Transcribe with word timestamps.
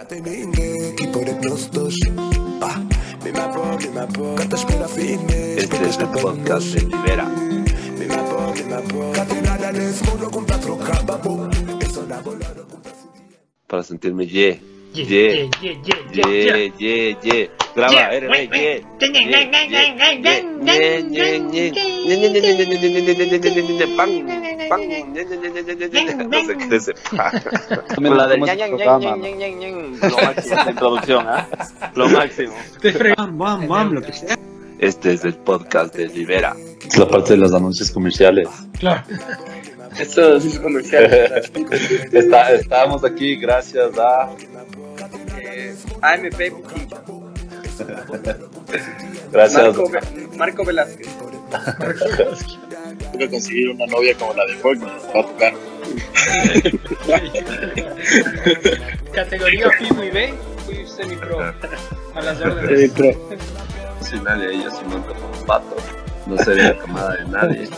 Este 0.00 0.16
es 5.88 5.98
el 5.98 6.08
podcast 6.08 6.66
de 6.68 6.80
Libera. 6.86 7.30
Para 13.66 13.82
sentirme 13.82 14.26
ye. 14.26 14.62
Ye, 14.94 15.04
ye, 15.04 15.50
ye, 15.60 15.78
ye, 16.14 16.72
ye. 16.78 17.16
Ye. 17.22 17.59
Es 17.80 17.88
La 28.10 28.26
del 28.26 28.40
introducción, 30.70 31.26
¿ah? 31.26 31.48
Lo 31.94 32.08
máximo. 32.08 32.54
Lo 32.82 34.02
que 34.02 34.12
sea. 34.12 34.38
Este 34.78 35.12
es 35.12 35.24
el 35.24 35.34
podcast 35.34 35.94
de 35.94 36.08
Libera. 36.08 36.56
Es 36.86 36.96
la 36.96 37.06
parte 37.06 37.34
de 37.34 37.38
los 37.38 37.52
anuncios 37.52 37.90
comerciales. 37.90 38.48
Claro. 38.78 39.02
Esto 39.98 40.36
es 40.36 40.58
comercial. 40.58 41.42
Está, 42.12 42.52
estamos 42.52 43.04
aquí 43.04 43.36
gracias 43.36 43.98
a. 43.98 44.30
Eh, 45.38 45.74
AMP 46.00 46.50
Boutique. 46.50 47.19
Gracias. 49.32 49.62
Marco, 49.62 49.90
Marco 50.36 50.64
Velázquez. 50.64 51.08
Tengo 52.98 53.18
que 53.18 53.30
conseguir 53.30 53.70
una 53.70 53.86
novia 53.86 54.14
como 54.16 54.34
la 54.34 54.46
de 54.46 54.54
Fortnite. 54.54 54.92
Va 55.14 55.20
a 55.20 55.26
tocar. 55.26 55.54
Categoría 59.12 59.70
y 59.80 60.10
B, 60.10 60.34
fui 60.64 60.86
semi-pro. 60.86 61.40
A 62.14 62.20
las 62.20 62.40
órdenes. 62.40 62.92
Si 64.00 64.18
nadie 64.20 64.46
de 64.48 64.54
ellos 64.54 64.74
se 64.76 64.84
monta 64.84 65.08
como 65.14 65.46
pato, 65.46 65.76
no 66.26 66.38
sería 66.38 66.78
camada 66.78 67.16
de 67.16 67.24
nadie. 67.26 67.68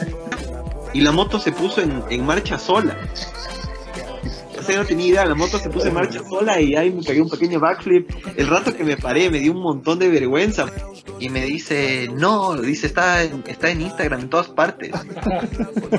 y 0.93 1.01
la 1.01 1.13
moto 1.13 1.39
se 1.39 1.53
puso 1.53 1.81
en, 1.81 2.03
en 2.11 2.25
marcha 2.25 2.59
sola. 2.59 2.97
No 4.77 4.85
tenía 4.85 5.07
idea, 5.07 5.25
la 5.27 5.35
moto 5.35 5.59
se 5.59 5.69
puso 5.71 5.87
en 5.89 5.95
marcha 5.95 6.21
sola 6.29 6.61
y 6.61 6.75
ahí 6.75 6.91
me 6.91 7.03
pegué 7.03 7.21
un 7.21 7.29
pequeño 7.31 7.61
backflip. 7.61 8.11
El 8.37 8.49
rato 8.49 8.75
que 8.75 8.85
me 8.85 8.97
paré 8.97 9.31
me 9.31 9.39
dio 9.41 9.53
un 9.53 9.61
montón 9.63 9.99
de 9.99 10.09
vergüenza. 10.09 10.67
Y 11.19 11.29
me 11.29 11.45
dice, 11.45 12.09
no, 12.15 12.57
dice, 12.57 12.87
está 12.87 13.23
en, 13.23 13.45
está 13.47 13.71
en 13.71 13.83
Instagram 13.83 14.21
en 14.23 14.29
todas 14.31 14.49
partes. 14.49 14.91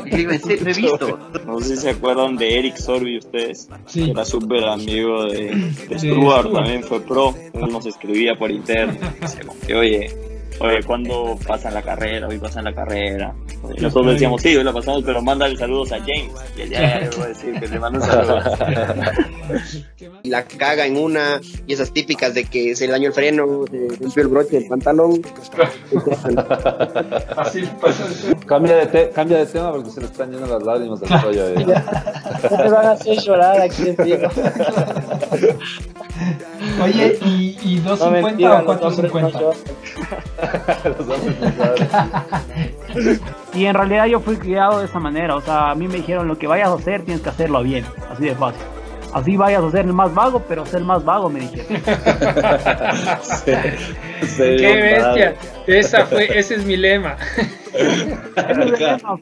Y 0.05 0.09
le 0.11 0.17
digo, 0.17 0.31
"¿En 0.31 0.41
serio? 0.41 0.63
no 0.63 0.69
he 0.69 0.73
visto. 0.73 1.19
No 1.45 1.59
sé 1.59 1.75
si 1.75 1.81
se 1.83 1.89
acuerdan 1.91 2.35
de 2.35 2.59
Eric 2.59 2.75
Sorby 2.77 3.17
ustedes. 3.19 3.69
Sí. 3.85 4.09
Era 4.09 4.25
súper 4.25 4.63
amigo 4.65 5.25
de, 5.25 5.71
de 5.89 5.99
Stuart, 5.99 6.51
también 6.51 6.83
fue 6.83 6.99
pro. 7.01 7.33
Él 7.53 7.69
nos 7.71 7.85
escribía 7.85 8.35
por 8.35 8.51
interno. 8.51 8.95
Decía 9.21 9.41
como 9.45 9.59
que, 9.61 9.75
oye, 9.75 10.32
oye, 10.59 10.83
¿cuándo 10.85 11.37
pasan 11.47 11.73
la 11.73 11.81
carrera? 11.81 12.27
Hoy 12.27 12.37
pasan 12.37 12.65
la 12.65 12.73
carrera. 12.73 13.33
Y 13.77 13.81
nosotros 13.81 14.13
decíamos, 14.13 14.41
sí, 14.41 14.55
hoy 14.55 14.63
la 14.63 14.73
pasamos, 14.73 15.03
pero 15.05 15.21
mándale 15.21 15.55
saludos 15.57 15.91
a 15.91 15.99
James. 15.99 16.31
Y 16.57 16.69
ya, 16.69 16.99
le 16.99 17.09
voy 17.09 17.23
a 17.23 17.27
decir 17.27 17.59
que 17.59 17.67
le 17.67 17.79
mando 17.79 17.99
un 17.99 18.05
saludo. 18.05 18.39
Y 20.23 20.29
la 20.29 20.43
caga 20.43 20.85
en 20.85 20.97
una, 20.97 21.39
y 21.65 21.73
esas 21.73 21.91
típicas 21.91 22.33
de 22.33 22.43
que 22.45 22.75
se 22.75 22.85
le 22.87 22.91
dañó 22.93 23.07
el 23.07 23.13
freno, 23.13 23.65
se 23.69 23.87
rompió 24.01 24.23
el 24.23 24.29
broche 24.29 24.59
del 24.59 24.67
pantalón. 24.67 25.21
Así 27.37 27.61
pasa. 27.81 28.05
Cambia 28.45 28.75
de, 28.77 28.85
te- 28.87 29.09
cambia 29.09 29.37
de 29.39 29.45
tema 29.45 29.71
porque 29.71 29.89
se 29.89 29.99
le 30.01 30.07
están 30.07 30.31
yendo 30.31 30.47
las 30.47 30.63
lágrimas 30.63 30.99
del 30.99 31.21
rollo. 31.21 31.47
eh. 31.49 31.65
Te 32.49 32.69
van 32.69 32.85
a 32.85 32.91
hacer 32.91 33.17
llorar 33.19 33.61
aquí 33.61 33.89
en 33.89 33.95
vivo. 34.03 34.27
Oye, 36.81 37.17
¿y, 37.25 37.57
y 37.61 37.75
No 37.79 37.95
250 37.95 38.27
mentira, 38.27 38.59
o 38.59 38.63
los 38.63 38.83
hombres 38.83 39.13
no 39.13 39.19
450? 39.31 39.39
lloran. 39.39 39.57
Los 40.97 41.09
hombres 41.09 41.35
no 41.39 41.51
saben. 42.95 43.19
Y 43.53 43.65
en 43.65 43.73
realidad 43.73 44.05
yo 44.05 44.19
fui 44.19 44.35
criado 44.37 44.79
de 44.79 44.85
esa 44.85 44.99
manera, 44.99 45.35
o 45.35 45.41
sea, 45.41 45.71
a 45.71 45.75
mí 45.75 45.87
me 45.87 45.95
dijeron 45.95 46.27
lo 46.27 46.37
que 46.37 46.47
vayas 46.47 46.69
a 46.69 46.73
hacer 46.73 47.03
tienes 47.03 47.23
que 47.23 47.29
hacerlo 47.29 47.63
bien, 47.63 47.85
así 48.11 48.25
de 48.25 48.35
fácil. 48.35 48.61
Así 49.13 49.37
vayas 49.37 49.63
a 49.63 49.69
ser 49.69 49.85
el 49.85 49.93
más 49.93 50.13
vago, 50.13 50.41
pero 50.47 50.65
ser 50.65 50.83
más 50.83 51.05
vago, 51.05 51.29
me 51.29 51.41
dijeron. 51.41 51.67
Qué 53.45 54.75
bestia. 54.81 55.35
Esa 55.67 56.05
fue, 56.07 56.35
ese 56.37 56.55
es 56.55 56.65
mi 56.65 56.75
lema. 56.77 57.15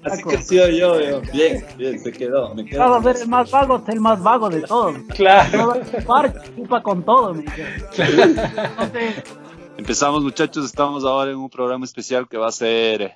Así 0.03 0.23
que 0.23 0.37
sí 0.43 0.55
yo, 0.55 0.69
yo. 0.69 1.21
Bien, 1.33 1.65
bien, 1.77 1.99
se 1.99 2.11
quedó. 2.11 2.53
Me 2.53 2.65
quedo. 2.65 2.79
Vas 2.79 3.05
a 3.05 3.13
ser 3.13 3.23
el 3.23 3.29
más 3.29 3.51
vago, 3.51 3.79
ser 3.85 3.93
el 3.95 4.01
más 4.01 4.21
vago 4.21 4.49
de 4.49 4.61
todos. 4.61 4.97
Claro. 5.15 5.73
Chupa 6.55 6.83
con 6.83 7.03
todo. 7.03 7.35
Entonces, 7.35 9.23
Empezamos 9.77 10.23
muchachos, 10.23 10.65
estamos 10.65 11.05
ahora 11.05 11.31
en 11.31 11.37
un 11.37 11.49
programa 11.49 11.85
especial 11.85 12.27
que 12.27 12.37
va 12.37 12.47
a 12.47 12.51
ser, 12.51 13.01
eh, 13.01 13.15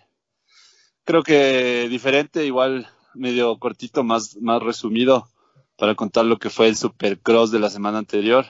creo 1.04 1.22
que 1.22 1.88
diferente, 1.90 2.44
igual 2.44 2.88
medio 3.14 3.60
cortito, 3.60 4.04
más, 4.04 4.36
más 4.42 4.64
resumido, 4.64 5.28
para 5.78 5.94
contar 5.94 6.26
lo 6.26 6.38
que 6.40 6.50
fue 6.50 6.68
el 6.68 6.76
Supercross 6.76 7.52
de 7.52 7.60
la 7.60 7.70
semana 7.70 8.00
anterior. 8.00 8.48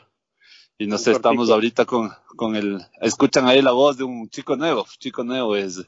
Y 0.78 0.88
no 0.88 0.98
sé, 0.98 1.12
estamos 1.12 1.50
ahorita 1.50 1.86
con, 1.86 2.12
con 2.38 2.56
el, 2.56 2.80
escuchan 3.02 3.48
ahí 3.48 3.62
la 3.62 3.72
voz 3.72 3.98
de 3.98 4.06
un 4.06 4.30
chico 4.30 4.56
nuevo, 4.56 4.86
chico 4.98 5.26
nuevo 5.26 5.56
es 5.58 5.86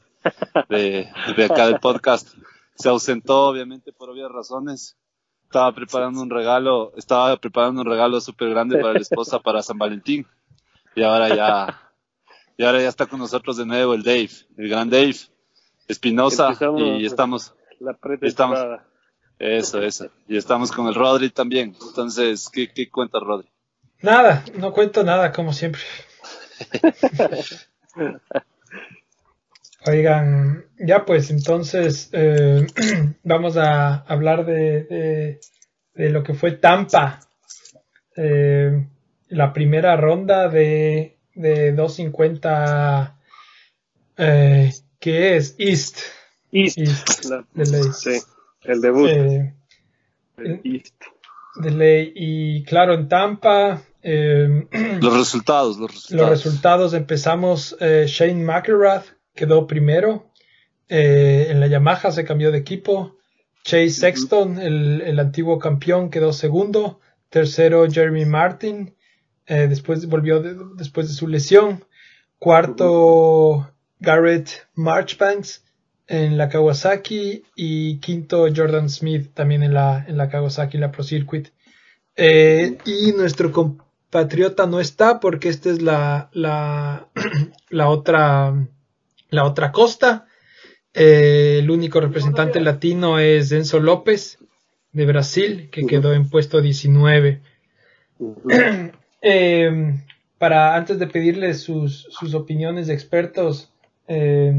de, 0.68 1.08
de 1.36 1.44
acá 1.44 1.66
del 1.66 1.80
podcast. 1.80 2.28
Se 2.74 2.88
ausentó 2.88 3.48
obviamente 3.48 3.92
por 3.92 4.10
obvias 4.10 4.30
razones. 4.30 4.96
Estaba 5.44 5.72
preparando 5.72 6.20
un 6.20 6.30
regalo, 6.30 6.92
estaba 6.96 7.36
preparando 7.38 7.80
un 7.80 7.86
regalo 7.86 8.20
súper 8.20 8.50
grande 8.50 8.78
para 8.78 8.92
la 8.94 9.00
esposa 9.00 9.38
para 9.38 9.62
San 9.62 9.78
Valentín. 9.78 10.26
Y 10.94 11.02
ahora 11.02 11.34
ya, 11.34 11.90
y 12.56 12.64
ahora 12.64 12.80
ya 12.82 12.88
está 12.88 13.06
con 13.06 13.18
nosotros 13.20 13.56
de 13.56 13.64
nuevo 13.64 13.94
el 13.94 14.02
Dave, 14.02 14.30
el 14.56 14.68
gran 14.68 14.90
Dave 14.90 15.16
Espinosa. 15.88 16.54
Y 16.76 17.06
estamos, 17.06 17.54
La 17.80 17.96
Estamos- 18.20 18.58
eso, 19.38 19.80
eso. 19.80 20.08
Y 20.26 20.36
estamos 20.36 20.70
con 20.72 20.88
el 20.88 20.94
Rodri 20.94 21.30
también. 21.30 21.74
Entonces, 21.80 22.50
¿qué, 22.52 22.70
qué 22.72 22.90
cuenta 22.90 23.18
Rodri? 23.20 23.48
Nada, 24.02 24.44
no 24.54 24.72
cuento 24.72 25.02
nada, 25.02 25.32
como 25.32 25.52
siempre. 25.52 25.80
Oigan, 29.86 30.64
ya 30.78 31.04
pues 31.04 31.30
entonces 31.30 32.10
eh, 32.12 32.66
vamos 33.22 33.56
a 33.56 33.96
hablar 33.96 34.44
de, 34.44 34.82
de- 34.84 35.40
de 35.94 36.10
lo 36.10 36.22
que 36.22 36.34
fue 36.34 36.52
Tampa. 36.52 37.20
Eh, 38.16 38.86
la 39.28 39.52
primera 39.52 39.96
ronda 39.96 40.48
de, 40.48 41.16
de 41.34 41.72
250, 41.72 43.16
eh, 44.16 44.72
que 44.98 45.36
es 45.36 45.54
East. 45.58 45.98
East. 46.52 46.78
East, 46.78 47.24
La- 47.26 47.44
de 47.54 47.64
ley. 47.70 47.82
sí, 47.92 48.18
el 48.64 48.80
debut. 48.80 49.08
Eh, 49.08 49.54
el 50.38 50.60
East. 50.64 50.94
de 51.56 51.70
ley. 51.70 52.12
Y 52.14 52.64
claro, 52.64 52.94
en 52.94 53.08
Tampa. 53.08 53.82
eh, 54.02 54.66
Los 55.00 55.16
resultados, 55.16 55.76
los 55.78 55.90
resultados. 55.92 56.20
Los 56.20 56.30
resultados 56.30 56.94
empezamos, 56.94 57.76
eh, 57.80 58.04
Shane 58.08 58.44
McElrath 58.44 59.06
quedó 59.38 59.66
primero, 59.66 60.10
eh, 60.88 61.46
en 61.50 61.60
la 61.60 61.68
Yamaha 61.68 62.10
se 62.10 62.24
cambió 62.24 62.50
de 62.50 62.58
equipo, 62.58 63.16
Chase 63.64 63.90
Sexton, 63.90 64.58
el, 64.58 65.02
el 65.02 65.18
antiguo 65.20 65.58
campeón, 65.58 66.10
quedó 66.10 66.32
segundo, 66.32 67.00
tercero 67.30 67.86
Jeremy 67.90 68.24
Martin, 68.24 68.94
eh, 69.46 69.66
después 69.68 70.06
volvió 70.06 70.40
de- 70.42 70.56
después 70.76 71.08
de 71.08 71.14
su 71.14 71.28
lesión, 71.28 71.84
cuarto 72.38 73.70
Garrett 74.00 74.48
Marchbanks 74.74 75.64
en 76.06 76.36
la 76.38 76.48
Kawasaki. 76.48 77.42
Y 77.54 77.98
quinto 78.00 78.46
Jordan 78.54 78.88
Smith 78.88 79.30
también 79.34 79.62
en 79.62 79.74
la, 79.74 80.04
en 80.08 80.16
la 80.16 80.28
Kawasaki, 80.28 80.78
la 80.78 80.90
Pro 80.90 81.02
Circuit. 81.02 81.48
Eh, 82.16 82.78
y 82.84 83.12
nuestro 83.12 83.52
compatriota 83.52 84.66
no 84.66 84.80
está 84.80 85.20
porque 85.20 85.48
esta 85.48 85.70
es 85.70 85.82
la, 85.82 86.30
la, 86.32 87.08
la 87.70 87.88
otra 87.88 88.54
la 89.30 89.44
otra 89.44 89.72
costa. 89.72 90.26
Eh, 90.94 91.58
el 91.60 91.70
único 91.70 92.00
representante 92.00 92.60
latino 92.60 93.18
es 93.18 93.52
Enzo 93.52 93.78
López 93.80 94.38
de 94.92 95.06
Brasil, 95.06 95.68
que 95.70 95.86
quedó 95.86 96.12
en 96.14 96.28
puesto 96.28 96.60
19. 96.60 97.40
Eh, 99.20 99.94
para 100.38 100.76
antes 100.76 101.00
de 101.00 101.08
pedirles 101.08 101.60
sus, 101.60 102.06
sus 102.10 102.34
opiniones 102.34 102.86
de 102.86 102.94
expertos, 102.94 103.72
eh, 104.06 104.52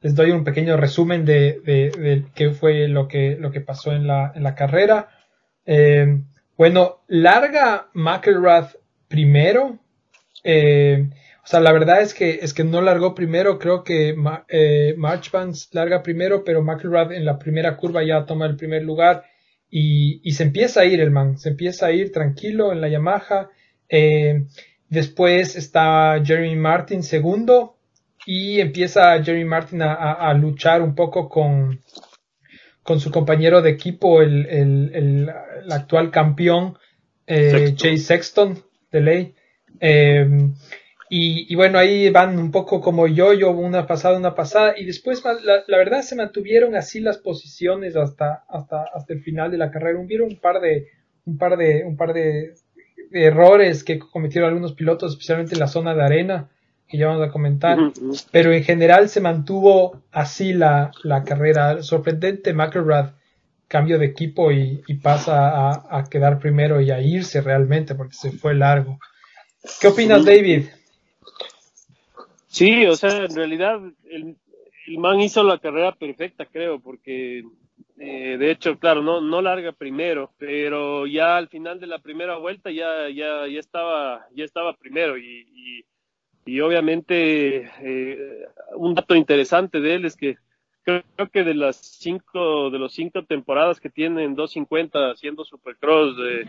les 0.00 0.14
doy 0.14 0.30
un 0.30 0.44
pequeño 0.44 0.78
resumen 0.78 1.26
de, 1.26 1.60
de- 1.62 1.90
de 1.90 2.24
qué 2.34 2.50
fue 2.52 2.88
lo 2.88 3.06
que, 3.06 3.36
lo 3.38 3.50
que 3.50 3.60
pasó 3.60 3.92
en 3.92 4.06
la, 4.06 4.32
en 4.34 4.42
la 4.44 4.54
carrera. 4.54 5.10
Eh, 5.66 6.20
bueno, 6.56 7.02
larga 7.06 7.88
McElrath 7.92 8.76
primero. 9.08 9.78
Eh, 10.42 11.10
o 11.48 11.50
sea, 11.50 11.60
la 11.60 11.72
verdad 11.72 12.02
es 12.02 12.12
que, 12.12 12.40
es 12.42 12.52
que 12.52 12.62
no 12.62 12.82
largó 12.82 13.14
primero. 13.14 13.58
Creo 13.58 13.82
que 13.82 14.14
eh, 14.48 14.94
Marchbanks 14.98 15.70
larga 15.72 16.02
primero, 16.02 16.44
pero 16.44 16.62
McElrath 16.62 17.12
en 17.12 17.24
la 17.24 17.38
primera 17.38 17.74
curva 17.78 18.04
ya 18.04 18.26
toma 18.26 18.44
el 18.44 18.56
primer 18.56 18.82
lugar. 18.82 19.24
Y, 19.70 20.20
y 20.22 20.32
se 20.32 20.42
empieza 20.42 20.80
a 20.80 20.84
ir 20.84 21.00
el 21.00 21.10
man. 21.10 21.38
Se 21.38 21.48
empieza 21.48 21.86
a 21.86 21.92
ir 21.92 22.12
tranquilo 22.12 22.70
en 22.70 22.82
la 22.82 22.88
Yamaha. 22.88 23.48
Eh, 23.88 24.44
después 24.90 25.56
está 25.56 26.20
Jeremy 26.22 26.54
Martin 26.54 27.02
segundo 27.02 27.78
y 28.26 28.60
empieza 28.60 29.22
Jeremy 29.24 29.46
Martin 29.46 29.80
a, 29.80 29.94
a- 29.94 30.28
a 30.28 30.34
luchar 30.34 30.82
un 30.82 30.94
poco 30.94 31.30
con, 31.30 31.80
con 32.82 33.00
su 33.00 33.10
compañero 33.10 33.62
de 33.62 33.70
equipo, 33.70 34.20
el, 34.20 34.44
el- 34.46 34.90
el- 34.94 35.30
el 35.64 35.72
actual 35.72 36.10
campeón, 36.10 36.76
eh, 37.26 37.50
Sexton. 37.50 37.76
Chase 37.76 37.96
Sexton, 37.98 38.62
de 38.92 39.00
ley. 39.00 39.34
Eh, 39.80 40.28
y, 41.10 41.52
y 41.52 41.56
bueno, 41.56 41.78
ahí 41.78 42.10
van 42.10 42.38
un 42.38 42.50
poco 42.50 42.80
como 42.80 43.06
yo, 43.06 43.32
yo 43.32 43.50
una 43.50 43.86
pasada, 43.86 44.18
una 44.18 44.34
pasada, 44.34 44.74
y 44.76 44.84
después 44.84 45.22
la, 45.24 45.64
la 45.66 45.78
verdad 45.78 46.02
se 46.02 46.16
mantuvieron 46.16 46.74
así 46.76 47.00
las 47.00 47.18
posiciones 47.18 47.96
hasta, 47.96 48.44
hasta, 48.48 48.84
hasta 48.94 49.12
el 49.12 49.20
final 49.22 49.50
de 49.50 49.58
la 49.58 49.70
carrera. 49.70 49.98
Hubieron 49.98 50.28
un 50.28 50.40
par 50.40 50.60
de, 50.60 50.88
un 51.24 51.38
par 51.38 51.56
de, 51.56 51.84
un 51.84 51.96
par 51.96 52.12
de, 52.12 52.54
de 53.10 53.24
errores 53.24 53.84
que 53.84 53.98
cometieron 53.98 54.48
algunos 54.48 54.74
pilotos, 54.74 55.12
especialmente 55.12 55.54
en 55.54 55.60
la 55.60 55.68
zona 55.68 55.94
de 55.94 56.02
arena, 56.02 56.48
que 56.86 56.98
ya 56.98 57.08
vamos 57.08 57.28
a 57.28 57.30
comentar, 57.30 57.78
pero 58.32 58.52
en 58.52 58.64
general 58.64 59.08
se 59.08 59.20
mantuvo 59.20 60.02
así 60.10 60.52
la, 60.54 60.90
la 61.04 61.22
carrera. 61.22 61.82
Sorprendente, 61.82 62.54
McElrath 62.54 63.14
cambio 63.68 63.98
de 63.98 64.06
equipo 64.06 64.50
y, 64.50 64.82
y 64.86 64.94
pasa 64.94 65.50
a, 65.50 65.98
a 65.98 66.04
quedar 66.04 66.38
primero 66.38 66.80
y 66.80 66.90
a 66.90 67.00
irse 67.02 67.42
realmente 67.42 67.94
porque 67.94 68.14
se 68.14 68.32
fue 68.32 68.54
largo. 68.54 68.98
¿Qué 69.80 69.88
opinas, 69.88 70.24
David? 70.24 70.64
Sí, 72.48 72.86
o 72.86 72.96
sea, 72.96 73.24
en 73.24 73.34
realidad 73.34 73.80
el, 74.10 74.36
el 74.86 74.98
man 74.98 75.20
hizo 75.20 75.42
la 75.42 75.58
carrera 75.58 75.92
perfecta, 75.94 76.46
creo, 76.46 76.80
porque 76.80 77.44
eh, 77.98 78.36
de 78.38 78.50
hecho, 78.50 78.78
claro, 78.78 79.02
no, 79.02 79.20
no 79.20 79.42
larga 79.42 79.72
primero, 79.72 80.32
pero 80.38 81.06
ya 81.06 81.36
al 81.36 81.48
final 81.48 81.78
de 81.80 81.86
la 81.86 81.98
primera 82.00 82.36
vuelta 82.38 82.70
ya, 82.70 83.08
ya, 83.10 83.46
ya 83.46 83.60
estaba, 83.60 84.26
ya 84.34 84.44
estaba 84.44 84.76
primero 84.76 85.18
y, 85.18 85.84
y, 86.46 86.60
obviamente 86.60 87.70
eh, 87.82 88.46
un 88.76 88.94
dato 88.94 89.14
interesante 89.14 89.80
de 89.80 89.94
él 89.96 90.04
es 90.06 90.16
que 90.16 90.36
creo, 90.82 91.02
creo 91.16 91.30
que 91.30 91.44
de 91.44 91.54
las 91.54 91.76
cinco, 91.76 92.70
de 92.70 92.78
los 92.78 92.94
cinco 92.94 93.24
temporadas 93.24 93.80
que 93.80 93.90
tiene 93.90 94.24
en 94.24 94.34
250 94.34 95.10
haciendo 95.12 95.44
Supercross, 95.44 96.16
eh, 96.20 96.46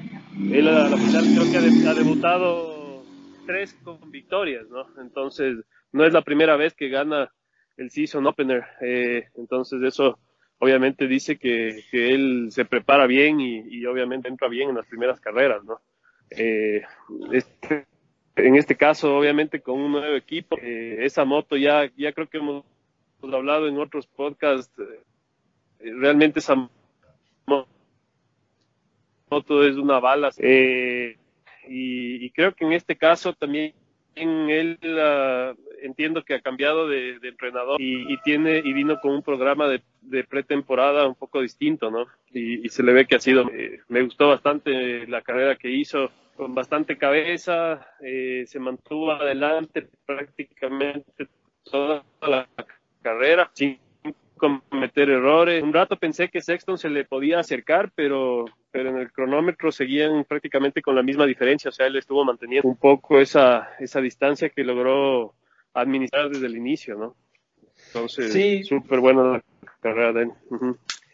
él 0.49 0.67
a 0.69 0.89
la 0.89 0.97
final 0.97 1.29
creo 1.33 1.49
que 1.49 1.57
ha, 1.57 1.61
de- 1.61 1.89
ha 1.89 1.93
debutado 1.95 3.09
tres 3.45 3.73
con 3.83 4.11
victorias, 4.11 4.67
¿no? 4.69 4.85
Entonces, 5.01 5.57
no 5.91 6.05
es 6.05 6.13
la 6.13 6.21
primera 6.23 6.55
vez 6.55 6.73
que 6.73 6.89
gana 6.89 7.31
el 7.77 7.89
season 7.91 8.27
opener. 8.27 8.63
eh, 8.81 9.27
entonces, 9.37 9.81
eso 9.83 10.19
obviamente 10.59 11.07
dice 11.07 11.37
que, 11.37 11.83
que 11.91 12.13
él 12.13 12.49
se 12.51 12.65
prepara 12.65 13.07
bien 13.07 13.39
y, 13.39 13.59
y 13.69 13.85
obviamente 13.85 14.27
entra 14.27 14.47
bien 14.49 14.69
en 14.69 14.75
las 14.75 14.87
primeras 14.87 15.19
carreras, 15.19 15.63
¿no? 15.63 15.79
Eh, 16.31 16.81
este- 17.31 17.87
en 18.35 18.55
este 18.55 18.75
caso, 18.77 19.17
obviamente, 19.17 19.61
con 19.61 19.79
un 19.79 19.91
nuevo 19.91 20.15
equipo, 20.15 20.57
eh, 20.61 20.97
esa 21.01 21.25
moto 21.25 21.57
ya, 21.57 21.91
ya 21.97 22.13
creo 22.13 22.27
que 22.29 22.37
hemos, 22.37 22.63
hablado 23.21 23.67
en 23.67 23.77
otros 23.79 24.07
podcasts, 24.07 24.71
eh, 24.79 25.03
realmente 25.79 26.39
esa 26.39 26.55
mo- 26.55 27.67
moto 29.29 29.63
es 29.65 29.75
una 29.75 29.99
bala. 29.99 30.29
Y, 31.67 32.25
y 32.25 32.29
creo 32.31 32.53
que 32.55 32.65
en 32.65 32.73
este 32.73 32.95
caso 32.97 33.33
también 33.33 33.73
él 34.15 34.79
ah, 34.99 35.53
entiendo 35.81 36.23
que 36.23 36.35
ha 36.35 36.41
cambiado 36.41 36.87
de, 36.87 37.19
entrenador 37.23 37.81
y, 37.81 38.11
y 38.11 38.17
tiene 38.21 38.57
y 38.63 38.73
vino 38.73 38.99
con 38.99 39.13
un 39.13 39.23
programa 39.23 39.67
de, 39.67 39.81
de 40.01 40.23
pretemporada 40.23 41.07
un 41.07 41.15
poco 41.15 41.41
distinto, 41.41 41.89
¿no? 41.91 42.07
Y, 42.31 42.65
y 42.65 42.69
se 42.69 42.83
le 42.83 42.93
ve 42.93 43.05
que 43.05 43.15
ha 43.15 43.19
sido, 43.19 43.49
eh, 43.49 43.79
me 43.87 44.01
gustó 44.03 44.27
bastante 44.27 45.07
la 45.07 45.21
carrera 45.21 45.55
que 45.55 45.69
hizo, 45.69 46.11
con 46.35 46.55
bastante 46.55 46.97
cabeza, 46.97 47.85
eh, 48.01 48.45
se 48.47 48.59
mantuvo 48.59 49.11
adelante 49.11 49.87
prácticamente 50.05 51.27
toda 51.63 52.03
la 52.21 52.47
carrera, 53.01 53.49
sin 53.53 53.77
cometer 54.39 55.09
errores. 55.09 55.61
Un 55.61 55.73
rato 55.73 55.97
pensé 55.97 56.29
que 56.29 56.41
Sexton 56.41 56.79
se 56.79 56.89
le 56.89 57.05
podía 57.05 57.39
acercar, 57.39 57.91
pero, 57.93 58.45
pero 58.71 58.89
en 58.89 58.97
el 58.97 59.11
cronómetro 59.11 59.71
seguían 59.71 60.23
prácticamente 60.23 60.81
con 60.81 60.95
la 60.95 61.03
misma 61.03 61.27
diferencia. 61.27 61.69
O 61.69 61.71
sea, 61.71 61.85
él 61.85 61.97
estuvo 61.97 62.25
manteniendo 62.25 62.67
un 62.67 62.77
poco 62.77 63.19
esa, 63.19 63.69
esa 63.79 64.01
distancia 64.01 64.49
que 64.49 64.63
logró 64.63 65.35
administrar 65.73 66.29
desde 66.29 66.47
el 66.47 66.57
inicio, 66.57 66.95
¿no? 66.95 67.15
Entonces, 67.87 68.33
Sí. 68.33 68.63
súper 68.63 68.99
buena 68.99 69.23
la 69.23 69.43
carrera 69.81 70.13
de 70.13 70.23
él. 70.23 70.31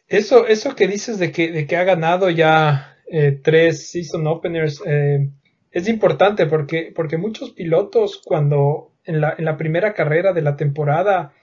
Eso, 0.07 0.48
eso 0.48 0.75
que 0.75 0.88
dices 0.88 1.19
de 1.19 1.31
que, 1.31 1.51
de 1.51 1.68
que 1.68 1.75
ha 1.77 1.83
ganado 1.83 2.30
ya 2.30 2.98
eh, 3.12 3.39
tres 3.44 3.89
season 3.89 4.25
openers 4.27 4.81
eh, 4.86 5.30
es 5.72 5.88
importante 5.89 6.45
porque, 6.45 6.92
porque 6.95 7.18
muchos 7.18 7.51
pilotos 7.51 8.22
cuando 8.24 8.94
en 9.04 9.22
la, 9.22 9.36
en 9.38 9.45
la 9.45 9.57
primera 9.57 9.94
carrera 9.94 10.33
de 10.33 10.42
la 10.42 10.56
temporada 10.56 11.33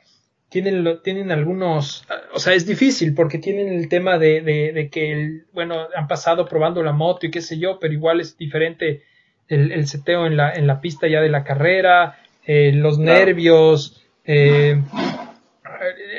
tienen, 0.53 0.87
tienen 1.03 1.33
algunos, 1.33 2.05
o 2.35 2.39
sea, 2.39 2.53
es 2.53 2.67
difícil 2.67 3.15
porque 3.15 3.39
tienen 3.39 3.69
el 3.73 3.89
tema 3.89 4.19
de, 4.19 4.43
de, 4.43 4.73
de 4.73 4.89
que, 4.91 5.11
el, 5.13 5.47
bueno, 5.53 5.89
han 5.97 6.07
pasado 6.07 6.47
probando 6.47 6.83
la 6.83 6.93
moto 6.93 7.27
y 7.27 7.31
qué 7.31 7.41
sé 7.41 7.59
yo, 7.59 7.79
pero 7.81 7.95
igual 7.95 8.21
es 8.21 8.37
diferente 8.37 9.03
el, 9.49 9.73
el 9.73 9.87
seteo 9.87 10.27
en 10.27 10.37
la, 10.37 10.53
en 10.53 10.67
la 10.67 10.81
pista 10.81 11.09
ya 11.09 11.21
de 11.23 11.31
la 11.31 11.43
carrera, 11.43 12.19
eh, 12.47 12.71
los 12.75 12.99
Claro. 12.99 13.19
nervios, 13.19 14.03
eh, 14.25 14.81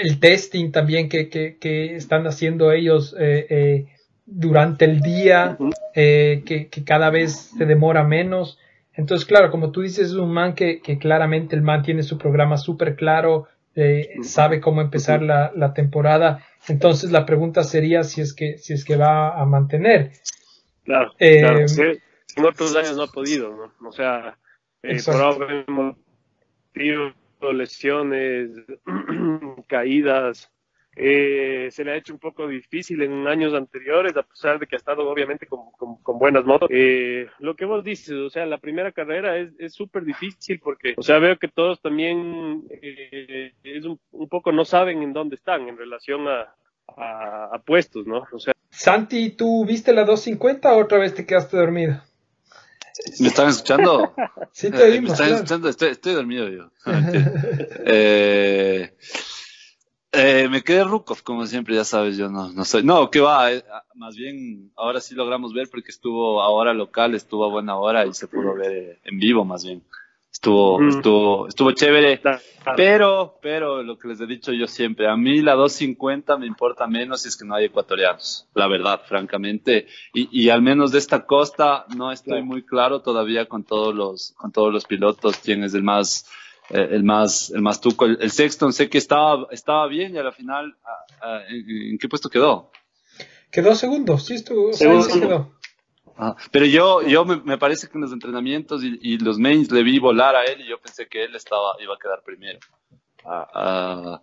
el 0.01 0.19
testing 0.19 0.71
también 0.71 1.07
que, 1.07 1.29
que, 1.29 1.57
que 1.57 1.95
están 1.95 2.25
haciendo 2.27 2.71
ellos 2.71 3.15
eh, 3.19 3.85
durante 4.25 4.85
el 4.85 4.99
día, 5.01 5.57
que 5.93 6.83
cada 6.85 7.09
vez 7.11 7.51
se 7.57 7.65
demora 7.65 8.03
menos. 8.03 8.57
Entonces, 8.95 9.25
claro, 9.25 9.49
como 9.51 9.71
tú 9.71 9.81
dices, 9.81 10.07
es 10.07 10.13
un 10.13 10.31
man 10.31 10.53
que, 10.53 10.79
que 10.81 10.97
claramente 10.97 11.55
el 11.55 11.61
man 11.61 11.81
tiene 11.81 12.03
su 12.03 12.17
programa 12.17 12.57
súper 12.57 12.95
claro, 12.95 13.47
eh, 13.75 14.15
sabe 14.21 14.61
cómo 14.61 14.81
empezar 14.81 15.21
la, 15.21 15.51
la 15.55 15.73
temporada. 15.73 16.45
Entonces, 16.67 17.11
la 17.11 17.25
pregunta 17.25 17.63
sería 17.63 18.03
si 18.03 18.21
es 18.21 18.33
que, 18.33 18.57
si 18.57 18.73
es 18.73 18.85
que 18.85 18.95
va 18.95 19.39
a 19.39 19.45
mantener. 19.45 20.11
Claro, 20.83 21.11
Eh, 21.19 21.39
claro. 21.39 21.67
Sí, 21.67 21.81
en 22.35 22.45
otros 22.45 22.75
años 22.75 22.95
no 22.95 23.03
ha 23.03 23.11
podido, 23.11 23.49
¿no? 23.55 23.87
O 23.87 23.91
sea, 23.91 24.37
eh, 24.83 24.97
motivo, 25.67 27.13
lesiones, 27.53 28.51
caídas, 29.67 30.51
eh, 30.95 31.69
se 31.71 31.83
le 31.83 31.91
ha 31.91 31.95
hecho 31.95 32.13
un 32.13 32.19
poco 32.19 32.47
difícil 32.47 33.01
en 33.01 33.27
años 33.27 33.53
anteriores, 33.53 34.15
a 34.15 34.23
pesar 34.23 34.59
de 34.59 34.67
que 34.67 34.75
ha 34.75 34.77
estado 34.79 35.09
obviamente 35.09 35.47
con, 35.47 35.71
con- 35.71 36.01
con 36.03 36.19
buenas 36.19 36.45
motos. 36.45 36.69
Eh, 36.71 37.27
lo 37.39 37.55
que 37.55 37.65
vos 37.65 37.83
dices, 37.83 38.11
o 38.15 38.29
sea, 38.29 38.45
la 38.45 38.57
primera 38.59 38.91
carrera 38.91 39.37
es 39.37 39.49
es 39.59 39.73
súper 39.73 40.03
difícil 40.05 40.59
porque, 40.59 40.93
o 40.97 41.01
sea, 41.01 41.19
veo 41.19 41.37
que 41.37 41.47
todos 41.47 41.81
también 41.81 42.63
eh, 42.81 43.53
es 43.63 43.85
un, 43.85 43.99
un 44.11 44.29
poco 44.29 44.51
no 44.51 44.65
saben 44.65 45.01
en 45.03 45.13
dónde 45.13 45.35
están 45.35 45.67
en 45.67 45.77
relación 45.77 46.27
a, 46.27 46.53
a, 46.97 47.49
a 47.55 47.59
puestos, 47.65 48.05
¿no? 48.05 48.25
O 48.31 48.39
sea, 48.39 48.53
Santi, 48.69 49.31
¿tú 49.31 49.65
viste 49.65 49.93
la 49.93 50.03
250 50.03 50.73
o 50.73 50.81
otra 50.81 50.97
vez 50.99 51.13
te 51.13 51.25
quedaste 51.25 51.57
dormido? 51.57 52.01
¿Me 53.19 53.27
están 53.27 53.49
escuchando? 53.49 54.13
Sí, 54.51 54.69
te 54.71 54.77
Eh, 54.77 54.79
¿Me 54.87 54.93
oímos. 54.95 55.11
están 55.11 55.27
claro. 55.27 55.35
escuchando? 55.35 55.69
Estoy, 55.69 55.89
estoy 55.89 56.13
dormido 56.13 56.47
yo. 56.49 56.71
eh, 57.85 58.93
eh, 60.13 60.47
me 60.49 60.61
quedé 60.61 60.83
Rukov, 60.83 61.23
como 61.23 61.45
siempre, 61.47 61.75
ya 61.75 61.83
sabes, 61.83 62.15
yo 62.17 62.29
no, 62.29 62.51
no 62.51 62.63
soy. 62.65 62.83
No, 62.83 63.09
que 63.09 63.19
va, 63.19 63.51
eh, 63.51 63.63
ah, 63.71 63.83
más 63.95 64.15
bien 64.15 64.71
ahora 64.75 65.01
sí 65.01 65.15
logramos 65.15 65.53
ver 65.53 65.67
porque 65.71 65.89
estuvo 65.91 66.41
ahora 66.41 66.73
local, 66.73 67.15
estuvo 67.15 67.45
a 67.45 67.49
buena 67.49 67.75
hora 67.77 68.05
y 68.05 68.13
se 68.13 68.27
pudo 68.27 68.53
ver 68.55 68.71
eh, 68.71 68.99
en 69.03 69.19
vivo, 69.19 69.43
más 69.43 69.65
bien. 69.65 69.83
Estuvo, 70.31 70.79
Mm. 70.79 70.89
estuvo, 70.89 71.47
estuvo 71.47 71.71
chévere. 71.73 72.19
claro. 72.19 72.39
Pero, 72.75 73.39
pero 73.41 73.83
lo 73.83 73.99
que 73.99 74.07
les 74.07 74.19
he 74.19 74.25
dicho 74.25 74.51
yo 74.51 74.67
siempre, 74.67 75.07
a 75.07 75.15
mí 75.15 75.41
la 75.41 75.53
250 75.53 76.37
me 76.37 76.47
importa 76.47 76.87
menos 76.87 77.21
si 77.21 77.27
es 77.27 77.37
que 77.37 77.45
no 77.45 77.53
hay 77.55 77.65
ecuatorianos, 77.65 78.47
la 78.55 78.67
verdad, 78.67 79.01
francamente. 79.05 79.85
Y, 80.13 80.27
y 80.31 80.49
al 80.49 80.61
menos 80.63 80.91
de 80.91 80.97
esta 80.99 81.25
costa 81.27 81.85
no 81.95 82.11
estoy 82.11 82.31
Claro. 82.33 82.45
muy 82.45 82.63
claro 82.63 83.01
todavía 83.01 83.45
con 83.47 83.63
todos 83.63 83.93
los, 83.93 84.33
con 84.37 84.51
todos 84.51 84.73
los 84.73 84.85
pilotos 84.85 85.37
quién 85.37 85.63
es 85.63 85.73
el 85.75 85.83
más, 85.83 86.25
eh, 86.69 86.87
el 86.91 87.03
más, 87.03 87.49
el 87.51 87.61
más 87.61 87.81
tuco. 87.81 88.05
El, 88.05 88.17
el 88.21 88.31
Sexton 88.31 88.73
sé 88.73 88.89
que 88.89 88.97
estaba, 88.97 89.47
estaba 89.51 89.87
bien 89.87 90.15
y 90.15 90.17
a 90.19 90.23
la 90.23 90.31
final, 90.31 90.75
ah, 90.83 91.05
ah, 91.21 91.39
¿en, 91.49 91.91
en 91.91 91.97
qué 91.97 92.07
puesto 92.07 92.29
quedó? 92.29 92.71
Quedó 93.51 93.75
segundo, 93.75 94.17
sí 94.17 94.35
estuvo, 94.35 94.73
Segundo. 94.73 95.07
quedó. 95.07 95.53
Ah, 96.17 96.35
pero 96.51 96.65
yo, 96.65 97.01
yo 97.01 97.25
me, 97.25 97.37
me 97.37 97.57
parece 97.57 97.87
que 97.87 97.97
en 97.97 98.01
los 98.01 98.11
entrenamientos 98.13 98.83
y, 98.83 98.99
y 99.01 99.17
los 99.17 99.39
mains 99.39 99.71
le 99.71 99.83
vi 99.83 99.97
volar 99.99 100.35
a 100.35 100.43
él 100.45 100.61
y 100.61 100.69
yo 100.69 100.79
pensé 100.79 101.07
que 101.07 101.23
él 101.23 101.35
estaba, 101.35 101.75
iba 101.81 101.95
a 101.95 101.99
quedar 101.99 102.21
primero. 102.23 102.59
Ah, 103.25 104.21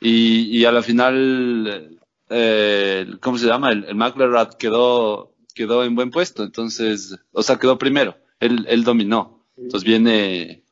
y, 0.00 0.58
y 0.58 0.64
a 0.64 0.72
la 0.72 0.82
final, 0.82 1.98
eh, 2.28 3.06
¿cómo 3.20 3.38
se 3.38 3.46
llama? 3.46 3.70
El, 3.70 3.84
el 3.84 3.94
McLaren 3.94 4.48
quedó, 4.58 5.34
quedó 5.54 5.82
en 5.82 5.94
buen 5.94 6.10
puesto, 6.10 6.42
entonces, 6.42 7.16
o 7.32 7.42
sea, 7.42 7.58
quedó 7.58 7.78
primero. 7.78 8.16
Él, 8.40 8.66
él 8.68 8.84
dominó. 8.84 9.46
Entonces 9.56 9.88
viene. 9.88 10.63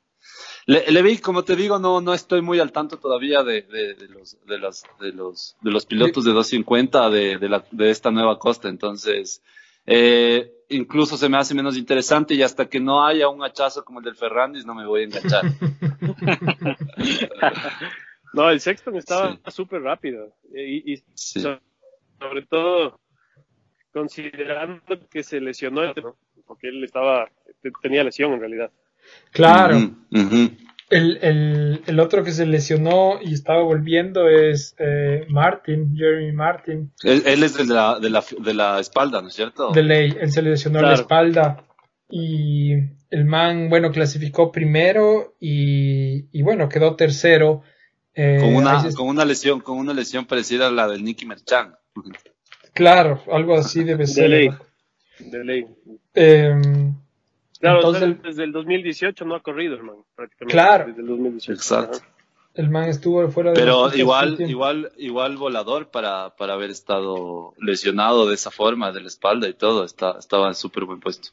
Le, 0.66 0.90
le 0.90 1.02
vi, 1.02 1.18
como 1.18 1.44
te 1.44 1.56
digo, 1.56 1.78
no, 1.78 2.00
no 2.00 2.14
estoy 2.14 2.40
muy 2.40 2.60
al 2.60 2.72
tanto 2.72 2.98
todavía 2.98 3.42
de, 3.42 3.62
de, 3.62 3.94
de 3.94 4.08
los, 4.08 4.38
de, 4.46 4.58
los, 4.58 4.84
de, 5.00 5.12
los, 5.12 5.56
de 5.60 5.70
los 5.70 5.86
pilotos 5.86 6.24
de 6.24 6.32
250 6.32 7.10
de, 7.10 7.38
de, 7.38 7.48
la, 7.48 7.64
de 7.70 7.90
esta 7.90 8.10
nueva 8.10 8.38
costa. 8.38 8.68
Entonces, 8.68 9.42
eh, 9.86 10.52
incluso 10.68 11.16
se 11.16 11.28
me 11.28 11.36
hace 11.36 11.54
menos 11.54 11.76
interesante 11.76 12.34
y 12.34 12.42
hasta 12.42 12.68
que 12.68 12.80
no 12.80 13.04
haya 13.04 13.28
un 13.28 13.42
hachazo 13.42 13.84
como 13.84 13.98
el 13.98 14.04
del 14.04 14.16
Ferrandis 14.16 14.64
no 14.64 14.74
me 14.74 14.86
voy 14.86 15.02
a 15.02 15.04
enganchar. 15.04 15.44
no, 18.32 18.50
el 18.50 18.60
Sexton 18.60 18.96
estaba 18.96 19.38
súper 19.48 19.82
rápido 19.82 20.32
y, 20.54 20.94
y 20.94 21.02
sobre 21.16 22.42
todo 22.48 23.00
considerando 23.92 25.08
que 25.10 25.22
se 25.22 25.40
lesionó, 25.40 25.92
porque 26.46 26.68
él 26.68 26.82
estaba 26.84 27.28
tenía 27.82 28.04
lesión 28.04 28.32
en 28.32 28.40
realidad. 28.40 28.70
Claro. 29.30 29.76
el, 30.90 31.18
el, 31.22 31.82
el, 31.86 32.00
otro 32.00 32.22
que 32.22 32.32
se 32.32 32.44
lesionó 32.44 33.18
y 33.22 33.32
estaba 33.32 33.62
volviendo 33.62 34.28
es 34.28 34.74
eh, 34.78 35.24
Martin, 35.28 35.96
Jeremy 35.96 36.32
Martin. 36.32 36.92
Él, 37.02 37.42
es 37.42 37.56
de 37.56 37.64
la, 37.64 37.98
de, 37.98 38.10
la, 38.10 38.22
de 38.38 38.54
la 38.54 38.78
espalda, 38.78 39.22
¿no 39.22 39.28
es 39.28 39.34
cierto? 39.34 39.70
De 39.70 39.82
ley, 39.82 40.14
él 40.20 40.30
se 40.30 40.42
lesionó 40.42 40.82
la 40.82 40.94
espalda 40.94 41.64
y 42.10 42.74
el 43.10 43.24
man, 43.24 43.70
bueno, 43.70 43.90
clasificó 43.90 44.52
primero 44.52 45.34
y, 45.40 46.26
y 46.30 46.42
bueno, 46.42 46.68
quedó 46.68 46.94
tercero. 46.94 47.62
Eh, 48.14 48.38
con, 48.40 48.54
una, 48.54 48.84
con 48.94 49.08
una 49.08 49.24
lesión, 49.24 49.60
con 49.60 49.78
una 49.78 49.94
lesión 49.94 50.26
parecida 50.26 50.68
a 50.68 50.70
la 50.70 50.88
del 50.88 51.02
Nicky 51.02 51.24
Merchan. 51.24 51.74
Claro, 52.74 53.22
algo 53.32 53.54
así 53.54 53.82
debe 53.84 54.06
ser. 54.06 54.24
De 54.24 54.28
ley. 54.28 54.50
De 55.18 55.44
ley. 55.44 55.66
Eh, 56.14 56.54
Claro, 57.62 57.76
Entonces, 57.76 58.22
desde 58.24 58.42
el 58.42 58.50
2018 58.50 59.24
no 59.24 59.36
ha 59.36 59.40
corrido, 59.40 59.76
hermano, 59.76 60.04
prácticamente. 60.16 60.52
Claro. 60.52 60.86
Desde 60.88 61.00
el 61.00 61.06
2018. 61.06 61.52
Exacto. 61.52 61.98
El 62.54 62.70
man 62.70 62.88
estuvo 62.88 63.26
fuera 63.30 63.50
de 63.50 63.56
Pero 63.56 63.94
igual, 63.94 64.36
igual, 64.40 64.90
igual 64.96 65.36
volador 65.36 65.88
para, 65.92 66.34
para 66.34 66.54
haber 66.54 66.70
estado 66.70 67.54
lesionado 67.58 68.28
de 68.28 68.34
esa 68.34 68.50
forma, 68.50 68.90
de 68.90 69.02
la 69.02 69.06
espalda 69.06 69.48
y 69.48 69.54
todo, 69.54 69.84
está, 69.84 70.16
estaba 70.18 70.48
en 70.48 70.56
súper 70.56 70.86
buen 70.86 70.98
puesto. 70.98 71.28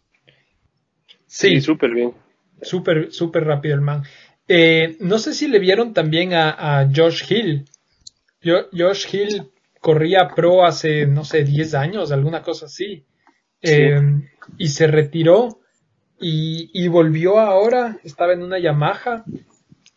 Sí, 1.25 1.61
súper 1.61 1.95
bien. 1.95 2.13
Súper, 2.61 3.11
súper 3.11 3.45
rápido 3.45 3.73
el 3.73 3.81
man. 3.81 4.03
Eh, 4.47 4.97
no 4.99 5.17
sé 5.17 5.33
si 5.33 5.47
le 5.47 5.57
vieron 5.57 5.95
también 5.95 6.35
a, 6.35 6.81
a 6.81 6.87
Josh 6.95 7.23
Hill. 7.27 7.65
Yo, 8.39 8.67
Josh 8.71 9.07
Hill 9.11 9.49
corría 9.81 10.27
pro 10.35 10.63
hace, 10.63 11.07
no 11.07 11.25
sé, 11.25 11.43
10 11.43 11.73
años, 11.73 12.11
alguna 12.11 12.43
cosa 12.43 12.67
así. 12.67 13.03
Eh, 13.63 13.99
y 14.59 14.67
se 14.67 14.85
retiró 14.85 15.58
y, 16.19 16.69
y, 16.73 16.87
volvió 16.87 17.39
ahora, 17.39 17.99
estaba 18.03 18.33
en 18.33 18.43
una 18.43 18.59
Yamaha 18.59 19.23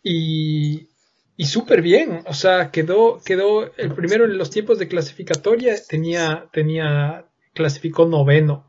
y, 0.02 0.88
y 1.37 1.45
súper 1.47 1.83
bien, 1.83 2.23
o 2.26 2.35
sea, 2.35 2.71
quedó, 2.71 3.21
quedó 3.25 3.75
el 3.76 3.95
primero 3.95 4.25
en 4.25 4.38
los 4.38 4.50
tiempos 4.50 4.79
de 4.79 4.88
clasificatoria, 4.88 5.75
tenía, 5.88 6.49
tenía, 6.52 7.26
clasificó 7.55 8.07
noveno, 8.07 8.67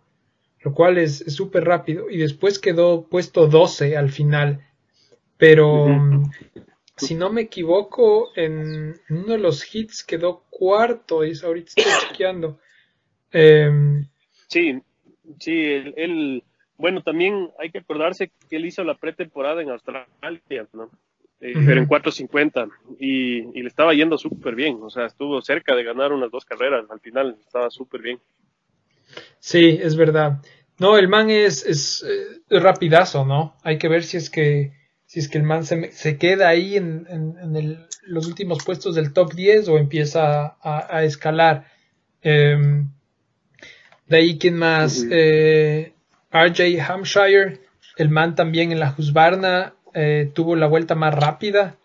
lo 0.62 0.74
cual 0.74 0.98
es 0.98 1.17
súper 1.33 1.65
rápido 1.65 2.10
y 2.10 2.17
después 2.17 2.60
quedó 2.60 3.07
puesto 3.07 3.48
12 3.48 3.98
al 3.98 4.10
final, 4.10 4.65
pero 5.38 5.88
si 6.95 7.15
no 7.15 7.31
me 7.31 7.41
equivoco, 7.41 8.29
en, 8.36 8.95
uno 9.10 9.27
de 9.27 9.38
los 9.38 9.74
hits 9.74 10.03
quedó 10.03 10.45
cuarto, 10.50 11.25
y 11.25 11.33
ahorita 11.43 11.74
estoy 11.75 12.07
chequeando. 12.07 12.60
Em, 13.31 14.07
sí, 14.48 14.81
sí, 15.39 15.51
él 15.95 16.43
bueno, 16.77 17.01
también 17.01 17.50
hay 17.60 17.72
que 17.72 17.80
acordarse 17.80 18.32
que 18.50 18.56
él 18.58 18.65
hizo 18.65 18.84
la 18.84 18.96
pretemporada 18.96 19.62
en 19.62 19.70
Australia, 19.70 20.68
¿no? 20.74 20.89
Eh, 21.39 21.53
pero 21.65 21.82
en 21.82 21.88
450 21.88 22.68
y, 23.00 23.39
y 23.60 23.62
le 23.62 23.68
estaba 23.68 23.94
yendo 23.94 24.18
súper 24.18 24.56
bien, 24.56 24.77
o 24.82 24.89
sea, 24.89 25.08
estuvo 25.08 25.42
cerca 25.42 25.75
de 25.75 25.84
ganar 25.84 26.13
unas 26.13 26.32
dos 26.32 26.46
carreras, 26.46 26.86
al 26.89 27.01
final 27.01 27.36
estaba 27.46 27.70
súper 27.70 28.01
bien. 28.01 28.20
Sí, 29.39 29.77
es 29.82 29.98
verdad. 29.98 30.39
No, 30.80 30.98
el 30.98 31.10
man 31.10 31.30
es, 31.30 31.65
es, 31.65 32.06
eh, 32.08 32.60
rapidazo, 32.60 33.25
¿no? 33.25 33.58
Hay 33.63 33.77
que 33.77 33.89
ver 33.89 34.03
si 34.03 34.18
es 34.18 34.30
que 34.30 34.72
si 35.06 35.20
es 35.20 35.27
que 35.30 35.38
el 35.38 35.44
man 35.44 35.65
se, 35.65 35.92
se 35.92 36.18
queda 36.18 36.48
ahí 36.48 36.77
en, 36.77 37.06
en, 37.10 37.56
el, 37.56 37.77
los 38.03 38.25
últimos 38.25 38.63
puestos 38.63 38.96
del 38.96 39.13
top 39.13 39.34
10 39.34 39.68
o 39.68 39.77
empieza 39.77 40.58
a, 40.62 40.88
a 40.98 41.03
escalar. 41.03 41.68
Eh, 42.22 42.86
de 44.08 44.18
ahí, 44.18 44.38
¿quién 44.38 44.58
más? 44.58 45.06
eh, 45.10 45.92
RJ 46.33 46.81
Hampshire, 46.81 47.59
el 47.97 48.09
man 48.09 48.35
también 48.35 48.71
en 48.71 48.79
la 48.79 48.93
Husqvarna 48.97 49.75
eh, 49.93 50.31
tuvo 50.33 50.55
la 50.55 50.67
vuelta 50.67 50.95
más 50.95 51.13
rápida 51.13 51.77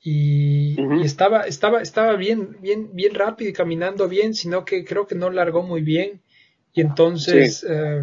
y, 0.00 0.76
estaba, 1.04 1.42
estaba, 1.42 1.82
estaba 1.82 2.14
bien, 2.14 2.56
bien, 2.60 2.94
bien 2.94 3.14
rápido 3.14 3.50
y 3.50 3.52
caminando 3.52 4.08
bien, 4.08 4.32
sino 4.34 4.64
que 4.64 4.84
creo 4.84 5.06
que 5.06 5.16
no 5.16 5.28
largó 5.30 5.62
muy 5.62 5.82
bien 5.82 6.22
y 6.78 6.80
entonces, 6.80 7.66
eh, 7.68 8.02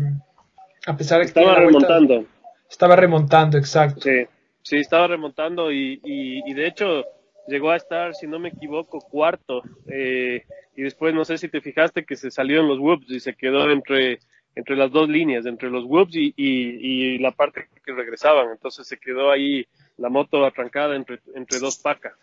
a 0.85 0.97
pesar 0.97 1.19
de 1.19 1.23
que 1.23 1.27
estaba 1.27 1.55
remontando, 1.55 2.25
estaba 2.69 2.95
remontando, 2.97 3.57
exacto. 3.57 4.01
Sí, 4.01 4.25
sí, 4.61 4.77
estaba 4.77 5.07
remontando 5.07 5.71
y, 5.71 6.01
y, 6.03 6.53
de 6.53 6.67
hecho 6.67 7.05
llegó 7.47 7.71
a 7.71 7.77
estar, 7.77 8.13
si 8.15 8.27
no 8.27 8.37
me 8.37 8.49
equivoco, 8.49 8.99
cuarto. 8.99 9.61
Eh, 9.87 10.43
y 10.75 10.81
después 10.81 11.13
no 11.13 11.23
sé 11.23 11.37
si 11.37 11.47
te 11.47 11.61
fijaste 11.61 12.03
que 12.03 12.17
se 12.17 12.31
salió 12.31 12.59
en 12.59 12.67
los 12.67 12.79
whoops 12.79 13.09
y 13.09 13.21
se 13.21 13.33
quedó 13.33 13.71
entre 13.71 14.19
entre 14.55 14.75
las 14.75 14.91
dos 14.91 15.09
líneas, 15.09 15.45
entre 15.45 15.69
los 15.69 15.83
whoops 15.85 16.15
y, 16.15 16.33
y, 16.37 17.17
la 17.19 17.31
parte 17.31 17.67
que 17.85 17.93
regresaban. 17.93 18.51
Entonces 18.51 18.87
se 18.87 18.97
quedó 18.97 19.29
ahí 19.29 19.67
la 19.97 20.09
moto 20.09 20.45
atrancada 20.45 20.95
entre, 20.95 21.19
entre 21.35 21.59
dos 21.59 21.77
pacas. 21.77 22.13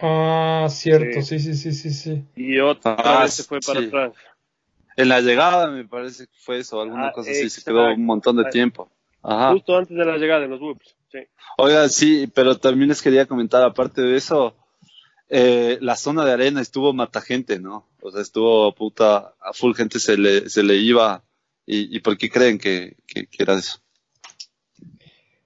Ah, 0.00 0.66
cierto, 0.68 1.22
sí. 1.22 1.38
sí, 1.38 1.54
sí, 1.54 1.72
sí, 1.72 1.90
sí. 1.90 2.24
Y 2.34 2.58
otra 2.58 2.96
ah, 2.98 3.22
vez 3.22 3.34
se 3.34 3.44
fue 3.44 3.60
para 3.60 3.80
atrás. 3.80 4.12
En 4.96 5.08
la 5.08 5.20
llegada 5.20 5.70
me 5.70 5.84
parece 5.84 6.26
que 6.26 6.36
fue 6.36 6.58
eso, 6.58 6.80
alguna 6.80 7.08
ah, 7.08 7.12
cosa 7.12 7.30
así, 7.30 7.48
se 7.48 7.62
quedó 7.62 7.94
un 7.94 8.04
montón 8.04 8.36
de 8.36 8.50
tiempo. 8.50 8.90
Ajá. 9.22 9.52
Justo 9.52 9.76
antes 9.76 9.96
de 9.96 10.04
la 10.04 10.16
llegada 10.16 10.40
de 10.40 10.48
los 10.48 10.60
whoops, 10.60 10.96
sí. 11.12 11.18
Oiga, 11.58 11.88
sí, 11.88 12.28
pero 12.34 12.56
también 12.58 12.88
les 12.88 13.00
quería 13.00 13.26
comentar, 13.26 13.62
aparte 13.62 14.02
de 14.02 14.16
eso, 14.16 14.56
eh, 15.28 15.78
la 15.80 15.94
zona 15.94 16.24
de 16.24 16.32
arena 16.32 16.60
estuvo 16.60 16.92
mata 16.92 17.20
gente, 17.20 17.60
¿no? 17.60 17.86
O 18.00 18.10
sea, 18.10 18.22
estuvo 18.22 18.74
puta, 18.74 19.34
a 19.40 19.52
full 19.52 19.74
gente 19.74 20.00
se 20.00 20.16
le, 20.16 20.48
se 20.48 20.64
le 20.64 20.76
iba 20.76 21.22
¿Y, 21.70 22.00
por 22.00 22.16
qué 22.16 22.30
creen 22.30 22.56
que, 22.56 22.96
era 23.38 23.52
eso? 23.52 23.78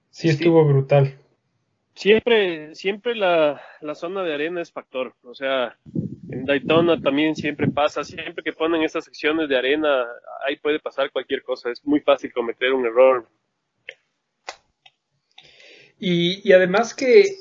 Sí, 0.09 0.29
estuvo 0.29 0.63
brutal. 0.65 1.19
Siempre, 1.95 2.73
siempre 2.75 3.13
la, 3.13 3.61
zona 3.93 4.23
de 4.23 4.33
arena 4.33 4.61
es 4.61 4.71
factor. 4.71 5.13
O 5.23 5.35
sea, 5.35 5.77
en 6.29 6.45
Daytona 6.45 7.01
también 7.01 7.35
siempre 7.35 7.67
pasa, 7.67 8.05
siempre 8.05 8.41
que 8.41 8.53
ponen 8.53 8.83
esas 8.83 9.03
secciones 9.03 9.49
de 9.49 9.57
arena, 9.57 10.05
ahí 10.47 10.55
puede 10.55 10.79
pasar 10.79 11.11
cualquier 11.11 11.43
cosa. 11.43 11.69
Es 11.69 11.85
muy 11.85 11.99
fácil 11.99 12.31
cometer 12.31 12.71
un 12.71 12.85
error. 12.85 13.27
Y, 15.99 16.47
y 16.47 16.53
además 16.53 16.93
que 16.93 17.35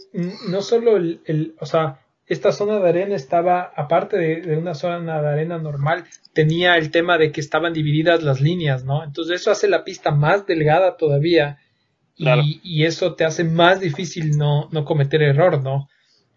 no 0.48 0.60
solo 0.60 0.96
el, 0.96 1.20
el, 1.26 1.54
o 1.60 1.66
sea, 1.66 2.04
esta 2.32 2.52
zona 2.52 2.78
de 2.78 2.88
arena 2.88 3.14
estaba, 3.14 3.72
aparte 3.76 4.16
de, 4.16 4.56
una 4.56 4.74
zona 4.74 5.20
de 5.20 5.28
arena 5.28 5.58
normal, 5.58 6.04
tenía 6.32 6.76
el 6.76 6.90
tema 6.90 7.18
de 7.18 7.30
que 7.30 7.40
estaban 7.40 7.72
divididas 7.72 8.22
las 8.22 8.40
líneas, 8.40 8.84
¿no? 8.84 9.04
Entonces 9.04 9.40
eso 9.40 9.50
hace 9.50 9.68
la 9.68 9.84
pista 9.84 10.10
más 10.10 10.46
delgada 10.46 10.96
todavía 10.96 11.58
y, 12.16 12.84
eso 12.84 13.14
te 13.14 13.24
hace 13.24 13.44
más 13.44 13.80
difícil 13.80 14.36
no, 14.36 14.68
no 14.70 14.84
cometer 14.84 15.22
error, 15.22 15.62
¿no? 15.62 15.88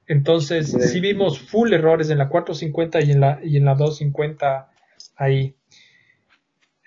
Entonces 0.07 0.71
sí. 0.71 0.99
vimos 0.99 1.39
full 1.39 1.73
errores 1.73 2.09
en 2.09 2.17
la 2.17 2.29
450 2.29 3.01
y 3.01 3.11
en 3.11 3.19
la, 3.19 3.39
y 3.43 3.57
en 3.57 3.65
la 3.65 3.75
250 3.75 4.69
ahí. 5.15 5.55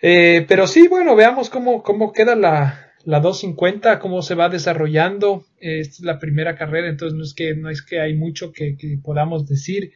Eh, 0.00 0.44
pero 0.46 0.66
sí, 0.66 0.86
bueno, 0.86 1.16
veamos 1.16 1.50
cómo, 1.50 1.82
cómo 1.82 2.12
queda 2.12 2.36
la, 2.36 2.87
la 3.08 3.20
250, 3.20 4.00
cómo 4.00 4.20
se 4.20 4.34
va 4.34 4.50
desarrollando. 4.50 5.46
Es 5.58 6.00
la 6.00 6.18
primera 6.18 6.56
carrera, 6.56 6.90
entonces 6.90 7.16
no 7.16 7.24
es 7.24 7.32
que, 7.32 7.54
no 7.54 7.70
es 7.70 7.80
que 7.80 8.00
hay 8.00 8.12
mucho 8.12 8.52
que, 8.52 8.76
podamos 9.02 9.48
decir. 9.48 9.92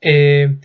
Eh, 0.00 0.58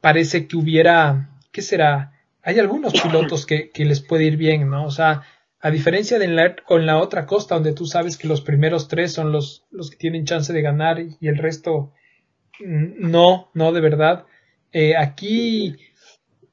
parece 0.00 0.46
que 0.46 0.56
hubiera, 0.56 1.28
¿qué 1.52 1.60
será? 1.60 2.12
Hay 2.42 2.58
algunos 2.58 2.94
pilotos 3.02 3.44
que, 3.44 3.70
les 3.76 4.00
puede 4.00 4.24
ir 4.24 4.38
bien, 4.38 4.70
¿no? 4.70 4.86
O 4.86 4.90
sea, 4.90 5.24
a 5.60 5.70
diferencia 5.70 6.18
de 6.18 6.28
la, 6.28 6.56
con 6.56 6.86
la 6.86 6.96
otra 6.96 7.26
costa, 7.26 7.56
donde 7.56 7.74
tú 7.74 7.84
sabes 7.84 8.16
que 8.16 8.26
los 8.26 8.40
primeros 8.40 8.88
tres 8.88 9.12
son 9.12 9.30
los, 9.30 9.66
los 9.70 9.90
que 9.90 9.98
tienen 9.98 10.24
chance 10.24 10.54
de 10.54 10.62
ganar 10.62 11.00
y 11.20 11.28
el 11.28 11.36
resto 11.36 11.92
mm, 12.60 13.10
no, 13.10 13.50
no 13.52 13.72
de 13.72 13.80
verdad. 13.82 14.24
Eh, 14.72 14.96
aquí 14.96 15.76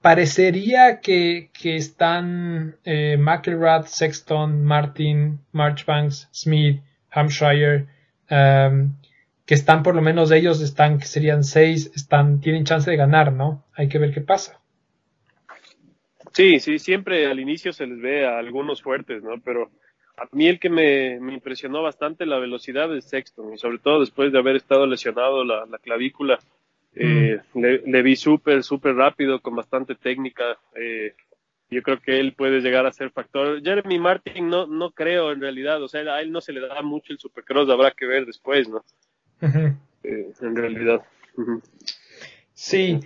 parecería 0.01 1.00
que, 1.00 1.50
que 1.53 1.75
están 1.75 2.77
eh, 2.84 3.17
Sexton, 3.86 4.63
Martin, 4.63 5.39
Marchbanks, 5.51 6.27
Smith, 6.34 6.81
Hampshire, 7.12 7.88
um, 8.29 8.93
que 9.46 9.53
están 9.53 9.84
por 9.84 9.96
lo 9.96 10.01
menos 10.01 10.31
ellos 10.31 10.62
están, 10.62 10.98
que 10.98 11.05
serían 11.05 11.43
seis, 11.43 11.91
están, 11.96 12.41
tienen 12.41 12.65
chance 12.65 12.89
de 12.89 12.98
ganar, 12.98 13.34
¿no? 13.34 13.63
Hay 13.74 13.89
que 13.89 14.00
ver 14.00 14.13
qué 14.13 14.22
pasa. 14.22 14.60
Sí, 16.34 16.60
sí, 16.60 16.79
siempre 16.79 17.27
al 17.27 17.39
inicio 17.39 17.74
se 17.74 17.86
les 17.86 18.00
ve 18.00 18.25
a 18.25 18.39
algunos 18.39 18.81
fuertes, 18.81 19.22
¿no? 19.22 19.41
Pero 19.43 19.70
a 20.17 20.27
mí 20.31 20.48
el 20.48 20.60
que 20.60 20.70
me, 20.70 21.20
me 21.20 21.34
impresionó 21.34 21.84
bastante 21.84 22.25
la 22.25 22.39
velocidad 22.39 22.96
es 22.96 23.05
Sexton, 23.05 23.53
y 23.53 23.58
sobre 23.58 23.79
todo 23.79 24.00
después 24.00 24.31
de 24.31 24.39
haber 24.39 24.55
estado 24.55 24.88
lesionado 24.88 25.43
la, 25.43 25.65
la 25.65 25.77
clavícula, 25.79 26.39
eh, 26.96 27.40
le, 27.56 28.02
vi 28.02 28.16
súper, 28.16 28.64
súper 28.64 28.96
rápido, 28.96 29.40
con 29.42 29.56
bastante 29.56 29.96
técnica. 29.96 30.58
Eh, 30.76 31.14
yo 31.70 31.82
creo 31.84 32.00
que 32.02 32.20
él 32.20 32.34
puede 32.34 32.60
llegar 32.60 32.86
a 32.86 32.92
ser 32.92 33.12
factor. 33.12 33.62
Jeremy 33.64 33.98
Martin 33.98 34.50
no, 34.50 34.68
no 34.68 34.92
creo 34.92 35.32
en 35.32 35.40
realidad, 35.40 35.82
o 35.82 35.88
sea, 35.88 36.02
a 36.02 36.22
él 36.22 36.32
no 36.32 36.42
se 36.42 36.52
le 36.52 36.60
da 36.60 36.82
mucho 36.82 37.14
el 37.14 37.20
supercross, 37.20 37.70
habrá 37.70 37.92
que 37.92 38.06
ver 38.06 38.26
después, 38.26 38.68
¿no? 38.68 38.84
Eh, 40.04 40.32
en 40.42 40.56
realidad. 40.56 41.02
Sí. 42.54 43.00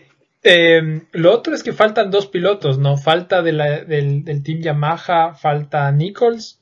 Eh, 0.44 1.02
lo 1.14 1.32
otro 1.34 1.54
es 1.56 1.64
que 1.64 1.74
faltan 1.74 2.12
dos 2.12 2.28
pilotos, 2.28 2.78
¿no? 2.78 2.98
Falta 2.98 3.42
de 3.42 3.52
la- 3.52 3.84
del, 3.84 4.24
del 4.24 4.44
team 4.44 4.62
Yamaha, 4.62 5.34
falta 5.34 5.92
Nichols 5.92 6.62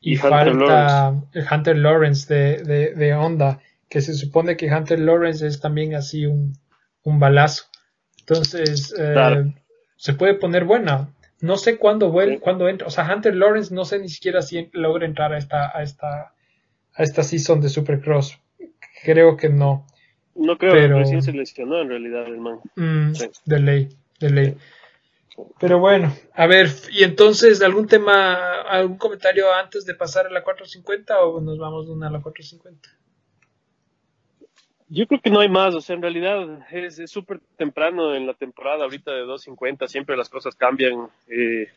y, 0.00 0.14
Y 0.14 0.16
Hunter 0.16 0.54
falta 0.56 1.14
el 1.32 1.46
Hunter 1.50 1.76
Lawrence 1.78 2.32
de, 2.34 2.62
de, 2.62 2.94
de 2.94 3.14
Honda, 3.14 3.60
que 3.90 4.00
se 4.00 4.14
supone 4.14 4.56
que 4.56 4.72
Hunter 4.72 4.98
Lawrence 5.00 5.46
es 5.46 5.60
también 5.60 5.94
así 5.94 6.24
un, 6.24 6.54
un 7.02 7.18
balazo. 7.18 7.64
Entonces, 8.20 8.94
eh, 8.98 9.10
Claro. 9.12 9.52
se 9.96 10.14
puede 10.14 10.34
poner 10.34 10.64
buena. 10.64 11.12
No 11.40 11.56
sé 11.56 11.76
cuándo, 11.76 12.12
vuel- 12.12 12.34
Sí. 12.34 12.38
cuándo 12.38 12.68
entra. 12.68 12.86
O 12.86 12.90
sea, 12.90 13.12
Hunter 13.12 13.34
Lawrence 13.34 13.74
no 13.74 13.84
sé 13.84 13.98
ni 13.98 14.08
siquiera 14.08 14.42
si 14.42 14.70
logra 14.72 15.04
entrar 15.06 15.32
a 15.32 15.38
esta, 15.38 15.76
a 15.76 15.82
esta, 15.82 16.34
a 16.94 17.02
esta 17.02 17.22
season 17.22 17.60
de 17.60 17.68
Supercross. 17.68 18.38
Creo 19.02 19.36
que 19.36 19.48
no. 19.48 19.86
No 20.36 20.56
creo, 20.56 20.72
Pero- 20.72 20.98
recién 20.98 21.22
se 21.22 21.32
lesionó 21.32 21.80
en 21.80 21.88
realidad 21.88 22.26
el 22.26 22.38
man. 22.38 22.60
Mm, 22.76 23.14
Sí. 23.14 23.28
De 23.44 23.58
ley, 23.58 23.88
de 24.20 24.30
ley. 24.30 24.56
Pero 25.58 25.78
bueno, 25.78 26.14
a 26.34 26.46
ver, 26.46 26.68
y 26.92 27.02
entonces, 27.02 27.62
¿algún 27.62 27.86
tema, 27.86 28.60
algún 28.62 28.98
comentario 28.98 29.52
antes 29.54 29.86
de 29.86 29.94
pasar 29.94 30.26
a 30.26 30.30
la 30.30 30.42
450 30.44 31.18
o 31.24 31.40
nos 31.40 31.58
vamos 31.58 31.86
de 31.86 31.92
una 31.92 32.08
a 32.08 32.10
la 32.10 32.20
450? 32.20 32.88
Yo 34.92 35.06
creo 35.06 35.20
que 35.20 35.30
no 35.30 35.38
hay 35.40 35.48
más, 35.48 35.72
o 35.74 35.80
sea, 35.80 35.94
en 35.94 36.02
realidad 36.02 36.66
es 36.72 37.00
súper 37.10 37.38
temprano 37.56 38.14
en 38.14 38.26
la 38.26 38.34
temporada 38.34 38.82
ahorita 38.84 39.12
de 39.12 39.20
250, 39.20 39.86
siempre 39.86 40.16
las 40.16 40.28
cosas 40.28 40.56
cambian. 40.56 41.08
Eh, 41.28 41.68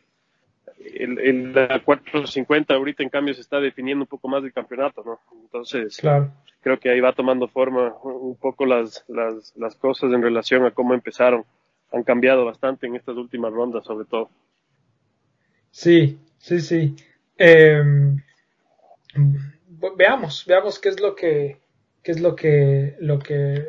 el, 0.95 1.19
el- 1.19 1.53
la 1.53 1.79
450 1.83 2.73
ahorita 2.73 3.03
en 3.03 3.09
cambio 3.09 3.33
se 3.35 3.41
está 3.41 3.59
definiendo 3.59 4.03
un 4.03 4.07
poco 4.07 4.27
más 4.27 4.41
del 4.41 4.51
campeonato, 4.51 5.03
¿no? 5.05 5.19
Entonces, 5.43 5.97
Claro. 5.97 6.31
creo 6.61 6.79
que 6.79 6.89
ahí 6.89 6.99
va 7.01 7.13
tomando 7.13 7.47
forma 7.47 7.93
un 8.03 8.35
poco 8.35 8.65
las, 8.65 9.05
las, 9.07 9.53
las 9.57 9.75
cosas 9.75 10.11
en 10.11 10.21
relación 10.23 10.65
a 10.65 10.71
cómo 10.71 10.93
empezaron. 10.95 11.45
Han 11.91 12.01
cambiado 12.03 12.45
bastante 12.45 12.87
en 12.87 12.95
estas 12.95 13.15
últimas 13.17 13.53
rondas, 13.53 13.85
sobre 13.85 14.05
todo. 14.05 14.29
Sí, 15.69 16.17
sí, 16.39 16.59
sí. 16.61 16.95
Em, 17.37 18.15
ve- 19.15 19.91
veamos, 19.95 20.45
veamos 20.47 20.79
qué 20.79 20.89
es 20.89 20.99
lo 20.99 21.13
que, 21.15 21.57
qué 22.03 22.11
es 22.11 22.21
lo 22.21 22.35
que, 22.35 22.95
lo 22.99 23.19
que, 23.19 23.65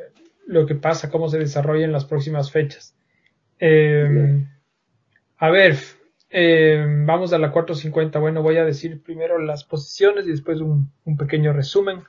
lo 0.47 0.67
que 0.67 0.75
pasa, 0.75 1.11
cómo 1.11 1.29
se 1.29 1.39
desarrolla 1.39 1.85
en 1.85 1.93
las 1.93 2.05
próximas 2.05 2.51
fechas. 2.51 2.97
Em, 3.59 4.49
a 5.39 5.51
ver, 5.51 5.77
em, 6.31 7.07
vamos 7.07 7.33
a 7.33 7.39
la 7.39 7.53
450. 7.53 8.19
Bueno, 8.19 8.43
voy 8.43 8.57
a 8.59 8.65
decir 8.65 9.03
primero 9.03 9.39
las 9.39 9.65
posiciones 9.65 10.27
y 10.27 10.31
después 10.31 10.61
un, 10.61 10.93
un 11.05 11.17
pequeño 11.17 11.53
resumen. 11.53 12.03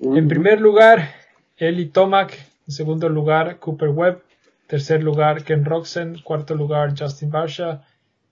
En 0.00 0.28
primer 0.28 0.60
lugar, 0.60 1.10
Eli 1.56 1.86
Tomac. 1.86 2.38
En 2.66 2.72
segundo 2.72 3.08
lugar, 3.08 3.58
Cooper 3.58 3.88
Webb. 3.88 4.22
Tercer 4.66 5.02
lugar, 5.02 5.42
Ken 5.44 5.64
Roxen. 5.64 6.20
Cuarto 6.22 6.54
lugar, 6.54 6.94
Justin 6.96 7.30
Barsha. 7.30 7.84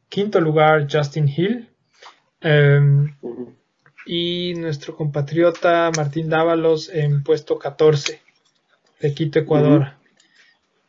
Quinto 0.08 0.40
lugar, 0.40 0.87
Justin 0.88 1.28
Hill. 1.28 1.68
Em. 2.42 3.14
Y 4.07 4.55
nuestro 4.55 4.97
compatriota 4.97 5.91
Martín 5.97 6.29
Dávalos 6.29 6.89
en 6.89 7.25
puesto 7.25 7.59
14 7.59 8.21
de 9.01 9.15
Quito, 9.15 9.41
Ecuador. 9.41 9.95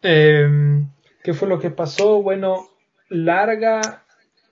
Em, 0.01 0.87
¿Qué 1.23 1.33
fue 1.33 1.49
lo 1.49 1.59
que 1.59 1.71
pasó? 1.71 2.21
Bueno, 2.21 2.69
larga, 3.09 4.05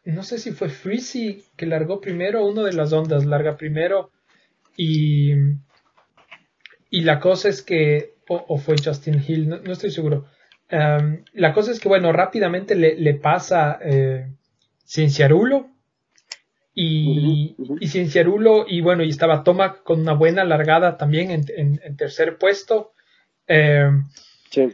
no 0.03 0.23
sé 0.23 0.39
si 0.39 0.51
fue 0.51 0.69
Freezy 0.69 1.45
que 1.55 1.67
largó 1.67 2.01
primero, 2.01 2.45
uno 2.45 2.63
de 2.63 2.73
las 2.73 2.91
ondas 2.91 3.25
larga 3.25 3.55
primero 3.55 4.11
y, 4.75 5.33
y 6.89 7.01
la 7.01 7.19
cosa 7.19 7.49
es 7.49 7.61
que, 7.61 8.15
o, 8.27 8.43
o 8.47 8.57
fue 8.57 8.75
Justin 8.83 9.23
Hill, 9.25 9.47
no, 9.47 9.59
no 9.59 9.71
estoy 9.71 9.91
seguro. 9.91 10.25
Em, 10.69 11.23
la 11.33 11.53
cosa 11.53 11.71
es 11.71 11.79
que, 11.79 11.87
bueno, 11.87 12.11
rápidamente 12.11 12.73
le, 12.75 12.95
le 12.95 13.13
pasa 13.13 13.77
eh, 13.81 14.27
Cienciarulo 14.83 15.74
y, 16.75 17.55
y 17.79 17.87
Cienciarulo 17.87 18.65
y 18.67 18.81
bueno, 18.81 19.03
y 19.03 19.09
estaba 19.09 19.43
Tomac 19.43 19.81
con 19.83 20.01
una 20.01 20.13
buena 20.13 20.43
largada 20.43 20.97
también 20.97 21.31
en, 21.31 21.45
en- 21.55 21.79
en 21.83 21.95
tercer 21.97 22.37
puesto. 22.37 22.91
Sí. 24.49 24.73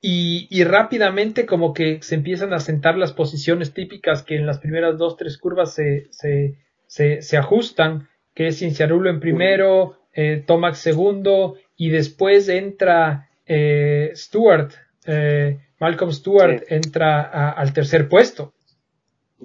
y, 0.00 0.46
y 0.50 0.64
rápidamente 0.64 1.46
como 1.46 1.72
que 1.74 2.00
se 2.02 2.14
empiezan 2.14 2.52
a 2.52 2.60
sentar 2.60 2.96
las 2.96 3.12
posiciones 3.12 3.72
típicas 3.74 4.22
que 4.22 4.36
en 4.36 4.46
las 4.46 4.58
primeras 4.58 4.98
dos, 4.98 5.16
tres 5.16 5.36
curvas 5.38 5.74
se, 5.74 6.06
se, 6.10 6.54
se, 6.86 7.22
se 7.22 7.36
ajustan, 7.36 8.08
que 8.34 8.48
es 8.48 8.58
Cinciarulo 8.58 9.10
en 9.10 9.20
primero, 9.20 9.98
eh, 10.12 10.42
Tomac 10.46 10.74
segundo, 10.74 11.56
y 11.76 11.90
después 11.90 12.48
entra 12.48 13.28
eh, 13.46 14.12
Stewart, 14.14 14.72
eh, 15.06 15.58
Malcolm 15.80 16.12
Stewart 16.12 16.60
Sí. 16.60 16.64
entra 16.74 17.20
a- 17.22 17.50
al 17.50 17.72
tercer 17.72 18.08
puesto. 18.08 18.53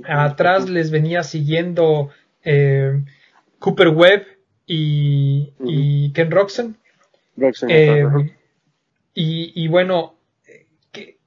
Atrás 0.04 0.70
les 0.70 0.92
venía 0.92 1.24
siguiendo 1.24 2.10
eh, 2.44 3.04
Cooper 3.60 3.90
Webb 3.90 4.26
y, 4.66 5.54
y 5.66 6.12
Ken 6.14 6.32
Roxon. 6.32 6.78
Roxanne, 7.38 7.74
Eh, 7.74 8.06
y, 9.14 9.52
y 9.64 9.68
bueno, 9.68 10.16
¿qué, 10.92 11.18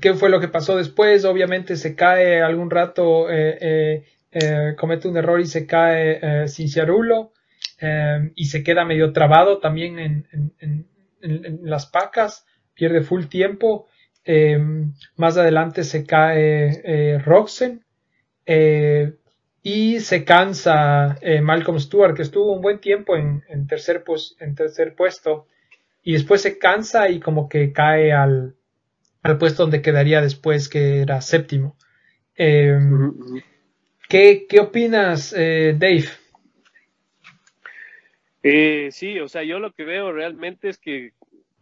qué 0.00 0.14
fue 0.14 0.30
lo 0.30 0.40
que 0.40 0.48
pasó 0.48 0.76
después? 0.76 1.24
Obviamente 1.24 1.76
se 1.76 1.94
cae 1.96 2.42
algún 2.42 2.70
rato, 2.70 3.30
eh, 3.30 3.58
eh, 3.60 4.04
eh, 4.32 4.74
comete 4.78 5.08
un 5.08 5.16
error 5.16 5.40
y 5.40 5.46
se 5.46 5.66
cae 5.66 6.18
eh, 6.22 6.48
Cinciarulo 6.48 7.32
y 8.34 8.46
se 8.46 8.62
queda 8.64 8.84
medio 8.84 9.12
trabado 9.12 9.58
también 9.58 9.98
en, 9.98 10.26
en- 10.32 10.52
en- 10.60 10.86
en- 11.22 11.44
en 11.44 11.60
las 11.62 11.86
pacas, 11.86 12.46
pierde 12.74 13.02
full 13.02 13.26
tiempo. 13.26 13.88
Eh, 14.30 14.58
más 15.16 15.38
adelante 15.38 15.84
se 15.84 16.04
cae 16.04 16.82
eh, 16.84 17.18
Roxen 17.18 17.82
eh, 18.44 19.14
y 19.62 20.00
se 20.00 20.26
cansa 20.26 21.16
eh, 21.22 21.40
Malcolm 21.40 21.80
Stewart, 21.80 22.14
que 22.14 22.24
estuvo 22.24 22.52
un 22.52 22.60
buen 22.60 22.78
tiempo 22.78 23.16
en, 23.16 23.42
en 23.48 23.66
tercer, 23.66 24.04
pues, 24.04 24.36
en 24.38 24.54
tercer 24.54 24.94
puesto 24.94 25.46
y 26.02 26.12
después 26.12 26.42
se 26.42 26.58
cansa 26.58 27.08
y 27.08 27.20
como 27.20 27.48
que 27.48 27.72
cae 27.72 28.12
al, 28.12 28.54
al 29.22 29.38
puesto 29.38 29.62
donde 29.62 29.80
quedaría 29.80 30.20
después, 30.20 30.68
que 30.68 31.00
era 31.00 31.22
séptimo. 31.22 31.78
Eh, 32.36 32.78
ujú. 32.78 33.40
¿qué, 34.10 34.44
qué 34.46 34.60
opinas, 34.60 35.34
eh, 35.34 35.74
Dave? 35.74 36.04
Eh, 38.42 38.90
sí, 38.92 39.18
o 39.20 39.28
sea, 39.28 39.42
yo 39.42 39.58
lo 39.58 39.72
que 39.72 39.84
veo 39.84 40.12
realmente 40.12 40.68
es 40.68 40.76
que 40.76 41.12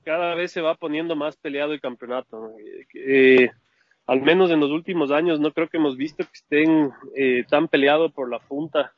cada 0.06 0.36
vez 0.36 0.52
se 0.52 0.60
va 0.60 0.76
poniendo 0.76 1.16
más 1.16 1.36
peleado 1.36 1.72
el 1.72 1.80
campeonato. 1.80 2.52
Eh, 2.94 3.50
al 4.06 4.22
menos 4.22 4.52
en 4.52 4.60
los 4.60 4.70
últimos 4.70 5.10
años 5.10 5.40
no 5.40 5.52
creo 5.52 5.68
que 5.68 5.78
hemos 5.78 5.96
visto 5.96 6.22
que 6.22 6.30
estén 6.32 6.92
eh, 7.16 7.44
tan 7.50 7.66
peleado 7.66 8.10
por 8.12 8.30
la 8.30 8.38
punta. 8.38 8.94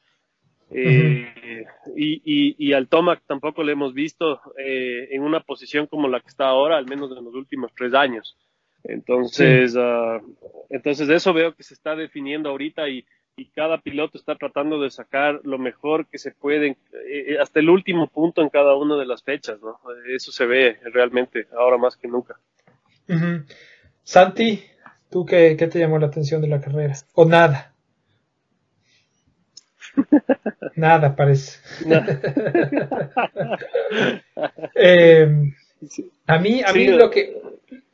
Eh, 0.70 1.64
y, 1.96 2.20
y, 2.26 2.56
y 2.58 2.72
al 2.74 2.88
Tomac 2.88 3.22
tampoco 3.26 3.64
le 3.64 3.72
hemos 3.72 3.94
visto 3.94 4.38
en 4.58 5.22
una 5.22 5.40
posición 5.40 5.86
como 5.86 6.08
la 6.08 6.20
que 6.20 6.28
está 6.28 6.46
ahora, 6.48 6.76
al 6.76 6.84
menos 6.84 7.10
en 7.16 7.24
los 7.24 7.34
últimos 7.34 7.72
tres 7.74 7.94
años. 7.94 8.36
Entonces, 8.84 9.74
ah, 9.78 10.20
entonces 10.68 11.08
eso 11.08 11.32
veo 11.32 11.54
que 11.54 11.62
se 11.62 11.72
está 11.72 11.96
definiendo 11.96 12.50
ahorita 12.50 12.86
y, 12.90 13.06
y 13.38 13.46
cada 13.50 13.80
piloto 13.80 14.18
está 14.18 14.34
tratando 14.34 14.80
de 14.80 14.90
sacar 14.90 15.40
lo 15.44 15.58
mejor 15.58 16.06
que 16.08 16.18
se 16.18 16.32
puede, 16.32 16.76
eh, 17.08 17.38
hasta 17.40 17.60
el 17.60 17.70
último 17.70 18.08
punto 18.08 18.42
en 18.42 18.48
cada 18.48 18.74
una 18.74 18.96
de 18.96 19.06
las 19.06 19.22
fechas, 19.22 19.60
¿no? 19.62 19.78
Eso 20.12 20.32
se 20.32 20.44
ve 20.44 20.78
realmente 20.92 21.46
ahora 21.56 21.78
más 21.78 21.96
que 21.96 22.08
nunca. 22.08 22.38
Santi, 24.02 24.62
¿tú 25.08 25.24
qué, 25.24 25.56
qué 25.56 25.68
te 25.68 25.78
llamó 25.78 25.98
la 25.98 26.08
atención 26.08 26.42
de 26.42 26.48
la 26.48 26.60
carrera? 26.60 26.94
¿O 27.14 27.24
nada? 27.24 27.74
Nada, 30.76 31.14
parece. 31.16 31.60
Eh, 34.74 35.52
a 36.26 36.38
mí, 36.38 36.62
a 36.62 36.72
mí 36.72 36.86
Sí, 36.86 36.88
lo 36.88 37.10
que 37.10 37.42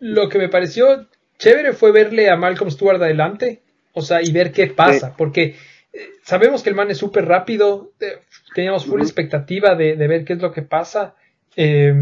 lo 0.01 0.29
que 0.29 0.39
me 0.39 0.51
pareció 0.51 1.07
chévere 1.39 1.73
fue 1.73 1.93
verle 1.93 2.29
a 2.29 2.37
Malcolm 2.37 2.71
Stewart 2.71 3.03
adelante, 3.03 3.63
o 3.95 4.03
sea, 4.03 4.21
y 4.23 4.33
ver 4.33 4.53
qué 4.53 4.67
pasa, 4.67 5.17
porque 5.17 5.57
eh, 5.93 5.99
sabemos 6.23 6.63
que 6.63 6.71
el 6.71 6.77
man 6.77 6.91
es 6.91 6.99
súper 6.99 7.25
rápido, 7.27 7.93
eh, 8.01 8.19
teníamos 8.55 8.85
full 8.87 9.01
expectativa 9.01 9.75
de, 9.75 9.97
de 9.97 10.09
ver 10.09 10.25
qué 10.25 10.35
es 10.35 10.43
lo 10.43 10.53
que 10.53 10.63
pasa, 10.63 11.15
eh, 11.57 11.95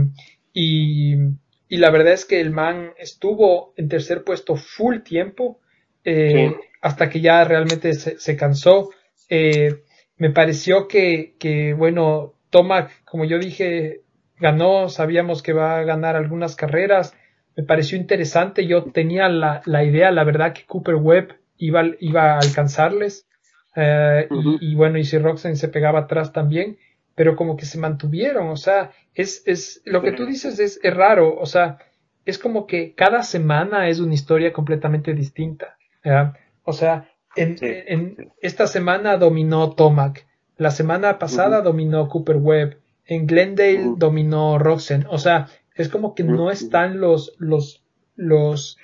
y, 0.53 1.15
y 1.69 1.77
la 1.77 1.91
verdad 1.91 2.15
es 2.15 2.25
que 2.25 2.41
el 2.41 2.51
man 2.51 2.93
estuvo 2.99 3.75
en 3.77 3.89
tercer 3.89 4.25
puesto 4.25 4.57
full 4.57 4.99
tiempo, 5.01 5.61
eh, 6.05 6.51
Sí. 6.51 6.57
hasta 6.81 7.09
que 7.09 7.21
ya 7.21 7.45
realmente 7.45 7.93
se, 7.95 8.19
se 8.19 8.37
cansó. 8.37 8.91
Me 10.17 10.31
pareció 10.31 10.89
que, 10.89 11.35
que, 11.39 11.75
bueno, 11.75 12.35
Tomac, 12.51 13.03
como 13.05 13.25
yo 13.25 13.39
dije, 13.39 14.03
ganó, 14.39 14.89
sabíamos 14.89 15.43
que 15.43 15.53
va 15.53 15.79
a 15.79 15.85
ganar 15.85 16.17
algunas 16.17 16.55
carreras, 16.55 17.15
me 17.57 17.65
pareció 17.65 17.99
interesante, 17.99 18.67
yo 18.67 18.85
tenía 18.85 19.29
la, 19.29 19.63
la 19.65 19.85
idea, 19.85 20.11
la 20.11 20.25
verdad 20.25 20.53
que 20.53 20.65
Cooper 20.67 20.95
Webb 20.97 21.37
iba, 21.67 21.83
iba 22.01 22.35
a 22.35 22.39
alcanzarles. 22.39 23.27
eh, 23.75 24.27
y- 24.61 24.75
bueno, 24.75 24.99
y 24.99 25.05
si 25.05 25.17
Roxanne 25.19 25.57
se 25.57 25.69
pegaba 25.69 26.01
atrás 26.01 26.33
también, 26.33 26.77
pero 27.15 27.37
como 27.37 27.57
que 27.57 27.65
se 27.67 27.79
mantuvieron, 27.79 28.49
o 28.49 28.57
sea, 28.57 28.91
es, 29.15 29.43
es 29.47 29.81
lo 29.87 30.03
que 30.03 30.13
tú 30.13 30.27
dices 30.27 30.59
es, 30.59 30.79
es 30.83 30.95
raro, 30.95 31.39
o 31.39 31.47
sea, 31.47 31.79
es 32.27 32.39
como 32.39 32.67
que 32.67 32.95
cada 32.95 33.23
semana 33.23 33.89
es 33.89 33.99
una 34.01 34.15
historia 34.15 34.53
completamente 34.53 35.15
distinta. 35.15 35.77
O 36.65 36.73
sea, 36.73 37.09
en, 37.35 37.57
Sí, 37.59 37.67
en 37.67 38.33
esta 38.43 38.67
semana 38.67 39.17
dominó 39.17 39.71
Tomac, 39.73 40.27
la 40.59 40.71
semana 40.71 41.19
pasada 41.19 41.63
dominó 41.63 42.09
Cooper 42.09 42.37
Webb, 42.37 42.79
en 43.07 43.27
Glendale 43.27 43.79
dominó 43.97 44.59
Roxen. 44.59 45.07
O 45.09 45.17
sea, 45.19 45.49
es 45.77 45.89
como 45.89 46.15
que 46.15 46.25
no 46.25 46.51
están 46.51 47.01
los, 47.01 47.35
los, 47.39 47.83
los, 48.17 48.77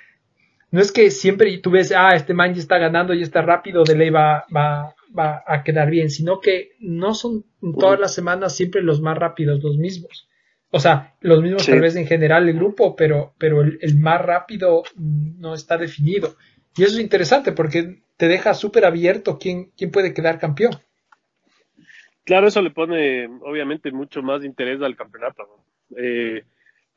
no 0.71 0.81
es 0.81 0.91
que 0.91 1.09
siempre 1.11 1.57
tú 1.57 1.71
ves, 1.71 1.91
ah, 1.95 2.15
este 2.15 2.33
man 2.33 2.53
ya 2.53 2.61
está 2.61 2.77
ganando 2.77 3.13
y 3.13 3.21
está 3.21 3.41
rápido, 3.41 3.83
de 3.83 3.95
ley 3.95 4.09
va, 4.09 4.45
va, 4.55 4.95
va 5.17 5.43
a 5.47 5.63
quedar 5.63 5.89
bien, 5.89 6.09
sino 6.09 6.39
que 6.39 6.71
no 6.79 7.13
son 7.13 7.45
todas 7.79 7.99
las 7.99 8.13
semanas 8.13 8.55
siempre 8.55 8.81
los 8.83 9.01
más 9.01 9.17
rápidos, 9.17 9.63
los 9.63 9.77
mismos. 9.77 10.27
O 10.71 10.79
sea, 10.79 11.15
los 11.21 11.41
mismos 11.41 11.63
Sí. 11.63 11.71
tal 11.71 11.81
vez 11.81 11.95
en 11.95 12.05
general 12.05 12.47
el 12.47 12.55
grupo, 12.55 12.95
pero, 12.95 13.33
pero 13.39 13.61
el, 13.63 13.79
el 13.81 13.97
más 13.97 14.21
rápido 14.21 14.83
no 14.95 15.55
está 15.55 15.77
definido. 15.77 16.35
Y 16.77 16.83
eso 16.83 16.93
es 16.93 17.01
interesante 17.01 17.51
porque 17.51 18.01
te 18.17 18.27
deja 18.27 18.53
súper 18.53 18.85
abierto 18.85 19.39
quién, 19.39 19.71
quién 19.75 19.89
puede 19.89 20.13
quedar 20.13 20.37
campeón. 20.39 20.73
Claro, 22.23 22.47
eso 22.47 22.61
le 22.61 22.69
pone 22.69 23.25
obviamente 23.41 23.91
mucho 23.91 24.21
más 24.21 24.43
interés 24.43 24.81
al 24.81 24.95
campeonato. 24.95 25.43
¿no? 25.43 25.97
Eh, 25.97 26.43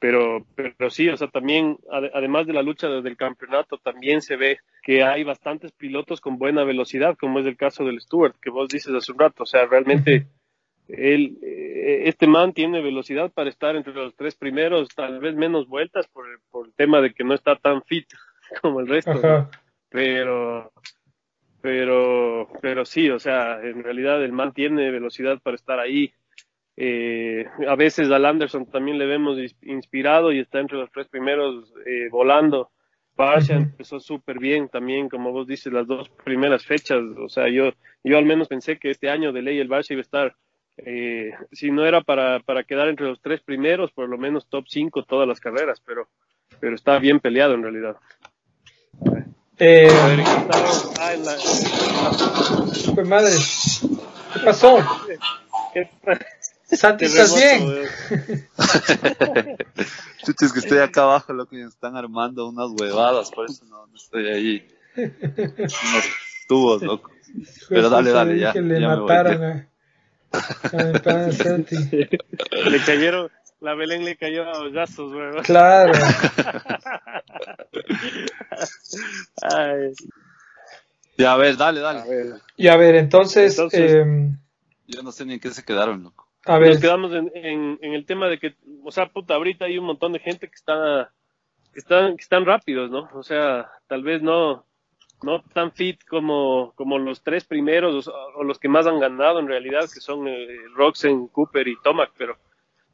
pero, 0.03 0.45
pero 0.57 0.91
sí, 0.91 1.09
o 1.09 1.17
sea, 1.17 1.29
también, 1.29 1.79
ade- 1.89 2.11
además 2.13 2.45
de 2.49 2.53
la 2.53 2.63
lucha 2.63 2.89
desde 2.89 3.09
el 3.09 3.17
campeonato, 3.17 3.79
también 3.79 4.21
se 4.21 4.35
ve 4.37 4.59
que 4.83 5.05
hay 5.05 5.23
bastantes 5.23 5.71
pilotos 5.71 6.21
con 6.21 6.39
buena 6.39 6.65
velocidad, 6.65 7.17
como 7.17 7.39
es 7.39 7.47
el 7.47 7.57
caso 7.57 7.85
del 7.85 8.01
Stewart, 8.01 8.35
que 8.43 8.51
vos 8.51 8.69
dices 8.69 8.93
hace 8.93 9.13
un 9.13 9.19
rato. 9.21 9.45
O 9.45 9.47
sea, 9.47 9.65
realmente 9.67 10.27
él, 10.89 11.39
eh, 11.43 12.03
este 12.07 12.27
man 12.27 12.53
tiene 12.53 12.83
velocidad 12.83 13.31
para 13.33 13.49
estar 13.49 13.77
entre 13.77 13.95
los 13.95 14.17
tres 14.17 14.35
primeros, 14.35 14.89
tal 14.89 15.21
vez 15.21 15.37
menos 15.37 15.69
vueltas 15.69 16.09
por, 16.09 16.29
el- 16.29 16.39
por 16.51 16.67
el 16.67 16.75
tema 16.75 17.01
de 17.01 17.15
que 17.15 17.23
no 17.23 17.33
está 17.35 17.55
tan 17.55 17.83
fit 17.85 18.09
como 18.61 18.81
el 18.81 18.89
resto. 18.89 19.13
pero 19.89 20.73
pero 21.61 22.49
pero 22.61 22.85
sí 22.85 23.09
o 23.11 23.19
sea 23.21 23.61
en 23.63 23.85
realidad 23.85 24.23
el 24.25 24.33
man 24.33 24.53
tiene 24.53 24.91
velocidad 24.91 25.39
para 25.41 25.55
estar 25.55 25.79
ahí 25.79 26.13
Eh, 26.85 27.47
a 27.69 27.77
veces 27.77 28.11
al 28.11 28.25
Anderson 28.27 28.67
también 28.67 28.99
le 28.99 29.07
vemos 29.07 29.39
ins- 29.39 29.55
inspirado 29.63 30.33
y 30.33 30.41
está 30.41 30.59
entre 30.59 30.79
los 30.79 30.91
tres 30.91 31.07
primeros 31.07 31.73
eh, 31.87 32.09
volando 32.11 32.73
Ujú. 33.55 33.63
empezó 33.63 34.01
súper 34.01 34.41
bien 34.41 34.69
también 34.69 35.09
como 35.09 35.31
vos 35.31 35.47
dices 35.47 35.73
las 35.73 35.87
dos 35.87 36.09
primeras 36.25 36.67
fechas 36.67 36.99
o 37.19 37.29
sea 37.29 37.49
yo 37.49 37.71
yo 38.03 38.19
al 38.19 38.25
menos 38.25 38.49
pensé 38.49 38.79
que 38.81 38.91
este 38.91 39.11
año 39.11 39.33
de 39.33 39.43
ley 39.43 39.61
el 39.61 39.69
Barsha 39.69 39.93
iba 39.95 40.01
a 40.01 40.03
estar 40.03 40.35
eh, 40.79 41.31
si 41.53 41.71
no 41.71 41.87
era 41.87 42.01
para, 42.01 42.41
para 42.41 42.65
quedar 42.65 42.89
entre 42.89 43.07
los 43.07 43.21
tres 43.21 43.41
primeros 43.43 43.93
por 43.93 44.09
lo 44.09 44.19
menos 44.19 44.49
top 44.49 44.65
5 44.67 45.05
todas 45.05 45.29
las 45.29 45.39
carreras 45.39 45.81
pero 45.87 46.09
pero 46.59 46.75
está 46.75 46.99
bien 46.99 47.21
peleado 47.21 47.55
en 47.55 47.63
realidad 47.63 47.97
Eh, 49.61 49.89
a 49.89 50.07
ver, 50.09 50.19
¿en 50.19 50.25
qué? 50.25 50.33
Ah, 50.99 51.15
en 51.15 51.25
la- 51.27 51.35
en 51.35 52.95
pues 52.97 53.07
madre, 53.07 53.31
¿qué 54.33 54.41
pasó? 54.45 54.79
la- 54.79 56.19
Santi, 56.73 57.05
¿estás 57.07 57.35
bien? 57.37 57.69
Chuches 60.25 60.53
que 60.53 60.59
estoy 60.61 60.79
acá 60.79 61.03
abajo, 61.03 61.33
loco, 61.33 61.55
y 61.55 61.59
me 61.63 61.69
están 61.69 61.97
armando 61.97 62.49
unas 62.49 62.71
huevadas, 62.81 63.31
por 63.31 63.49
eso 63.51 63.65
no, 63.67 63.87
no 63.87 63.97
estoy 63.97 64.29
ahí. 64.29 64.69
Unos 64.97 66.07
tubos, 66.49 66.83
loco. 66.83 67.11
Pero 67.69 67.89
dale, 67.91 68.11
dale, 68.11 68.39
ya, 68.39 68.53
que 68.53 68.61
le 68.61 68.81
ya 68.81 68.89
me 68.89 68.97
voy, 68.97 69.09
mataron 69.09 69.41
ya. 69.41 69.69
a, 70.33 70.79
a 70.81 70.85
mi 70.93 70.99
pana 70.99 71.33
Santi. 71.33 71.77
Le 72.71 72.79
cayeron, 72.85 73.31
la 73.61 73.75
Belén 73.75 74.05
le 74.05 74.17
cayó 74.17 74.45
a 74.45 74.61
hoyazos, 74.61 75.13
weón. 75.13 75.43
Claro. 75.43 75.93
Ay, 79.43 79.93
Ya, 81.19 81.33
a 81.33 81.37
ver, 81.37 81.57
dale, 81.57 81.81
dale. 81.81 82.01
a 82.01 82.05
ver. 82.05 82.35
Y 82.57 82.69
a 82.69 82.77
ver, 82.77 82.95
entonces, 82.97 83.53
Entonces- 83.59 83.93
em, 83.95 84.37
Yo 84.87 85.03
no 85.03 85.13
sé 85.13 85.25
ni 85.25 85.35
en 85.35 85.41
qué 85.41 85.51
se 85.51 85.65
quedaron, 85.65 86.03
loco. 86.03 86.22
A 86.47 86.59
ver, 86.59 86.71
Nos 86.71 86.81
quedamos 86.81 87.13
en, 87.13 87.31
en, 87.35 87.79
en 87.81 87.93
el 87.93 88.05
tema 88.05 88.29
de 88.29 88.39
que, 88.39 88.55
o 88.85 88.91
sea, 88.91 89.07
puta, 89.07 89.35
ahorita 89.35 89.67
hay 89.67 89.79
un 89.79 89.85
montón 89.87 90.13
de 90.13 90.19
gente 90.19 90.49
que 90.49 90.55
está, 90.55 91.13
que 91.73 91.79
están, 91.79 92.17
que 92.17 92.23
están 92.23 92.45
rápidos, 92.45 92.91
¿no? 92.91 93.09
O 93.15 93.23
sea, 93.23 93.71
tal 93.87 94.03
vez 94.03 94.23
no, 94.23 94.65
no 95.23 95.43
tan 95.55 95.73
fit 95.73 96.05
como, 96.05 96.73
como 96.75 96.99
los 96.99 97.23
tres 97.23 97.45
primeros 97.45 98.09
o, 98.09 98.13
o 98.37 98.45
los 98.45 98.59
que 98.59 98.69
más 98.69 98.87
han 98.87 98.99
ganado 98.99 99.39
en 99.39 99.47
realidad, 99.49 99.83
que 99.83 100.01
son 100.01 100.27
eh, 100.27 100.47
Roxen, 100.75 101.29
Cooper 101.29 101.69
y 101.69 101.81
Tomac, 101.83 102.11
pero, 102.19 102.37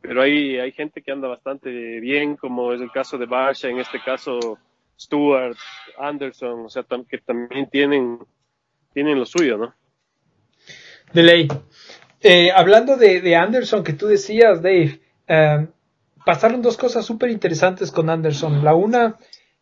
pero 0.01 0.23
hay, 0.23 0.59
hay 0.59 0.73
gente 0.73 1.03
que 1.03 1.11
anda 1.13 1.27
bastante 1.29 1.71
bien, 2.01 2.37
como 2.37 2.73
es 2.73 2.81
el 2.81 2.91
caso 2.93 3.17
de 3.19 3.27
Barsha, 3.27 3.69
en 3.69 3.79
este 3.79 4.01
caso 4.01 4.59
Stewart, 5.01 5.57
Anderson, 5.99 6.67
o 6.67 6.69
sea, 6.69 6.83
tam- 6.83 7.07
que 7.07 7.19
también 7.19 7.69
tienen, 7.71 8.19
tienen 8.93 9.19
lo 9.19 9.25
suyo, 9.25 9.57
¿no? 9.57 9.75
de 11.13 11.23
ley. 11.23 11.49
Eh, 12.21 12.51
hablando 12.51 12.97
de, 12.97 13.21
de 13.21 13.37
Anderson, 13.37 13.85
que 13.85 13.93
tú 13.93 14.07
decías, 14.07 14.61
Dave, 14.63 15.01
em, 15.27 15.69
pasaron 16.25 16.63
dos 16.63 16.77
cosas 16.77 17.05
súper 17.07 17.31
interesantes 17.31 17.91
con 17.91 18.11
Anderson. 18.11 18.65
La 18.65 18.75
una, 18.75 19.17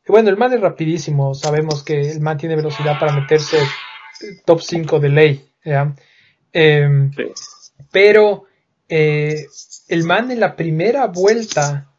que 0.05 0.13
bueno, 0.13 0.31
el 0.31 0.37
man 0.37 0.53
es 0.53 0.61
rapidísimo, 0.61 1.35
sabemos 1.35 1.83
que 1.83 2.13
el 2.13 2.21
man 2.21 2.39
tiene 2.39 2.57
velocidad 2.57 2.99
para 2.99 3.13
meterse 3.13 3.59
top 4.45 4.61
5 4.63 5.01
de 5.01 5.09
ley. 5.09 5.49
¿ya? 5.65 5.95
Em, 6.53 7.13
Sí. 7.13 7.25
pero 7.93 8.45
eh, 8.89 9.47
el 9.89 10.05
man 10.05 10.31
en 10.31 10.41
la 10.41 10.57
primera 10.57 11.07
vuelta, 11.09 11.91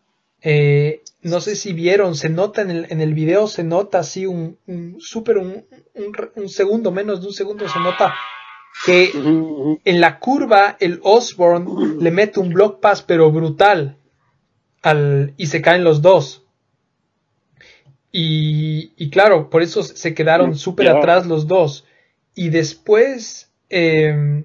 eh, 0.41 1.01
no 1.21 1.41
sé 1.41 1.55
si 1.55 1.73
vieron, 1.73 2.15
se 2.15 2.29
nota 2.29 2.61
en 2.61 2.71
el, 2.71 2.87
en 2.89 3.01
el 3.01 3.13
video, 3.13 3.47
se 3.47 3.63
nota 3.63 3.99
así 3.99 4.25
un, 4.25 4.57
un 4.67 4.95
súper, 4.99 5.37
un, 5.37 5.65
un, 5.95 6.13
un 6.35 6.49
segundo, 6.49 6.91
menos 6.91 7.21
de 7.21 7.27
un 7.27 7.33
segundo, 7.33 7.67
se 7.67 7.79
nota 7.79 8.15
que 8.85 9.11
en 9.85 10.01
la 10.01 10.19
curva 10.19 10.77
el 10.79 10.99
Osborne 11.03 11.97
le 11.99 12.11
mete 12.11 12.39
un 12.39 12.49
block 12.53 12.79
pass 12.79 13.01
pero 13.01 13.31
brutal 13.31 13.97
al, 14.81 15.33
y 15.37 15.47
se 15.47 15.61
caen 15.61 15.83
los 15.83 16.01
dos. 16.01 16.43
Y, 18.11 18.93
y 18.97 19.09
claro, 19.09 19.49
por 19.49 19.61
eso 19.61 19.83
se 19.83 20.13
quedaron 20.13 20.55
súper 20.55 20.87
Ya. 20.87 20.97
atrás 20.97 21.27
los 21.27 21.47
dos. 21.47 21.85
Y 22.35 22.49
después 22.49 23.51
eh, 23.69 24.43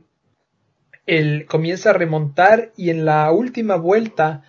él 1.07 1.47
comienza 1.49 1.91
a 1.91 1.95
remontar 1.95 2.73
y 2.77 2.91
en 2.91 3.05
la 3.05 3.31
última 3.33 3.77
vuelta... 3.77 4.45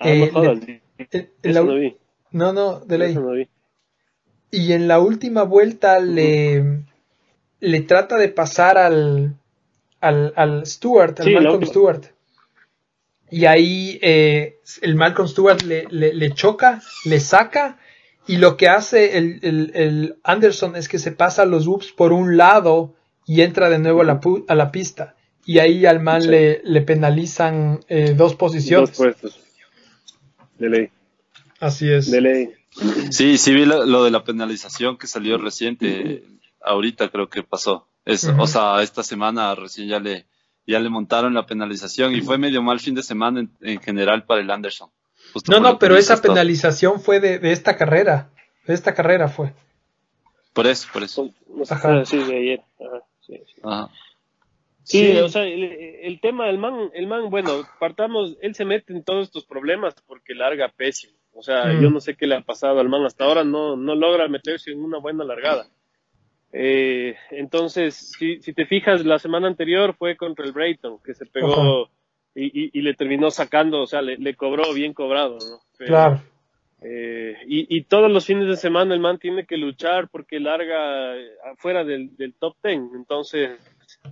Ah, 0.00 0.08
eh, 0.10 0.30
no 0.32 0.54
le- 0.54 0.82
eso 1.08 1.32
la 1.42 1.62
no 1.62 1.74
vi. 1.74 1.96
no, 2.32 2.52
no, 2.52 2.80
de 2.80 2.98
ley. 2.98 3.10
Eso 3.12 3.20
no 3.20 3.32
vi. 3.32 3.48
Y 4.50 4.72
en 4.72 4.88
la 4.88 5.00
última 5.00 5.42
vuelta 5.42 5.98
le, 6.00 6.84
le 7.60 7.80
trata 7.82 8.16
de 8.16 8.28
pasar 8.28 8.78
al, 8.78 9.34
al, 10.00 10.32
al 10.36 10.66
Stewart, 10.66 11.14
al 11.20 11.26
Sí, 11.26 11.34
Malcolm. 11.34 11.64
Stewart. 11.66 12.04
Y 13.30 13.44
ahí 13.44 13.98
eh, 14.00 14.56
el 14.80 14.94
Malcolm 14.94 15.28
Stewart 15.28 15.62
le, 15.62 15.84
le, 15.90 16.14
le 16.14 16.30
choca, 16.32 16.80
le 17.04 17.20
saca, 17.20 17.78
y 18.26 18.36
lo 18.36 18.56
que 18.56 18.68
hace 18.68 19.18
el, 19.18 19.38
el, 19.42 19.70
el 19.74 20.16
Anderson 20.22 20.76
es 20.76 20.88
que 20.88 20.98
se 20.98 21.12
pasa 21.12 21.44
los 21.44 21.66
whoops 21.66 21.92
por 21.92 22.12
un 22.12 22.36
lado 22.36 22.94
y 23.26 23.42
entra 23.42 23.68
de 23.70 23.78
nuevo 23.78 24.00
a 24.02 24.04
la, 24.04 24.20
pu- 24.20 24.44
a 24.48 24.54
la 24.54 24.70
pista. 24.72 25.14
Y 25.44 25.58
ahí 25.60 25.86
al 25.86 26.00
man 26.00 26.22
Sí. 26.22 26.28
le, 26.28 26.60
le 26.64 26.80
penalizan 26.82 27.80
eh, 27.88 28.14
dos 28.16 28.34
posiciones. 28.34 28.90
Dos 28.90 28.96
puestos. 28.98 29.40
De 30.58 30.68
ley. 30.68 30.90
Así 31.60 31.90
es. 31.90 32.10
De 32.10 32.20
ley. 32.20 32.50
Sí, 33.10 33.38
sí 33.38 33.54
vi 33.54 33.64
lo, 33.64 33.84
lo 33.86 34.04
de 34.04 34.10
la 34.10 34.24
penalización 34.24 34.98
que 34.98 35.06
salió 35.06 35.38
reciente, 35.38 36.22
ahorita 36.60 37.08
creo 37.08 37.28
que 37.28 37.42
pasó. 37.42 37.86
Es. 38.04 38.24
O 38.38 38.46
sea, 38.46 38.82
esta 38.82 39.02
semana 39.02 39.54
recién 39.54 39.88
ya 39.88 40.00
le, 40.00 40.26
ya 40.66 40.80
le 40.80 40.88
montaron 40.88 41.34
la 41.34 41.46
penalización 41.46 42.14
y 42.14 42.20
fue 42.22 42.38
medio 42.38 42.62
mal 42.62 42.80
fin 42.80 42.94
de 42.94 43.02
semana 43.02 43.40
en, 43.40 43.50
en 43.60 43.80
general 43.80 44.24
para 44.24 44.40
el 44.40 44.50
Anderson. 44.50 44.90
Justo 45.32 45.52
No, 45.52 45.60
no, 45.60 45.78
pero 45.78 45.96
esa 45.96 46.14
todo. 46.20 46.32
penalización 46.32 47.00
fue 47.00 47.20
de, 47.20 47.38
de 47.38 47.52
esta 47.52 47.76
carrera. 47.76 48.30
De 48.66 48.72
esta 48.74 48.94
carrera 48.94 49.28
fue. 49.28 49.52
Por 50.54 50.66
eso, 50.66 50.88
por 50.92 51.02
eso. 51.02 51.30
Ajá. 51.70 52.04
sí, 52.04 52.16
de 52.18 52.36
ayer. 52.38 52.60
Ajá, 52.80 53.04
sí, 53.20 53.34
sí. 53.46 53.60
Ajá. 53.62 53.88
Sí, 54.84 55.12
Sí. 55.12 55.18
o 55.18 55.28
sea, 55.28 55.42
el, 55.44 55.62
el 55.64 56.18
tema 56.20 56.46
del 56.46 56.56
man, 56.56 56.90
el 56.94 57.06
man, 57.06 57.28
bueno, 57.28 57.52
partamos, 57.78 58.36
él 58.40 58.54
se 58.54 58.64
mete 58.64 58.94
en 58.94 59.04
todos 59.04 59.24
estos 59.26 59.44
problemas 59.44 59.94
porque 60.06 60.34
larga 60.34 60.72
pésimo. 60.74 61.12
O 61.34 61.42
sea, 61.42 61.66
Mm. 61.66 61.82
yo 61.82 61.90
no 61.90 62.00
sé 62.00 62.16
qué 62.16 62.26
le 62.26 62.36
ha 62.36 62.40
pasado 62.40 62.80
al 62.80 62.88
man 62.88 63.04
hasta 63.04 63.24
ahora, 63.24 63.44
no, 63.44 63.76
no 63.76 63.94
logra 63.94 64.28
meterse 64.28 64.70
en 64.72 64.82
una 64.82 64.98
buena 64.98 65.24
largada. 65.24 65.68
Eh, 66.52 67.14
entonces, 67.30 67.94
si, 68.18 68.40
si 68.40 68.52
te 68.52 68.66
fijas, 68.66 69.04
la 69.04 69.18
semana 69.18 69.48
anterior 69.48 69.94
fue 69.98 70.16
contra 70.16 70.44
el 70.46 70.52
Brayton, 70.52 70.98
que 71.04 71.14
se 71.14 71.26
pegó 71.26 71.90
y, 72.34 72.44
y- 72.66 72.70
y 72.72 72.82
le 72.82 72.94
terminó 72.94 73.30
sacando, 73.30 73.80
o 73.82 73.86
sea, 73.86 74.00
le, 74.02 74.16
le 74.16 74.34
cobró 74.34 74.72
bien 74.72 74.94
cobrado, 74.94 75.38
¿no? 75.38 75.60
Pero, 75.76 75.88
Claro. 75.90 76.22
Eh, 76.80 77.34
y, 77.48 77.76
y, 77.76 77.82
todos 77.82 78.08
los 78.08 78.24
fines 78.24 78.46
de 78.46 78.56
semana 78.56 78.94
el 78.94 79.00
man 79.00 79.18
tiene 79.18 79.44
que 79.46 79.56
luchar 79.56 80.08
porque 80.08 80.38
larga 80.38 81.12
afuera 81.52 81.82
del, 81.82 82.16
del 82.16 82.34
top 82.34 82.54
ten. 82.60 82.90
Entonces, 82.94 83.58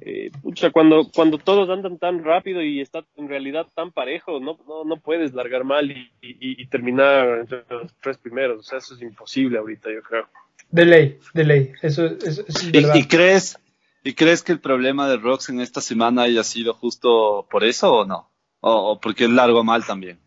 eh, 0.01 0.33
pucha, 0.43 0.71
cuando, 0.73 1.09
cuando 1.15 1.39
todos 1.39 1.71
andan 1.71 1.99
tan 1.99 2.25
rápido 2.25 2.61
y 2.63 2.81
está 2.81 3.05
en 3.15 3.29
realidad 3.29 3.69
tan 3.77 3.93
parejo, 3.93 4.41
no, 4.41 4.59
no, 4.67 4.83
no 4.85 4.97
puedes 4.97 5.33
largar 5.33 5.63
mal 5.63 5.93
y, 5.93 6.11
y, 6.21 6.61
y, 6.61 6.67
terminar 6.67 7.39
entre 7.39 7.63
los 7.71 7.95
tres 8.03 8.19
primeros. 8.19 8.59
O 8.59 8.63
sea, 8.65 8.79
eso 8.79 8.95
es 8.97 9.03
imposible 9.03 9.59
ahorita, 9.59 9.89
yo 9.93 10.03
creo. 10.03 10.27
De 10.71 10.85
ley, 10.85 11.19
de 11.33 11.45
ley. 11.45 11.73
Eso, 11.83 12.07
eso, 12.07 12.45
eso 12.47 12.59
es 12.61 12.73
verdad. 12.73 12.95
¿Y, 12.95 13.05
crees, 13.07 13.59
¿Y 14.05 14.15
crees 14.15 14.43
que 14.43 14.53
el 14.53 14.61
problema 14.61 15.09
de 15.09 15.17
Rox 15.17 15.49
en 15.49 15.61
esta 15.61 15.81
semana 15.81 16.23
haya 16.23 16.43
sido 16.43 16.75
justo 16.75 17.47
por 17.51 17.65
eso 17.65 17.93
o 17.93 18.05
no? 18.05 18.29
¿O, 18.61 18.93
o 18.93 19.01
porque 19.01 19.29
largo 19.29 19.63
mal 19.65 19.85
también? 19.87 20.19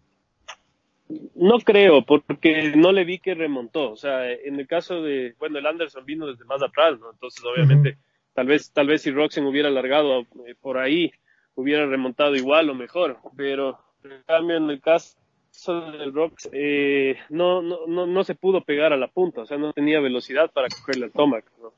No 1.36 1.58
creo, 1.60 2.06
porque 2.06 2.74
no 2.76 2.92
le 2.92 3.04
vi 3.04 3.20
que 3.20 3.34
remontó. 3.34 3.92
O 3.92 3.98
sea, 3.98 4.32
en 4.32 4.60
el 4.60 4.68
caso 4.68 5.02
de, 5.02 5.36
bueno, 5.40 5.58
el 5.58 5.66
Anderson 5.66 6.06
vino 6.06 6.28
desde 6.28 6.46
más 6.46 6.62
atrás, 6.62 7.00
¿no? 7.00 7.12
Entonces, 7.12 7.44
obviamente, 7.44 7.90
uh 7.90 7.94
-huh. 7.94 8.34
tal 8.36 8.48
vez, 8.48 8.72
tal 8.72 8.88
vez 8.88 9.02
si 9.02 9.12
Roxen 9.12 9.46
hubiera 9.46 9.70
alargado 9.70 10.22
eh, 10.22 10.56
por 10.62 10.78
ahí, 10.78 11.12
hubiera 11.56 11.86
remontado 11.88 12.36
igual 12.36 12.70
o 12.70 12.76
mejor. 12.76 13.18
Pero, 13.36 13.80
en 14.04 14.22
cambio, 14.28 14.58
en 14.58 14.70
el 14.70 14.80
caso 14.82 15.19
del 15.68 16.14
Rox, 16.14 16.50
eh, 16.52 17.16
no, 17.30 17.62
no, 17.62 17.86
no, 17.88 18.08
no 18.08 18.24
se 18.24 18.36
pudo 18.36 18.64
pegar 18.64 18.94
a 18.94 18.98
la 18.98 19.08
punta. 19.08 19.42
O 19.42 19.46
sea, 19.46 19.58
no 19.58 19.74
tenía 19.74 20.00
velocidad 20.00 20.52
para 20.52 20.68
cogerle 20.70 21.06
al 21.06 21.12
tomac, 21.12 21.46
¿no? 21.62 21.74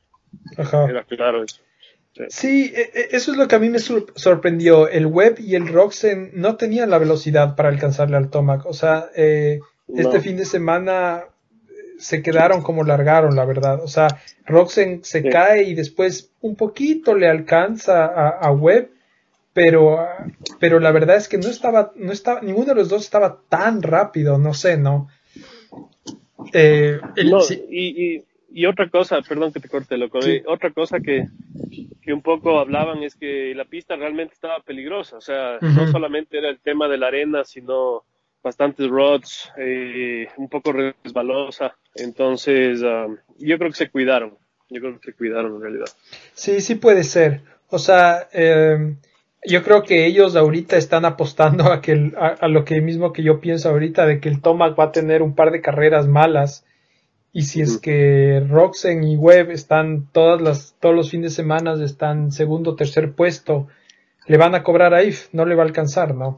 Ajá. 0.57 0.85
Era 0.89 1.03
claro 1.03 1.43
eso. 1.43 1.61
Sí. 2.13 2.25
sí, 2.29 2.73
eso 3.11 3.31
es 3.31 3.37
lo 3.37 3.47
que 3.47 3.55
a 3.55 3.59
mí 3.59 3.69
me 3.69 3.79
sorprendió. 3.79 4.89
El 4.89 5.07
Web 5.07 5.37
y 5.39 5.55
el 5.55 5.67
Roxen 5.67 6.31
no 6.33 6.57
tenían 6.57 6.89
la 6.89 6.97
velocidad 6.97 7.55
para 7.55 7.69
alcanzarle 7.69 8.17
al 8.17 8.29
Tomac. 8.29 8.65
O 8.65 8.73
sea, 8.73 9.09
eh, 9.15 9.59
no. 9.87 10.01
este 10.01 10.19
fin 10.19 10.35
de 10.35 10.43
semana 10.43 11.23
se 11.97 12.21
quedaron 12.21 12.63
como 12.63 12.83
largaron, 12.83 13.35
la 13.35 13.45
verdad. 13.45 13.81
O 13.81 13.87
sea, 13.87 14.07
Roxen 14.45 15.03
se 15.03 15.21
sí. 15.21 15.29
cae 15.29 15.63
y 15.63 15.73
después 15.73 16.33
un 16.41 16.55
poquito 16.55 17.15
le 17.15 17.29
alcanza 17.29 18.05
a, 18.05 18.29
a 18.29 18.51
Web, 18.51 18.91
pero, 19.53 20.07
pero 20.59 20.79
la 20.79 20.91
verdad 20.91 21.17
es 21.17 21.27
que 21.27 21.37
no 21.37 21.47
estaba, 21.47 21.91
no 21.95 22.11
estaba, 22.11 22.41
ninguno 22.41 22.67
de 22.67 22.75
los 22.75 22.89
dos 22.89 23.03
estaba 23.03 23.41
tan 23.49 23.81
rápido, 23.81 24.37
no 24.37 24.53
sé, 24.53 24.77
¿no? 24.77 25.09
Eh, 26.53 26.99
el, 27.15 27.29
no 27.29 27.41
sí. 27.41 27.63
y, 27.69 28.15
y 28.15 28.25
y 28.53 28.65
otra 28.65 28.89
cosa, 28.89 29.21
perdón 29.21 29.53
que 29.53 29.59
te 29.59 29.69
corte, 29.69 29.97
loco, 29.97 30.21
sí. 30.21 30.41
otra 30.45 30.71
cosa 30.71 30.99
que, 30.99 31.27
que, 32.01 32.13
un 32.13 32.21
poco 32.21 32.59
hablaban 32.59 33.01
es 33.03 33.15
que 33.15 33.53
la 33.55 33.65
pista 33.65 33.95
realmente 33.95 34.33
estaba 34.33 34.59
peligrosa, 34.59 35.17
o 35.17 35.21
sea, 35.21 35.57
uh 35.61 35.65
-huh. 35.65 35.73
no 35.73 35.91
solamente 35.91 36.37
era 36.37 36.49
el 36.49 36.59
tema 36.59 36.87
de 36.87 36.97
la 36.97 37.07
arena, 37.07 37.43
sino 37.45 38.03
bastantes 38.43 38.89
rods, 38.89 39.51
eh, 39.57 40.27
un 40.37 40.49
poco 40.49 40.73
resbalosa, 40.73 41.77
entonces 41.95 42.81
um, 42.81 43.17
yo 43.37 43.57
creo 43.57 43.69
que 43.69 43.77
se 43.77 43.89
cuidaron, 43.89 44.37
yo 44.69 44.81
creo 44.81 44.99
que 44.99 45.11
se 45.11 45.13
cuidaron 45.13 45.55
en 45.55 45.61
realidad. 45.61 45.87
Sí, 46.33 46.59
sí 46.59 46.75
puede 46.75 47.03
ser, 47.03 47.41
o 47.69 47.79
sea, 47.79 48.27
eh, 48.33 48.95
yo 49.45 49.63
creo 49.63 49.83
que 49.83 50.05
ellos 50.05 50.35
ahorita 50.35 50.77
están 50.77 51.05
apostando 51.05 51.71
a, 51.71 51.81
que 51.81 51.93
el, 51.93 52.15
a, 52.17 52.27
a, 52.27 52.47
lo 52.47 52.65
que 52.65 52.81
mismo 52.81 53.13
que 53.13 53.23
yo 53.23 53.39
pienso 53.39 53.69
ahorita, 53.69 54.05
de 54.05 54.19
que 54.19 54.29
el 54.29 54.41
Tomac 54.41 54.79
va 54.79 54.85
a 54.85 54.91
tener 54.91 55.21
un 55.21 55.35
par 55.35 55.51
de 55.51 55.61
carreras 55.61 56.07
malas, 56.07 56.65
y 57.33 57.43
si 57.43 57.61
es 57.61 57.77
que 57.77 58.45
Roxen 58.49 59.05
y 59.05 59.15
Webb 59.15 59.51
están 59.51 60.07
todas 60.11 60.41
las, 60.41 60.75
todos 60.81 60.93
los 60.93 61.09
fines 61.09 61.31
de 61.31 61.35
semana 61.35 61.81
están 61.81 62.31
segundo 62.31 62.75
tercer 62.75 63.13
puesto, 63.13 63.69
le 64.27 64.37
van 64.37 64.53
a 64.53 64.63
cobrar 64.63 64.93
a 64.93 65.03
IF, 65.03 65.29
no 65.31 65.45
le 65.45 65.55
va 65.55 65.63
a 65.63 65.65
alcanzar, 65.65 66.13
¿no? 66.13 66.37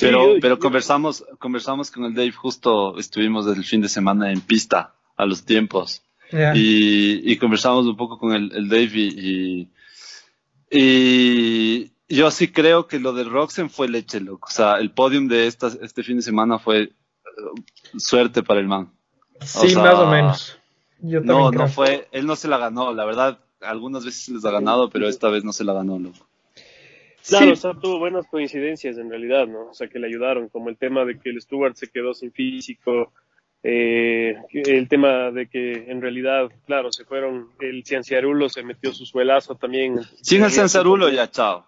Pero, 0.00 0.34
pero 0.40 0.58
conversamos, 0.58 1.24
conversamos 1.38 1.92
con 1.92 2.04
el 2.04 2.14
Dave, 2.14 2.32
justo 2.32 2.98
estuvimos 2.98 3.46
el 3.46 3.64
fin 3.64 3.80
de 3.80 3.88
semana 3.88 4.32
en 4.32 4.40
pista 4.40 4.94
a 5.16 5.24
los 5.24 5.44
tiempos. 5.44 6.02
Yeah. 6.32 6.52
Y, 6.56 7.22
y, 7.30 7.36
conversamos 7.36 7.86
un 7.86 7.96
poco 7.96 8.18
con 8.18 8.32
el, 8.32 8.50
el 8.52 8.68
Dave 8.68 8.90
y, 8.92 9.68
y, 10.70 10.80
y, 10.80 11.92
yo 12.08 12.30
sí 12.30 12.48
creo 12.48 12.86
que 12.86 12.98
lo 12.98 13.12
de 13.12 13.24
Roxen 13.24 13.70
fue 13.70 13.88
leche, 13.88 14.20
loco. 14.20 14.48
O 14.48 14.52
sea, 14.52 14.78
el 14.78 14.90
podium 14.90 15.28
de 15.28 15.46
esta, 15.46 15.68
este 15.80 16.02
fin 16.02 16.16
de 16.16 16.22
semana 16.22 16.58
fue 16.58 16.92
uh, 17.24 17.98
suerte 17.98 18.42
para 18.42 18.60
el 18.60 18.68
man. 18.68 18.92
Sí, 19.40 19.66
o 19.66 19.70
sea, 19.70 19.82
más 19.82 19.94
o 19.94 20.06
menos. 20.06 20.58
Yo 21.00 21.20
no, 21.20 21.50
creo. 21.50 21.62
no 21.62 21.68
fue, 21.68 22.08
él 22.12 22.26
no 22.26 22.36
se 22.36 22.48
la 22.48 22.58
ganó, 22.58 22.92
la 22.92 23.04
verdad, 23.04 23.38
algunas 23.60 24.04
veces 24.04 24.28
les 24.28 24.44
ha 24.44 24.50
ganado, 24.50 24.90
pero 24.90 25.08
esta 25.08 25.28
vez 25.28 25.44
no 25.44 25.52
se 25.52 25.64
la 25.64 25.74
ganó, 25.74 25.98
loco. 25.98 26.26
Claro, 27.26 27.46
sí. 27.46 27.52
o 27.52 27.56
sea, 27.56 27.74
tuvo 27.74 27.98
buenas 27.98 28.26
coincidencias 28.26 28.98
en 28.98 29.10
realidad, 29.10 29.46
¿no? 29.46 29.70
O 29.70 29.74
sea, 29.74 29.88
que 29.88 29.98
le 29.98 30.06
ayudaron, 30.06 30.48
como 30.48 30.68
el 30.68 30.76
tema 30.76 31.04
de 31.04 31.18
que 31.18 31.30
el 31.30 31.40
Stuart 31.40 31.74
se 31.74 31.88
quedó 31.88 32.14
sin 32.14 32.32
físico, 32.32 33.12
eh, 33.62 34.36
el 34.52 34.88
tema 34.88 35.30
de 35.30 35.46
que 35.46 35.90
en 35.90 36.02
realidad, 36.02 36.50
claro, 36.66 36.92
se 36.92 37.06
fueron, 37.06 37.48
el 37.60 37.82
Cianciarulo 37.82 38.50
se 38.50 38.62
metió 38.62 38.92
su 38.92 39.06
suelazo 39.06 39.54
también. 39.54 40.00
Sin 40.20 40.44
el 40.44 40.50
Cianciarulo 40.50 41.08
ya, 41.08 41.30
chao. 41.30 41.66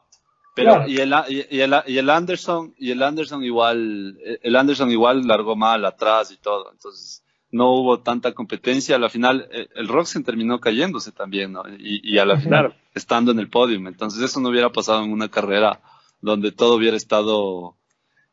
Pero 0.56 0.76
claro. 0.76 0.88
y, 0.88 0.96
el, 0.96 1.14
y, 1.28 1.60
el, 1.60 1.74
y 1.86 1.98
el 1.98 2.08
Anderson, 2.08 2.74
y 2.78 2.90
el 2.90 3.02
Anderson 3.02 3.44
igual, 3.44 4.18
el 4.42 4.56
Anderson 4.56 4.90
igual 4.90 5.26
largó 5.26 5.54
mal 5.54 5.84
atrás 5.84 6.30
y 6.32 6.38
todo, 6.38 6.72
entonces 6.72 7.22
no 7.50 7.72
hubo 7.72 8.00
tanta 8.00 8.32
competencia. 8.32 8.96
A 8.96 8.98
la 8.98 9.10
final, 9.10 9.48
eh, 9.52 9.68
el 9.74 9.86
Roxen 9.86 10.24
terminó 10.24 10.58
cayéndose 10.58 11.12
también, 11.12 11.52
¿no? 11.52 11.62
Y, 11.78 12.00
y 12.02 12.18
a 12.18 12.24
la 12.24 12.38
final, 12.40 12.74
estando 12.94 13.32
en 13.32 13.38
el 13.38 13.50
podium. 13.50 13.86
Entonces, 13.86 14.22
eso 14.22 14.40
no 14.40 14.48
hubiera 14.48 14.70
pasado 14.72 15.04
en 15.04 15.12
una 15.12 15.28
carrera 15.28 15.82
donde 16.22 16.52
todo 16.52 16.76
hubiera 16.76 16.96
estado, 16.96 17.76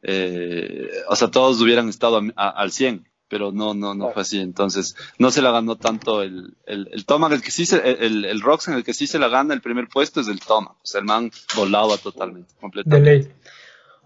eh, 0.02 0.90
o 1.10 1.18
sea, 1.18 1.30
todos 1.30 1.62
hubieran 1.62 1.90
estado 1.90 2.20
a, 2.20 2.22
a, 2.38 2.50
al 2.52 2.72
100, 2.72 3.06
pero 3.34 3.52
no, 3.52 3.74
no, 3.74 3.96
no 3.96 4.12
fue 4.12 4.22
así. 4.22 4.40
Entonces, 4.40 4.96
no 5.18 5.32
se 5.32 5.42
la 5.42 5.50
ganó 5.50 5.76
tanto 5.76 6.22
el, 6.22 6.54
el, 6.68 6.88
el 6.92 7.04
Tomac, 7.04 7.32
el 7.32 7.42
que 7.42 7.50
sí 7.50 7.66
se, 7.66 7.78
el, 7.78 8.26
el 8.26 8.42
Roxen, 8.42 8.76
el 8.76 8.84
que 8.84 8.94
sí 8.94 9.08
se 9.08 9.18
la 9.18 9.28
gana 9.28 9.56
el 9.56 9.62
primer 9.62 9.88
puesto 9.88 10.22
es 10.22 10.28
el 10.28 10.40
Tomac. 10.40 10.74
O 10.74 10.86
sea, 10.86 11.00
el 11.00 11.08
man 11.08 11.32
volaba 11.56 11.98
totalmente, 11.98 12.54
completamente. 12.62 13.10
De 13.10 13.18
ley. 13.18 13.28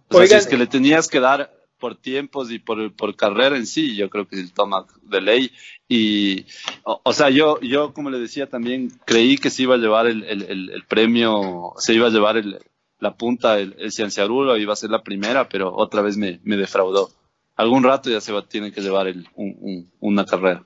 O 0.08 0.14
sea, 0.14 0.22
Oigan, 0.22 0.30
si 0.30 0.36
es 0.36 0.48
que 0.48 0.56
le 0.56 0.66
tenías 0.66 1.10
que 1.10 1.20
dar 1.20 1.54
por 1.78 1.98
tiempos 1.98 2.52
y 2.52 2.60
por, 2.60 2.96
por 2.96 3.18
carrera 3.18 3.58
en 3.58 3.68
sí, 3.68 3.98
yo 3.98 4.10
creo 4.10 4.30
que 4.30 4.40
el 4.40 4.54
Tomac 4.54 4.98
de 5.02 5.20
ley. 5.20 5.52
Y, 5.90 6.46
o, 6.84 7.02
o, 7.04 7.12
sea, 7.12 7.30
yo, 7.30 7.60
yo, 7.60 7.92
como 7.92 8.10
le 8.10 8.20
decía 8.20 8.48
también, 8.48 8.94
creí 9.04 9.38
que 9.38 9.50
se 9.50 9.64
iba 9.64 9.76
a 9.76 9.78
llevar 9.78 10.08
el, 10.08 10.24
el, 10.24 10.70
el, 10.70 10.86
premio, 10.88 11.74
se 11.80 11.94
iba 11.94 12.08
a 12.08 12.12
llevar 12.12 12.38
el, 12.38 12.60
la 13.02 13.18
punta, 13.18 13.60
el, 13.60 13.76
el 13.78 13.92
Cienciarulo, 13.92 14.56
iba 14.56 14.72
a 14.72 14.78
ser 14.78 14.90
la 14.90 15.04
primera, 15.04 15.50
pero 15.50 15.76
otra 15.76 16.02
vez 16.02 16.16
me, 16.16 16.40
me 16.46 16.56
defraudó. 16.56 17.10
Algún 17.58 17.84
rato 17.84 18.10
ya 18.10 18.22
se 18.22 18.32
va, 18.32 18.48
tiene 18.48 18.72
que 18.72 18.82
llevar 18.82 19.08
el, 19.08 19.28
un, 19.36 19.58
un, 19.60 19.92
una 20.00 20.26
carrera. 20.26 20.64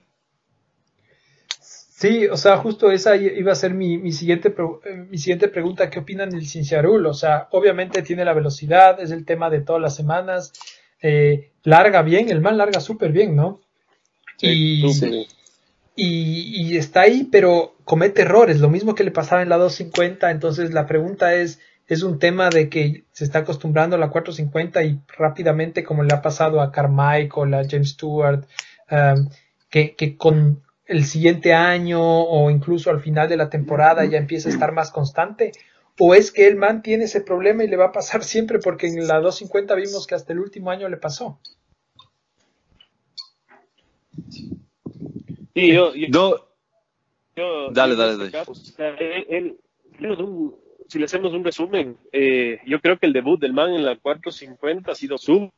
Sí, 2.02 2.26
o 2.28 2.36
sea, 2.36 2.58
justo 2.58 2.92
esa 2.92 3.16
iba 3.16 3.52
a 3.52 3.56
ser 3.56 3.74
mi, 3.76 3.98
mi, 3.98 4.12
siguiente, 4.12 4.54
mi 5.10 5.18
siguiente 5.18 5.48
pregunta. 5.48 5.90
¿Qué 5.90 6.00
opinan 6.00 6.32
del 6.32 6.48
Cinciarul? 6.48 7.06
O 7.06 7.14
sea, 7.14 7.48
obviamente 7.52 8.02
tiene 8.02 8.26
la 8.26 8.34
velocidad, 8.34 9.00
es 9.00 9.12
el 9.12 9.24
tema 9.24 9.50
de 9.52 9.62
todas 9.62 9.82
las 9.82 9.96
semanas 9.96 10.52
eh, 11.02 11.52
larga 11.64 12.02
bien, 12.02 12.30
el 12.30 12.42
man 12.42 12.58
larga 12.58 12.80
súper 12.80 13.12
bien, 13.12 13.36
¿no? 13.36 13.62
Sí, 14.38 14.84
y, 14.84 14.94
sí. 14.94 15.28
y, 15.96 16.74
y, 16.74 16.78
está 16.78 17.02
ahí, 17.02 17.28
pero 17.32 17.76
comete 17.84 18.24
errores, 18.24 18.60
lo 18.60 18.70
mismo 18.70 18.96
que 18.96 19.04
le 19.04 19.12
pasaba 19.12 19.44
en 19.44 19.50
la 19.50 19.58
250, 19.58 20.32
entonces 20.32 20.74
la 20.74 20.88
pregunta 20.88 21.36
es, 21.36 21.60
es 21.88 22.04
un 22.04 22.20
tema 22.20 22.50
de 22.50 22.70
que 22.70 23.04
se 23.12 23.24
está 23.24 23.40
acostumbrando 23.40 23.96
a 23.96 24.00
la 24.00 24.10
450 24.10 24.84
y 24.84 25.00
rápidamente, 25.18 25.84
como 25.84 26.04
le 26.04 26.14
ha 26.14 26.22
pasado 26.22 26.62
a 26.62 26.72
Carmichael, 26.72 27.54
a 27.54 27.68
James 27.68 27.90
Stewart, 27.90 28.46
um, 28.90 29.30
que, 29.70 29.96
que 29.96 30.18
con 30.18 30.62
el 30.86 31.06
siguiente 31.06 31.54
año 31.54 32.02
o 32.02 32.50
incluso 32.50 32.90
al 32.90 33.00
final 33.00 33.30
de 33.30 33.38
la 33.38 33.50
temporada 33.50 34.06
ya 34.06 34.18
empieza 34.18 34.50
a 34.50 34.52
estar 34.52 34.72
más 34.74 34.92
constante, 34.92 35.54
o 36.00 36.16
es 36.16 36.32
que 36.32 36.48
el 36.48 36.56
man 36.56 36.82
tiene 36.82 37.06
ese 37.06 37.22
problema 37.22 37.64
y 37.64 37.68
le 37.68 37.78
va 37.78 37.86
a 37.86 37.92
pasar 37.92 38.24
siempre 38.34 38.60
porque 38.60 38.88
en 38.88 39.08
la 39.08 39.20
250 39.20 39.76
vimos 39.76 40.08
que 40.08 40.16
hasta 40.16 40.34
el 40.34 40.40
último 40.40 40.72
año 40.72 40.90
le 40.90 40.98
pasó. 40.98 41.40
Sí, 45.54 45.74
yo, 45.74 45.94
yo, 45.94 46.08
no. 46.10 46.36
yo 47.36 47.72
dale, 47.72 47.96
dale, 47.96 48.18
dale. 48.18 48.32
Caso, 48.32 48.52
o 48.52 48.56
sea, 48.56 48.90
él, 48.96 49.28
él, 49.30 49.58
un, 50.00 50.56
si 50.92 51.00
le 51.00 51.06
hacemos 51.06 51.34
un 51.34 51.44
resumen, 51.44 51.98
eh, 52.12 52.60
yo 52.66 52.82
creo 52.82 52.98
que 52.98 53.06
el 53.06 53.14
debut 53.14 53.40
del 53.40 53.54
man 53.54 53.74
en 53.74 53.86
la 53.86 53.96
450 53.96 54.92
ha 54.92 54.96
sido 54.96 55.18
sub. 55.18 55.50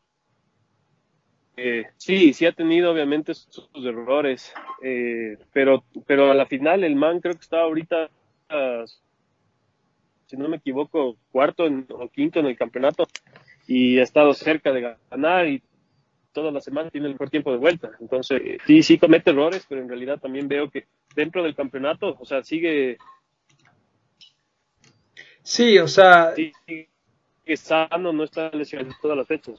Eh, 1.58 1.86
sí, 1.98 2.34
sí 2.34 2.46
ha 2.46 2.52
tenido 2.52 2.92
obviamente 2.92 3.34
sus 3.34 3.86
errores, 3.86 4.54
eh, 4.84 5.38
pero, 5.52 5.84
pero 6.06 6.30
a 6.30 6.36
la 6.36 6.46
final 6.46 6.84
el 6.84 6.96
man 6.96 7.20
creo 7.20 7.34
que 7.34 7.42
está 7.42 7.62
ahorita 7.62 8.10
uh, 8.50 8.86
si 10.28 10.38
no 10.38 10.50
me 10.50 10.58
equivoco, 10.58 11.18
cuarto 11.32 11.66
en, 11.66 11.88
o 11.90 12.10
quinto 12.10 12.40
en 12.40 12.46
el 12.46 12.58
campeonato 12.58 13.08
y 13.68 13.98
ha 14.00 14.04
estado 14.04 14.34
cerca 14.36 14.72
de 14.72 14.98
ganar 15.10 15.48
y 15.48 15.64
toda 16.32 16.52
la 16.52 16.62
semana 16.62 16.90
tiene 16.92 17.08
el 17.08 17.14
mejor 17.14 17.32
tiempo 17.32 17.52
de 17.52 17.58
vuelta. 17.58 17.92
Entonces, 18.00 18.42
sí, 18.66 18.84
sí 18.84 19.00
comete 19.00 19.32
errores, 19.32 19.66
pero 19.68 19.82
en 19.82 19.90
realidad 19.90 20.20
también 20.20 20.48
veo 20.48 20.70
que 20.70 20.86
dentro 21.16 21.44
del 21.44 21.56
campeonato, 21.56 22.18
o 22.20 22.26
sea, 22.26 22.44
sigue. 22.44 22.98
Sí, 25.44 25.78
o 25.80 25.88
sea. 25.88 26.34
Sigue 26.66 27.58
sano, 27.58 28.14
no 28.14 28.24
está 28.24 28.50
lesionado 28.52 28.96
todas 29.02 29.18
las 29.18 29.28
fechas. 29.28 29.56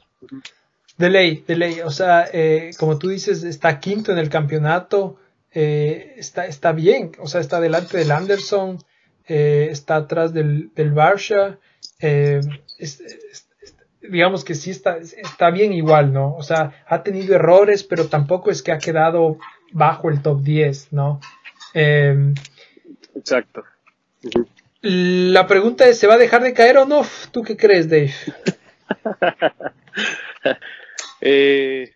De 0.97 1.11
ley, 1.11 1.45
de 1.47 1.57
ley. 1.57 1.81
O 1.81 1.91
sea, 1.91 2.29
eh, 2.33 2.71
como 2.79 2.99
tú 2.99 3.09
dices, 3.09 3.43
está 3.45 3.79
quinto 3.81 4.13
en 4.13 4.19
el 4.19 4.29
campeonato. 4.29 5.19
eh, 5.57 6.15
está, 6.17 6.47
está 6.47 6.73
bien. 6.73 7.13
O 7.21 7.29
sea, 7.29 7.41
está 7.41 7.61
delante 7.61 7.97
del 7.99 8.11
Anderson. 8.11 8.79
eh, 9.27 9.69
está 9.71 9.97
atrás 9.97 10.33
del, 10.35 10.71
del 10.75 10.93
Barça. 10.93 11.59
eh, 12.01 12.41
es- 12.79 13.01
es- 13.01 13.49
es- 13.63 13.77
digamos 14.03 14.45
que 14.45 14.55
sí 14.55 14.71
está, 14.71 14.99
está 14.99 15.51
bien 15.51 15.73
igual, 15.73 16.13
¿no? 16.13 16.35
O 16.35 16.43
sea, 16.43 16.85
ha 16.87 17.03
tenido 17.03 17.35
errores, 17.35 17.85
pero 17.85 18.09
tampoco 18.09 18.51
es 18.51 18.63
que 18.63 18.73
ha 18.73 18.79
quedado 18.79 19.39
bajo 19.73 20.11
el 20.11 20.21
top 20.23 20.43
10, 20.43 20.93
¿no? 20.93 21.21
Exacto. 23.15 23.63
La 24.85 25.47
pregunta 25.47 25.89
es, 25.89 25.99
¿se 25.99 26.07
va 26.07 26.15
a 26.15 26.19
dejar 26.19 26.43
de 26.43 26.53
caer 26.53 26.77
o 26.77 26.85
no? 26.85 27.03
¿Tú 27.33 27.43
qué 27.43 27.57
crees, 27.57 27.89
Dave? 27.89 28.13
Eh, 31.27 31.93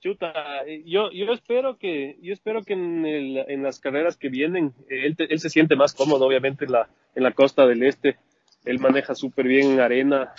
chuta, 0.00 0.32
eh, 0.66 0.82
yo, 0.86 1.10
yo 1.12 1.30
espero 1.34 1.76
que, 1.76 2.16
yo 2.22 2.32
espero 2.32 2.62
que 2.62 2.72
en, 2.72 3.04
en 3.04 3.62
las 3.62 3.80
carreras 3.80 4.16
que 4.16 4.30
vienen, 4.30 4.72
eh, 4.88 5.08
él, 5.08 5.16
él 5.18 5.40
se 5.40 5.50
siente 5.50 5.76
más 5.76 5.92
cómodo, 5.92 6.24
obviamente, 6.24 6.64
en 6.64 6.72
la, 6.72 6.88
en 7.14 7.22
la 7.22 7.32
costa 7.32 7.66
del 7.66 7.82
este. 7.82 8.16
Él 8.64 8.78
maneja 8.78 9.14
súper 9.14 9.46
bien 9.46 9.72
en 9.72 9.80
arena. 9.80 10.32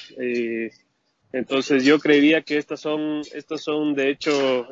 entonces 1.32 1.86
yo 1.86 2.00
creería 2.00 2.42
que 2.42 2.58
estas 2.58 2.80
son, 2.80 3.22
estas 3.36 3.62
son 3.62 3.94
de 3.94 4.10
hecho 4.10 4.68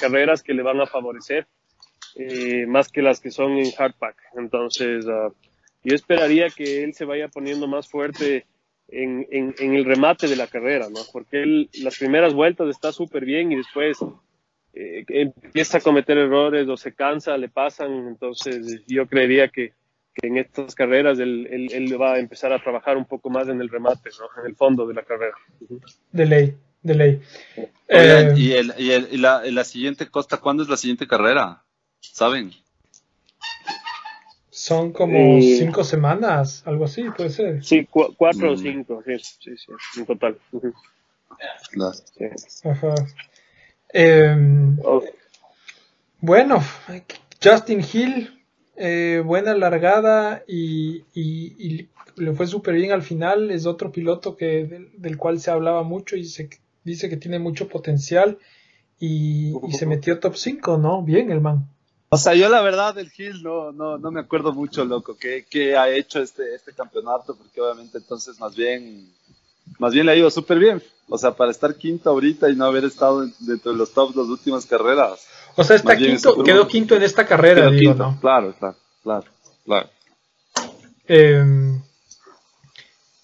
carreras 0.00 0.42
que 0.42 0.54
le 0.54 0.62
van 0.62 0.80
a 0.80 0.86
favorecer 0.86 1.46
más 2.66 2.88
que 2.88 3.02
las 3.02 3.20
que 3.20 3.30
son 3.30 3.52
en 3.52 3.70
hardpack. 3.70 4.16
Entonces 4.36 5.06
ah, 5.08 5.30
yo 5.86 5.94
esperaría 5.94 6.50
que 6.50 6.82
él 6.82 6.94
se 6.94 7.04
vaya 7.04 7.28
poniendo 7.28 7.68
más 7.68 7.88
fuerte 7.88 8.44
en, 8.88 9.26
en, 9.30 9.54
en 9.58 9.74
el 9.76 9.84
remate 9.84 10.26
de 10.26 10.34
la 10.34 10.48
carrera, 10.48 10.88
¿no? 10.90 11.00
Porque 11.12 11.42
él 11.42 11.70
las 11.82 11.96
primeras 11.96 12.34
vueltas 12.34 12.68
está 12.68 12.90
súper 12.90 13.24
bien 13.24 13.52
y 13.52 13.56
después 13.56 13.98
eh, 14.74 15.04
empieza 15.08 15.78
a 15.78 15.80
cometer 15.80 16.18
errores 16.18 16.68
o 16.68 16.76
se 16.76 16.92
cansa, 16.92 17.38
le 17.38 17.48
pasan. 17.48 18.08
Entonces 18.08 18.82
yo 18.88 19.06
creería 19.06 19.48
que, 19.48 19.74
que 20.12 20.26
en 20.26 20.38
estas 20.38 20.74
carreras 20.74 21.20
él, 21.20 21.46
él, 21.50 21.68
él 21.72 22.00
va 22.00 22.14
a 22.14 22.18
empezar 22.18 22.52
a 22.52 22.60
trabajar 22.60 22.96
un 22.96 23.06
poco 23.06 23.30
más 23.30 23.46
en 23.48 23.60
el 23.60 23.68
remate, 23.68 24.10
¿no? 24.18 24.42
En 24.42 24.50
el 24.50 24.56
fondo 24.56 24.86
de 24.88 24.94
la 24.94 25.04
carrera. 25.04 25.36
De 26.10 26.26
ley, 26.26 26.54
de 26.82 26.94
ley. 26.94 27.20
Oigan, 27.88 28.30
Eh, 28.30 28.34
y, 28.36 28.52
el, 28.52 28.72
y, 28.76 28.90
el, 28.90 29.08
y 29.12 29.18
la, 29.18 29.46
y 29.46 29.52
la 29.52 29.62
siguiente 29.62 30.08
costa, 30.10 30.38
¿cuándo 30.38 30.64
es 30.64 30.68
la 30.68 30.76
siguiente 30.76 31.06
carrera? 31.06 31.62
¿Saben? 32.00 32.50
Son 34.66 34.92
como 34.92 35.16
Eh, 35.38 35.56
cinco 35.58 35.84
semanas, 35.84 36.62
algo 36.66 36.86
así, 36.86 37.04
puede 37.16 37.30
ser. 37.30 37.62
Sí, 37.64 37.86
cu- 37.86 38.14
cuatro 38.16 38.50
o 38.50 38.54
Mm. 38.54 38.58
cinco, 38.58 39.02
sí, 39.06 39.12
sí, 39.18 39.56
sí, 39.56 40.00
en 40.00 40.06
total. 40.06 40.36
Sí. 40.50 40.68
Ajá. 42.64 42.94
Em, 43.92 44.78
Oh, 44.82 45.02
bueno, 46.20 46.60
Justin 47.42 47.80
Hill, 47.92 48.44
eh, 48.76 49.22
buena 49.24 49.54
largada 49.54 50.42
y, 50.48 51.04
y- 51.14 51.54
y 51.58 51.88
le 52.16 52.32
fue 52.32 52.48
súper 52.48 52.74
bien 52.74 52.90
al 52.90 53.02
final. 53.02 53.52
Es 53.52 53.66
otro 53.66 53.92
piloto 53.92 54.36
que, 54.36 54.64
del, 54.66 54.90
del 55.00 55.16
cual 55.16 55.38
se 55.38 55.52
hablaba 55.52 55.84
mucho 55.84 56.16
y 56.16 56.24
se 56.24 56.48
dice 56.82 57.08
que 57.08 57.16
tiene 57.16 57.38
mucho 57.38 57.68
potencial 57.68 58.38
y, 58.98 59.52
y 59.68 59.72
se 59.74 59.86
metió 59.86 60.18
top 60.18 60.34
5, 60.34 60.76
¿no? 60.76 61.02
Bien 61.02 61.30
el 61.30 61.40
man. 61.40 61.68
O 62.08 62.16
sea, 62.16 62.34
yo 62.34 62.48
la 62.48 62.62
verdad 62.62 62.94
del 62.94 63.10
Hill 63.16 63.42
no, 63.42 63.72
no, 63.72 63.98
no 63.98 64.10
me 64.10 64.20
acuerdo 64.20 64.52
mucho, 64.52 64.84
loco, 64.84 65.16
qué, 65.18 65.44
qué 65.50 65.76
ha 65.76 65.88
hecho 65.88 66.20
este, 66.20 66.54
este 66.54 66.72
campeonato, 66.72 67.34
porque 67.36 67.60
obviamente 67.60 67.98
entonces 67.98 68.38
más 68.38 68.54
bien, 68.54 69.12
más 69.78 69.92
bien 69.92 70.06
le 70.06 70.12
ha 70.12 70.16
ido 70.16 70.30
súper 70.30 70.58
bien. 70.58 70.82
O 71.08 71.18
sea, 71.18 71.32
para 71.32 71.50
estar 71.50 71.74
quinto 71.76 72.10
ahorita 72.10 72.48
y 72.48 72.56
no 72.56 72.64
haber 72.64 72.84
estado 72.84 73.22
en- 73.24 73.34
dentro 73.40 73.72
de 73.72 73.78
los 73.78 73.92
tops 73.92 74.14
las 74.16 74.26
últimas 74.26 74.66
carreras. 74.66 75.26
O 75.56 75.64
sea, 75.64 75.76
está 75.76 75.96
quinto, 75.96 76.42
quedó 76.44 76.66
quinto 76.68 76.94
en 76.94 77.02
esta 77.02 77.26
carrera, 77.26 77.62
Quedó 77.62 77.70
digo, 77.72 77.92
quinto. 77.92 78.10
¿no? 78.10 78.20
Claro, 78.20 78.54
claro, 78.58 78.76
claro, 79.02 79.24
claro. 79.64 79.90
Em, 81.08 81.80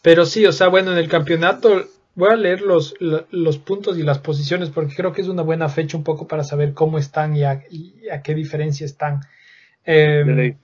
pero 0.03 0.27
sí, 0.27 0.45
o 0.47 0.53
sea, 0.53 0.68
bueno, 0.68 0.92
en 0.92 0.99
el 0.99 1.09
campeonato 1.09 1.87
voy 2.14 2.31
a 2.31 2.37
leer 2.37 2.61
los, 2.62 2.94
lo- 3.01 3.27
los 3.31 3.59
puntos 3.59 3.98
y 3.98 4.03
las 4.03 4.18
posiciones 4.18 4.70
porque 4.70 4.94
creo 4.94 5.12
que 5.12 5.22
es 5.22 5.29
una 5.29 5.42
buena 5.42 5.68
fecha 5.68 5.96
un 5.96 6.05
poco 6.05 6.27
para 6.29 6.44
saber 6.44 6.75
cómo 6.75 6.98
están 6.98 7.37
y 7.37 7.44
a, 7.44 7.62
y 7.70 8.09
a 8.11 8.22
qué 8.22 8.35
diferencia 8.35 8.85
están. 8.87 9.20
Em. 9.85 10.57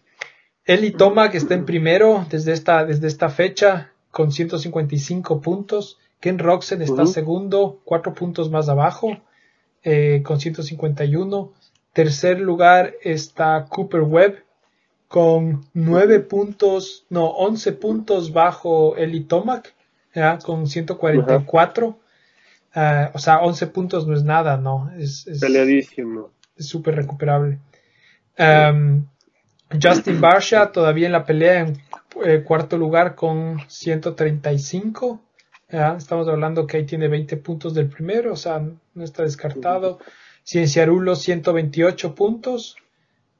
Eli 0.65 0.91
Toma, 0.91 1.31
que 1.31 1.39
está 1.39 1.55
en 1.55 1.65
primero 1.65 2.27
desde 2.29 2.53
esta, 2.53 2.85
desde 2.85 3.07
esta 3.07 3.31
fecha, 3.31 3.93
con 4.11 4.33
155 4.33 5.41
puntos. 5.41 5.99
Ken 6.21 6.39
Roxen 6.39 6.83
está 6.83 7.03
Ujú. 7.05 7.13
segundo, 7.13 7.81
cuatro 7.85 8.13
puntos 8.13 8.51
más 8.51 8.69
abajo, 8.69 9.17
eh, 9.83 10.23
con 10.25 10.41
151. 10.41 11.53
Tercer 11.95 12.39
lugar 12.41 12.95
está 13.03 13.67
Cooper 13.71 14.03
Webb, 14.03 14.45
con 15.09 15.65
9 15.73 16.21
puntos, 16.21 17.07
no, 17.09 17.29
11 17.29 17.73
puntos 17.73 18.33
bajo 18.33 18.95
Eli 18.97 19.21
Tomac, 19.21 19.75
con 20.45 20.67
144. 20.67 21.99
Ah, 22.75 23.11
o 23.15 23.19
sea, 23.19 23.39
11 23.41 23.67
puntos 23.69 24.07
no 24.07 24.15
es 24.15 24.25
nada, 24.25 24.57
¿no? 24.57 24.91
Es, 24.99 25.27
es- 25.27 25.41
Peleadísimo. 25.41 26.31
es 26.57 26.67
súper 26.69 26.97
recuperable. 26.97 27.59
Um, 28.39 29.07
Justin 29.83 30.21
Barsha 30.21 30.71
todavía 30.73 31.07
en 31.07 31.13
la 31.13 31.25
pelea 31.25 31.61
en 31.61 31.79
eh, 32.25 32.43
cuarto 32.45 32.79
lugar 32.79 33.15
con 33.15 33.59
135. 33.69 35.21
¿ya? 35.71 35.97
Estamos 35.97 36.29
hablando 36.29 36.67
que 36.67 36.79
ahí 36.79 36.85
tiene 36.87 37.09
20 37.09 37.37
puntos 37.39 37.75
del 37.75 37.89
primero, 37.89 38.33
o 38.33 38.37
sea, 38.37 38.61
no 38.95 39.05
está 39.05 39.23
descartado. 39.25 39.99
Cienciarulo 40.45 41.15
128 41.17 42.15
puntos. 42.15 42.77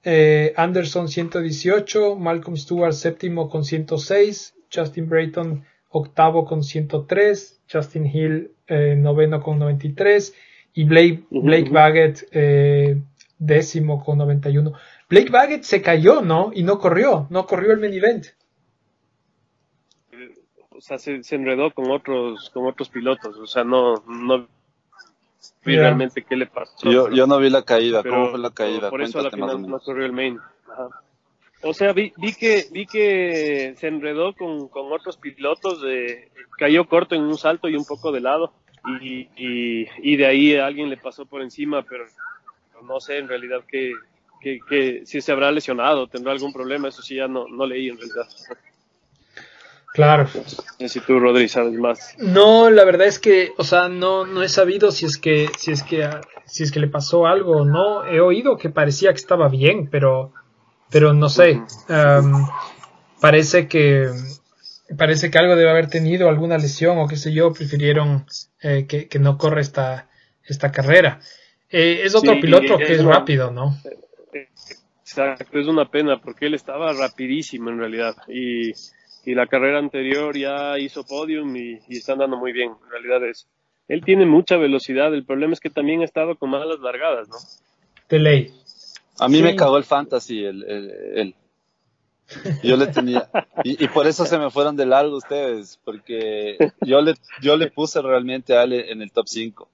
Eh, 0.05 0.53
Anderson 0.57 1.09
118. 1.09 2.17
Malcolm 2.17 2.57
Stewart 2.57 2.93
séptimo 2.93 3.49
con 3.49 3.65
106. 3.65 4.55
Justin 4.73 5.09
Brayton 5.09 5.65
octavo 5.91 6.45
con 6.45 6.63
103. 6.63 7.63
Justin 7.71 8.07
Hill 8.07 8.53
eh, 8.67 8.95
noveno 8.97 9.43
con 9.43 9.59
93. 9.59 10.35
Y 10.75 10.85
Blake, 10.85 11.25
Blake. 11.31 11.71
Baggett 11.71 12.29
eh, 12.33 13.01
décimo 13.39 14.05
con 14.05 14.19
91. 14.19 14.73
Blake 15.09 15.31
Baggett 15.31 15.63
se 15.63 15.83
cayó, 15.83 16.21
¿no? 16.23 16.51
Y 16.55 16.63
no 16.63 16.79
corrió, 16.79 17.27
no 17.31 17.47
corrió 17.47 17.73
el 17.73 17.81
main 17.81 17.95
event. 17.95 18.27
O 20.71 20.81
sea, 20.81 20.99
se, 20.99 21.23
se 21.25 21.35
enredó 21.35 21.73
con 21.73 21.91
otros, 21.91 22.51
con 22.51 22.67
otros 22.67 22.89
pilotos. 22.89 23.37
O 23.37 23.47
sea, 23.47 23.65
no, 23.65 23.95
no 24.07 24.47
vi 25.65 25.77
realmente 25.77 26.23
qué 26.23 26.37
le 26.37 26.47
pasó. 26.47 26.89
Yo, 26.89 27.05
pero- 27.05 27.17
yo 27.17 27.27
no 27.27 27.39
vi 27.39 27.51
la 27.51 27.63
caída, 27.63 28.03
pero 28.03 28.15
¿cómo 28.15 28.31
fue 28.31 28.39
la 28.39 28.51
caída? 28.51 28.91
Por 28.91 29.03
eso 29.03 29.19
a 29.19 29.23
la 29.23 29.31
final 29.31 29.67
no 29.67 29.81
corrió 29.81 30.07
el 30.07 30.13
main. 30.13 30.39
Ajá. 30.71 30.89
O 31.63 31.75
sea, 31.75 31.93
vi, 31.93 32.13
vi 32.17 32.35
que 32.35 32.67
vi 32.71 32.87
que 32.87 33.75
se 33.77 33.89
enredó 33.89 34.35
con, 34.35 34.69
con 34.69 34.93
otros 34.93 35.17
pilotos, 35.17 35.83
de, 35.83 36.31
cayó 36.57 36.89
corto 36.89 37.15
en 37.15 37.23
un 37.23 37.37
salto 37.37 37.69
y 37.69 37.77
un 37.77 37.85
poco 37.85 38.13
de 38.13 38.21
lado. 38.21 38.53
Y, 39.01 39.29
y, 39.37 39.89
y 40.03 40.17
de 40.17 40.27
ahí 40.27 40.57
alguien 40.57 40.89
le 40.89 40.97
pasó 40.97 41.27
por 41.27 41.43
encima, 41.43 41.83
pero 41.83 42.05
no 42.85 43.01
sé 43.01 43.19
en 43.19 43.29
realidad 43.29 43.65
que, 43.69 43.93
que, 44.41 44.61
que 44.69 45.03
si 45.05 45.21
se 45.21 45.33
habrá 45.33 45.51
lesionado, 45.51 46.07
tendrá 46.07 46.33
algún 46.33 46.53
problema, 46.53 46.89
eso 46.89 47.03
sí 47.03 47.17
ya 47.17 47.29
no, 47.29 47.49
no 47.49 47.67
leí 47.67 47.89
en 47.89 47.99
realidad. 47.99 48.27
Claro. 49.93 50.29
No 50.35 50.43
sé 50.79 50.89
si 50.89 51.01
tú, 51.01 51.19
Rodri, 51.19 51.49
sabes 51.49 51.75
más. 51.75 52.15
No, 52.19 52.71
la 52.71 52.85
verdad 52.85 53.07
es 53.07 53.19
que, 53.19 53.53
o 53.57 53.65
sea, 53.65 53.89
no, 53.89 54.27
no 54.27 54.43
he 54.43 54.49
sabido 54.49 54.93
si 54.93 55.07
es 55.07 55.19
que, 55.19 55.49
si 55.59 55.73
es 55.73 55.83
que, 55.83 56.09
si 56.45 56.63
es 56.63 56.71
que 56.71 56.79
le 56.81 56.89
pasó 56.89 57.27
algo 57.27 57.59
o 57.59 57.65
no. 57.65 58.05
He 58.05 58.21
oído 58.21 58.59
que 58.59 58.71
parecía 58.71 59.11
que 59.11 59.17
estaba 59.17 59.49
bien, 59.49 59.89
pero, 59.91 60.33
pero 60.91 61.13
no 61.15 61.29
sé. 61.29 61.61
Parece 63.21 63.67
que, 63.69 64.09
parece 64.97 65.31
que 65.31 65.39
algo 65.39 65.57
debe 65.57 65.71
haber 65.71 65.89
tenido 65.91 66.29
alguna 66.29 66.57
lesión 66.59 66.99
o 66.99 67.09
qué 67.09 67.17
sé 67.17 67.33
yo. 67.33 67.53
Prefirieron 67.53 68.27
eh, 68.63 68.87
que, 68.89 69.09
que 69.09 69.19
no 69.19 69.37
corra 69.39 69.61
esta, 69.61 70.09
esta 70.45 70.71
carrera. 70.71 71.21
Eh, 71.71 72.03
es 72.05 72.15
otro 72.15 72.35
Sí, 72.35 72.41
piloto 72.41 72.79
es 72.79 72.87
que 72.87 72.93
es 72.95 73.01
una- 73.01 73.11
rápido, 73.19 73.51
¿no? 73.51 73.77
Exacto, 75.03 75.59
es 75.59 75.67
una 75.67 75.91
pena 75.91 76.21
porque 76.21 76.47
él 76.47 76.55
estaba 76.55 76.93
rapidísimo 76.93 77.71
en 77.71 77.79
realidad 77.79 78.15
y, 78.29 78.73
y 79.25 79.35
la 79.35 79.47
carrera 79.47 79.79
anterior 79.79 80.37
ya 80.37 80.79
hizo 80.79 81.03
podium 81.05 81.57
y, 81.57 81.81
y 81.89 81.97
está 81.97 82.13
andando 82.13 82.37
muy 82.37 82.53
bien. 82.53 82.73
En 82.85 82.91
realidad 82.91 83.25
es, 83.29 83.49
él 83.89 84.05
tiene 84.05 84.27
mucha 84.27 84.59
velocidad, 84.59 85.13
el 85.15 85.25
problema 85.25 85.55
es 85.55 85.61
que 85.61 85.71
también 85.71 86.03
ha 86.03 86.05
estado 86.05 86.37
con 86.37 86.51
malas 86.51 86.79
largadas, 86.81 87.27
¿no? 87.29 87.37
De 88.11 88.19
ley. 88.19 88.55
A 89.19 89.29
mí 89.29 89.39
Sí. 89.39 89.43
me 89.43 89.57
cagó 89.57 89.77
el 89.79 89.85
fantasy, 89.85 90.45
el, 90.45 90.63
el, 90.65 90.91
el- 91.17 91.35
Yo 92.63 92.77
le 92.77 92.89
tenía. 92.89 93.31
Y, 93.65 93.83
y 93.83 93.89
por 93.89 94.07
eso 94.07 94.27
se 94.27 94.39
me 94.39 94.51
fueron 94.51 94.77
de 94.77 94.85
largo 94.87 95.17
ustedes, 95.17 95.81
porque 95.85 96.59
yo 96.83 97.01
le, 97.01 97.15
yo 97.41 97.57
le 97.57 97.71
puse 97.71 98.03
realmente 98.03 98.55
a 98.57 98.65
él 98.65 98.75
en 98.75 99.01
el 99.03 99.11
top 99.13 99.27
5. 99.29 99.69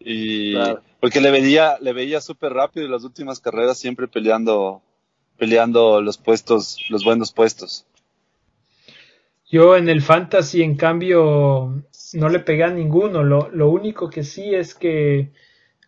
Y 0.00 0.52
Claro. 0.54 0.82
porque 1.00 1.20
le 1.20 1.30
veía, 1.30 1.76
le 1.80 1.92
veía 1.92 2.20
súper 2.20 2.52
rápido 2.54 2.86
en 2.86 2.92
las 2.92 3.04
últimas 3.04 3.40
carreras, 3.40 3.78
siempre 3.78 4.08
peleando, 4.08 4.80
peleando 5.36 6.00
los 6.00 6.16
puestos, 6.18 6.78
los 6.88 7.04
buenos 7.04 7.32
puestos. 7.32 7.84
Yo 9.50 9.76
en 9.76 9.88
el 9.88 10.02
fantasy, 10.02 10.62
en 10.62 10.76
cambio, 10.76 11.82
no 12.14 12.28
le 12.28 12.38
pegué 12.40 12.64
a 12.64 12.70
ninguno. 12.70 13.22
Lo, 13.22 13.48
lo 13.50 13.70
único 13.70 14.10
que 14.10 14.22
sí 14.22 14.54
es 14.54 14.74
que 14.74 15.30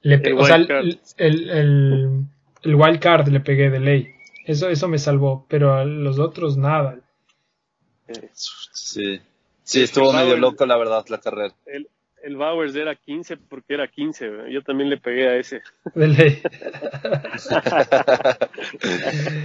le 0.03 0.15
El 0.17 0.23
pe- 0.23 0.33
o 0.33 0.45
sea, 0.45 0.57
el, 0.57 1.01
el, 1.19 2.25
el- 2.63 2.71
el 2.71 2.75
wild 2.77 3.01
card 3.01 3.29
le 3.29 3.41
pegué 3.41 3.71
de 3.71 3.81
ley. 3.81 4.09
Eso, 4.47 4.69
eso 4.69 4.89
me 4.89 4.99
salvó, 4.99 5.47
pero 5.49 5.75
a 5.75 5.85
los 5.85 6.19
otros 6.19 6.57
nada. 6.57 6.99
Sí. 8.33 9.21
Sí, 9.63 9.83
estuvo 9.83 10.13
medio 10.13 10.37
loco, 10.37 10.67
la 10.67 10.77
verdad, 10.77 11.05
la 11.09 11.19
carrera. 11.19 11.55
El, 11.67 11.89
el 12.25 12.37
Bowers 12.37 12.75
era 12.75 12.97
15 12.97 13.37
porque 13.37 13.75
era 13.75 13.87
15. 13.89 14.29
güey. 14.29 14.53
Yo 14.53 14.63
también 14.63 14.91
le 14.91 14.97
pegué 14.97 15.29
a 15.29 15.37
ese. 15.37 15.63
De 15.95 16.09
ley. 16.09 16.43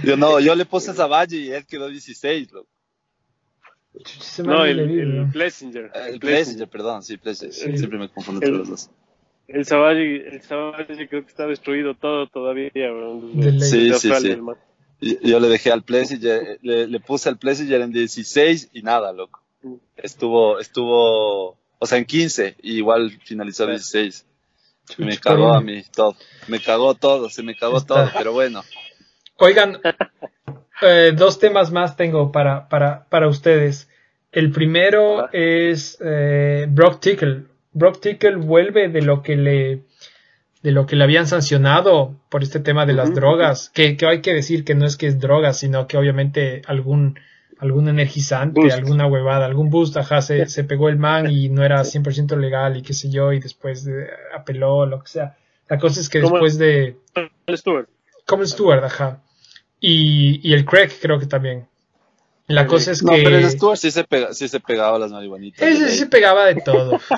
Yo 0.02 0.16
no, 0.16 0.40
yo 0.40 0.54
le 0.54 0.64
puse 0.66 0.90
a 0.90 0.94
Zavalla 0.94 1.36
y 1.36 1.50
él 1.52 1.64
quedó 1.66 1.88
16, 1.88 2.52
loco. 2.52 2.68
No, 4.44 4.64
el, 4.64 4.78
el 4.80 5.16
¿no? 5.26 5.32
Plessinger. 5.32 5.90
El 5.94 6.18
Plessinger, 6.20 6.68
perdón, 6.68 7.02
sí, 7.02 7.16
Plessinger. 7.16 7.54
Sí. 7.54 7.78
Siempre 7.78 7.98
me 7.98 8.08
confundo 8.10 8.40
entre 8.40 8.50
El- 8.52 8.58
los 8.58 8.68
dos. 8.68 8.90
El 9.48 9.64
Savage, 9.64 10.28
el 10.28 10.42
Savage 10.42 11.08
creo 11.08 11.22
que 11.22 11.28
está 11.28 11.46
destruido 11.46 11.94
todo 11.94 12.26
todavía. 12.26 12.70
De. 12.74 13.60
Sí, 13.60 13.92
sí, 13.94 14.10
sí. 14.14 14.38
Yo 15.22 15.40
le 15.40 15.48
dejé 15.48 15.70
al 15.70 15.82
Plessinger, 15.82 16.58
le, 16.62 16.86
le 16.86 17.00
puse 17.00 17.28
al 17.28 17.38
Plessinger 17.38 17.82
en 17.82 17.92
16 17.92 18.70
y 18.72 18.82
nada, 18.82 19.12
loco. 19.12 19.42
Estuvo, 19.96 20.58
estuvo, 20.58 21.58
o 21.78 21.86
sea, 21.86 21.98
en 21.98 22.06
15 22.06 22.56
y 22.62 22.76
igual 22.78 23.18
finalizó 23.24 23.66
16. 23.66 24.26
Me 24.98 25.18
cagó 25.18 25.52
a 25.52 25.60
mí 25.60 25.82
todo. 25.94 26.16
Me 26.48 26.60
cagó 26.60 26.94
todo, 26.94 27.28
se 27.28 27.42
me 27.42 27.56
cagó 27.56 27.78
Está. 27.78 27.94
todo, 27.94 28.10
pero 28.16 28.32
bueno. 28.32 28.62
Oigan, 29.36 29.80
eh, 30.82 31.12
dos 31.14 31.38
temas 31.38 31.72
más 31.72 31.96
tengo 31.96 32.32
para, 32.32 32.68
para, 32.68 33.04
para 33.08 33.28
ustedes. 33.28 33.88
El 34.32 34.50
primero 34.50 35.30
es 35.32 35.98
eh, 36.00 36.66
Brock 36.68 37.00
Tickle. 37.00 37.44
Brock 37.76 38.00
Tickle 38.00 38.36
vuelve 38.36 38.88
de 38.88 39.02
lo 39.02 39.22
que 39.22 39.36
le 39.36 39.82
de 40.62 40.72
lo 40.72 40.86
que 40.86 40.96
le 40.96 41.04
habían 41.04 41.26
sancionado 41.26 42.16
por 42.30 42.42
este 42.42 42.58
tema 42.58 42.86
de 42.86 42.94
las 42.94 43.14
drogas, 43.14 43.70
que, 43.72 43.96
que 43.96 44.06
hay 44.06 44.20
que 44.22 44.32
decir 44.32 44.64
que 44.64 44.74
no 44.74 44.86
es 44.86 44.96
que 44.96 45.06
es 45.06 45.20
drogas, 45.20 45.58
sino 45.58 45.86
que 45.86 45.98
obviamente 45.98 46.62
algún 46.66 47.20
algún 47.58 47.88
energizante, 47.88 48.60
Boost. 48.62 48.76
alguna 48.76 49.06
huevada, 49.06 49.44
algún 49.44 49.68
boost, 49.68 49.96
ajá, 49.98 50.22
se, 50.22 50.46
se 50.46 50.64
pegó 50.64 50.88
el 50.88 50.96
man 50.96 51.30
y 51.30 51.50
no 51.50 51.62
era 51.62 51.82
100% 51.82 52.36
legal 52.38 52.78
y 52.78 52.82
qué 52.82 52.94
sé 52.94 53.10
yo, 53.10 53.32
y 53.32 53.40
después 53.40 53.86
eh, 53.86 54.08
apeló, 54.34 54.86
lo 54.86 55.02
que 55.02 55.08
sea. 55.08 55.36
La 55.68 55.78
cosa 55.78 56.00
es 56.00 56.08
que 56.08 56.20
después 56.20 56.58
de, 56.58 56.96
El 57.46 57.58
Stewart. 57.58 57.88
como 58.26 58.44
Stewart, 58.46 58.84
ajá. 58.84 59.22
Y, 59.80 60.40
y 60.48 60.54
el 60.54 60.64
Craig 60.64 60.90
creo 61.00 61.18
que 61.18 61.26
también. 61.26 61.66
La 62.48 62.66
cosa 62.66 62.92
es 62.92 63.02
No, 63.02 63.12
que 63.12 63.22
pero 63.24 63.36
el 63.38 63.50
Stuart 63.50 63.76
sí 63.76 63.90
se, 63.90 64.04
pega, 64.04 64.32
sí 64.32 64.46
se 64.48 64.60
pegaba 64.60 64.96
a 64.96 65.00
las 65.00 65.10
marihuanitas. 65.12 65.66
ese 65.66 65.88
sí 65.90 65.98
se 65.98 66.06
pegaba 66.06 66.46
de 66.46 66.54
todo. 66.60 66.98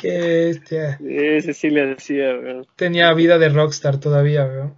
Qué 0.00 0.18
bestia. 0.18 0.98
Ese 1.06 1.54
sí 1.54 1.70
le 1.70 1.92
hacía, 1.92 2.34
güey. 2.36 2.62
Tenía 2.76 3.12
vida 3.14 3.38
de 3.38 3.48
rockstar 3.48 3.98
todavía. 3.98 4.70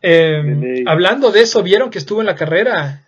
Eh, 0.00 0.42
De 0.44 0.54
ley. 0.54 0.84
hablando 0.86 1.30
de 1.30 1.42
eso, 1.42 1.62
¿vieron 1.62 1.90
que 1.90 1.98
estuvo 1.98 2.20
en 2.20 2.26
la 2.26 2.34
carrera? 2.36 3.04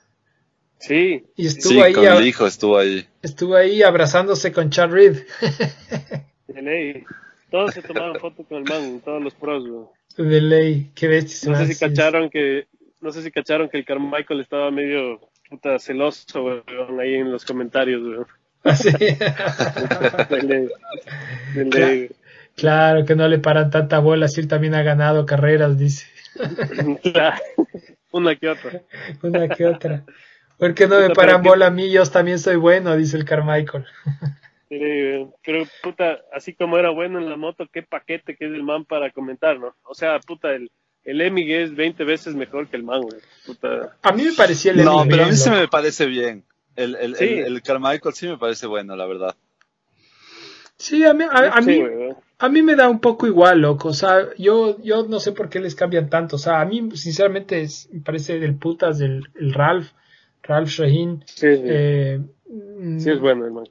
Sí, 0.78 1.24
Y 1.36 1.46
estuvo 1.46 1.74
Sí, 1.74 1.80
ahí 1.80 1.92
con 1.92 2.06
el 2.06 2.26
hijo 2.26 2.46
estuvo 2.46 2.78
ahí. 2.78 3.06
estuvo 3.22 3.54
ahí 3.54 3.82
abrazándose 3.82 4.50
con 4.52 4.70
Chad 4.70 4.90
Reed. 4.90 5.18
de 6.48 6.62
ley. 6.62 7.04
Todos 7.50 7.74
se 7.74 7.82
tomaron 7.82 8.18
foto 8.18 8.44
con 8.44 8.58
el 8.58 8.64
man, 8.64 9.00
todos 9.04 9.22
los 9.22 9.34
pros, 9.34 9.64
güey. 9.68 9.86
de 10.30 10.40
ley, 10.40 10.90
qué 10.94 11.08
bestia. 11.08 11.50
No 11.50 11.58
sé 11.58 11.66
si 11.72 11.78
cacharon 11.78 12.30
que, 12.30 12.66
no 13.00 13.12
sé 13.12 13.22
si 13.22 13.30
cacharon 13.30 13.68
que 13.68 13.78
el 13.78 13.84
Carmichael 13.84 14.40
estaba 14.40 14.70
medio 14.70 15.20
puta 15.48 15.78
celoso, 15.78 16.42
güey, 16.42 16.62
ahí 17.00 17.14
en 17.14 17.32
los 17.32 17.44
comentarios, 17.44 18.02
ley. 18.02 18.18
De 21.54 22.10
Claro. 22.56 23.04
que 23.06 23.14
no 23.16 23.26
le 23.28 23.38
paran 23.38 23.70
tanta 23.70 24.00
bola 24.00 24.28
si 24.28 24.40
él 24.40 24.48
también 24.48 24.74
ha 24.74 24.82
ganado 24.82 25.24
carreras, 25.24 25.78
dice. 25.78 26.06
Una 28.12 28.34
que 28.36 28.48
otra. 28.48 28.82
Una 29.22 29.48
que 29.48 29.66
otra. 29.66 30.04
¿Por 30.58 30.74
qué 30.74 30.86
no 30.86 31.00
me 31.00 31.10
paran 31.10 31.42
que- 31.42 31.48
bola 31.48 31.68
a 31.68 31.70
mí? 31.70 31.90
Yo 31.90 32.04
también 32.06 32.38
soy 32.38 32.56
bueno, 32.56 32.96
dice 32.96 33.16
el 33.16 33.24
Carmichael. 33.24 33.86
Sí, 34.68 34.78
pero 35.44 35.64
puta, 35.82 36.18
así 36.32 36.54
como 36.54 36.76
era 36.78 36.90
bueno 36.90 37.18
en 37.18 37.28
la 37.30 37.36
moto, 37.36 37.66
qué 37.72 37.82
paquete 37.82 38.36
que 38.36 38.44
es 38.46 38.52
el 38.52 38.62
man 38.62 38.84
para 38.84 39.10
comentar, 39.10 39.58
¿no? 39.58 39.74
O 39.84 39.94
sea, 39.94 40.18
puta, 40.20 40.52
el, 40.52 40.70
el 41.04 41.20
Emig 41.20 41.50
es 41.50 41.74
20 41.74 42.04
veces 42.04 42.34
mejor 42.34 42.68
que 42.68 42.76
el 42.76 42.82
man, 42.84 43.00
güey. 43.02 43.20
Puta. 43.46 43.96
A 44.02 44.12
mí 44.12 44.22
me 44.24 44.32
parecía 44.32 44.72
el 44.72 44.84
No, 44.84 45.02
Emmy 45.02 45.10
pero 45.10 45.24
a 45.24 45.26
mí 45.28 45.34
sí 45.36 45.48
loco. 45.48 45.60
me 45.60 45.68
parece 45.68 46.06
bien. 46.06 46.44
El, 46.76 46.94
el, 46.96 47.16
Sí. 47.16 47.24
el, 47.24 47.46
el 47.56 47.62
Carmichael 47.62 48.14
sí 48.14 48.28
me 48.28 48.38
parece 48.38 48.66
bueno, 48.66 48.94
la 48.96 49.06
verdad. 49.06 49.34
Sí, 50.76 51.04
a 51.04 51.12
mí, 51.12 51.24
a, 51.30 51.36
a 51.38 51.62
Sí, 51.62 51.68
mí, 51.68 51.82
a 52.38 52.48
mí 52.48 52.62
me 52.62 52.74
da 52.74 52.88
un 52.88 53.00
poco 53.00 53.26
igual, 53.26 53.60
loco. 53.60 53.88
O 53.88 53.92
sea, 53.92 54.28
yo, 54.38 54.80
yo 54.82 55.06
no 55.06 55.20
sé 55.20 55.32
por 55.32 55.50
qué 55.50 55.60
les 55.60 55.74
cambian 55.74 56.08
tanto. 56.08 56.36
O 56.36 56.38
sea, 56.38 56.60
a 56.60 56.64
mí, 56.64 56.88
sinceramente, 56.96 57.60
es- 57.60 57.88
me 57.92 58.00
parece 58.00 58.38
del 58.38 58.54
putas 58.54 59.00
el, 59.00 59.24
el 59.38 59.52
Ralph, 59.52 59.88
Ralph 60.42 60.70
Shaheen. 60.70 61.22
Sí, 61.26 61.54
sí. 61.56 61.62
Eh, 61.64 62.20
Sí 62.98 63.10
es 63.10 63.20
bueno 63.20 63.44
el 63.44 63.52
man. 63.52 63.64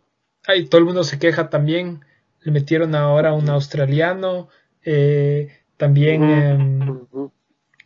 Ay, 0.48 0.68
todo 0.68 0.80
el 0.80 0.86
mundo 0.86 1.04
se 1.04 1.20
queja 1.20 1.50
también. 1.50 2.02
Le 2.42 2.52
metieron 2.52 2.94
ahora 2.96 3.30
a 3.30 3.34
un 3.34 3.50
australiano. 3.50 4.48
eh, 4.86 5.50
también, 5.80 6.24
em, 6.24 6.90
Ujú. 6.90 7.32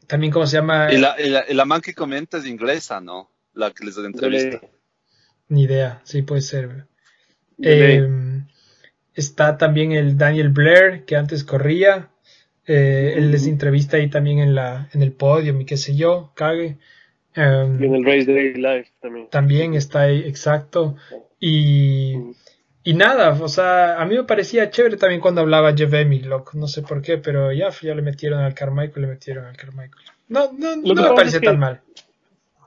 también, 0.07 0.33
¿cómo 0.33 0.47
se 0.47 0.57
llama? 0.57 0.91
Y 0.91 0.97
la, 0.97 1.15
y 1.21 1.29
la, 1.29 1.45
y 1.47 1.53
la 1.53 1.63
man 1.63 1.79
que 1.79 1.93
comenta 1.93 2.39
es 2.39 2.47
inglesa, 2.47 2.99
¿no? 2.99 3.29
La 3.53 3.69
que 3.69 3.85
les 3.85 3.95
entrevista. 3.97 4.59
Ni 5.47 5.63
idea, 5.63 6.01
sí 6.03 6.23
puede 6.23 6.41
ser. 6.41 6.87
Eh, 7.61 8.09
está 9.13 9.57
también 9.57 9.91
el 9.91 10.17
Daniel 10.17 10.49
Blair, 10.49 11.05
que 11.05 11.15
antes 11.15 11.43
corría. 11.43 12.09
Eh, 12.65 13.13
Él 13.15 13.29
les 13.29 13.45
entrevista 13.45 13.97
ahí 13.97 14.09
también 14.09 14.39
en, 14.39 14.55
la, 14.55 14.89
en 14.91 15.03
el 15.03 15.11
podio, 15.11 15.59
y 15.59 15.65
qué 15.65 15.77
sé 15.77 15.95
yo, 15.95 16.31
cague. 16.33 16.79
Eh, 17.35 17.77
Y 17.79 17.85
en 17.85 17.95
el 17.95 18.03
Race 18.03 18.25
Day 18.25 18.55
Live 18.55 18.87
también. 18.99 19.29
también 19.29 19.73
está 19.75 20.01
ahí, 20.01 20.23
exacto. 20.25 20.95
Y, 21.39 22.15
y 22.83 22.93
nada, 22.93 23.31
o 23.41 23.47
sea, 23.47 24.01
a 24.01 24.05
mí 24.05 24.15
me 24.15 24.23
parecía 24.23 24.69
chévere 24.69 24.97
también 24.97 25.21
cuando 25.21 25.41
hablaba 25.41 25.73
Jeff 25.75 25.93
Emig, 25.93 26.25
loco. 26.25 26.51
No 26.55 26.67
sé 26.67 26.81
por 26.81 27.01
qué, 27.01 27.17
pero 27.17 27.51
ya, 27.51 27.69
ya 27.81 27.95
le 27.95 28.01
metieron 28.01 28.39
al 28.39 28.53
Carmichael, 28.53 29.01
le 29.01 29.07
metieron 29.07 29.45
al 29.45 29.55
Carmichael. 29.55 30.03
No, 30.27 30.51
no, 30.51 30.75
Lo 30.75 30.93
no 30.93 31.09
me 31.09 31.15
parece 31.15 31.37
es 31.37 31.41
que- 31.41 31.47
tan 31.47 31.59
mal. 31.59 31.81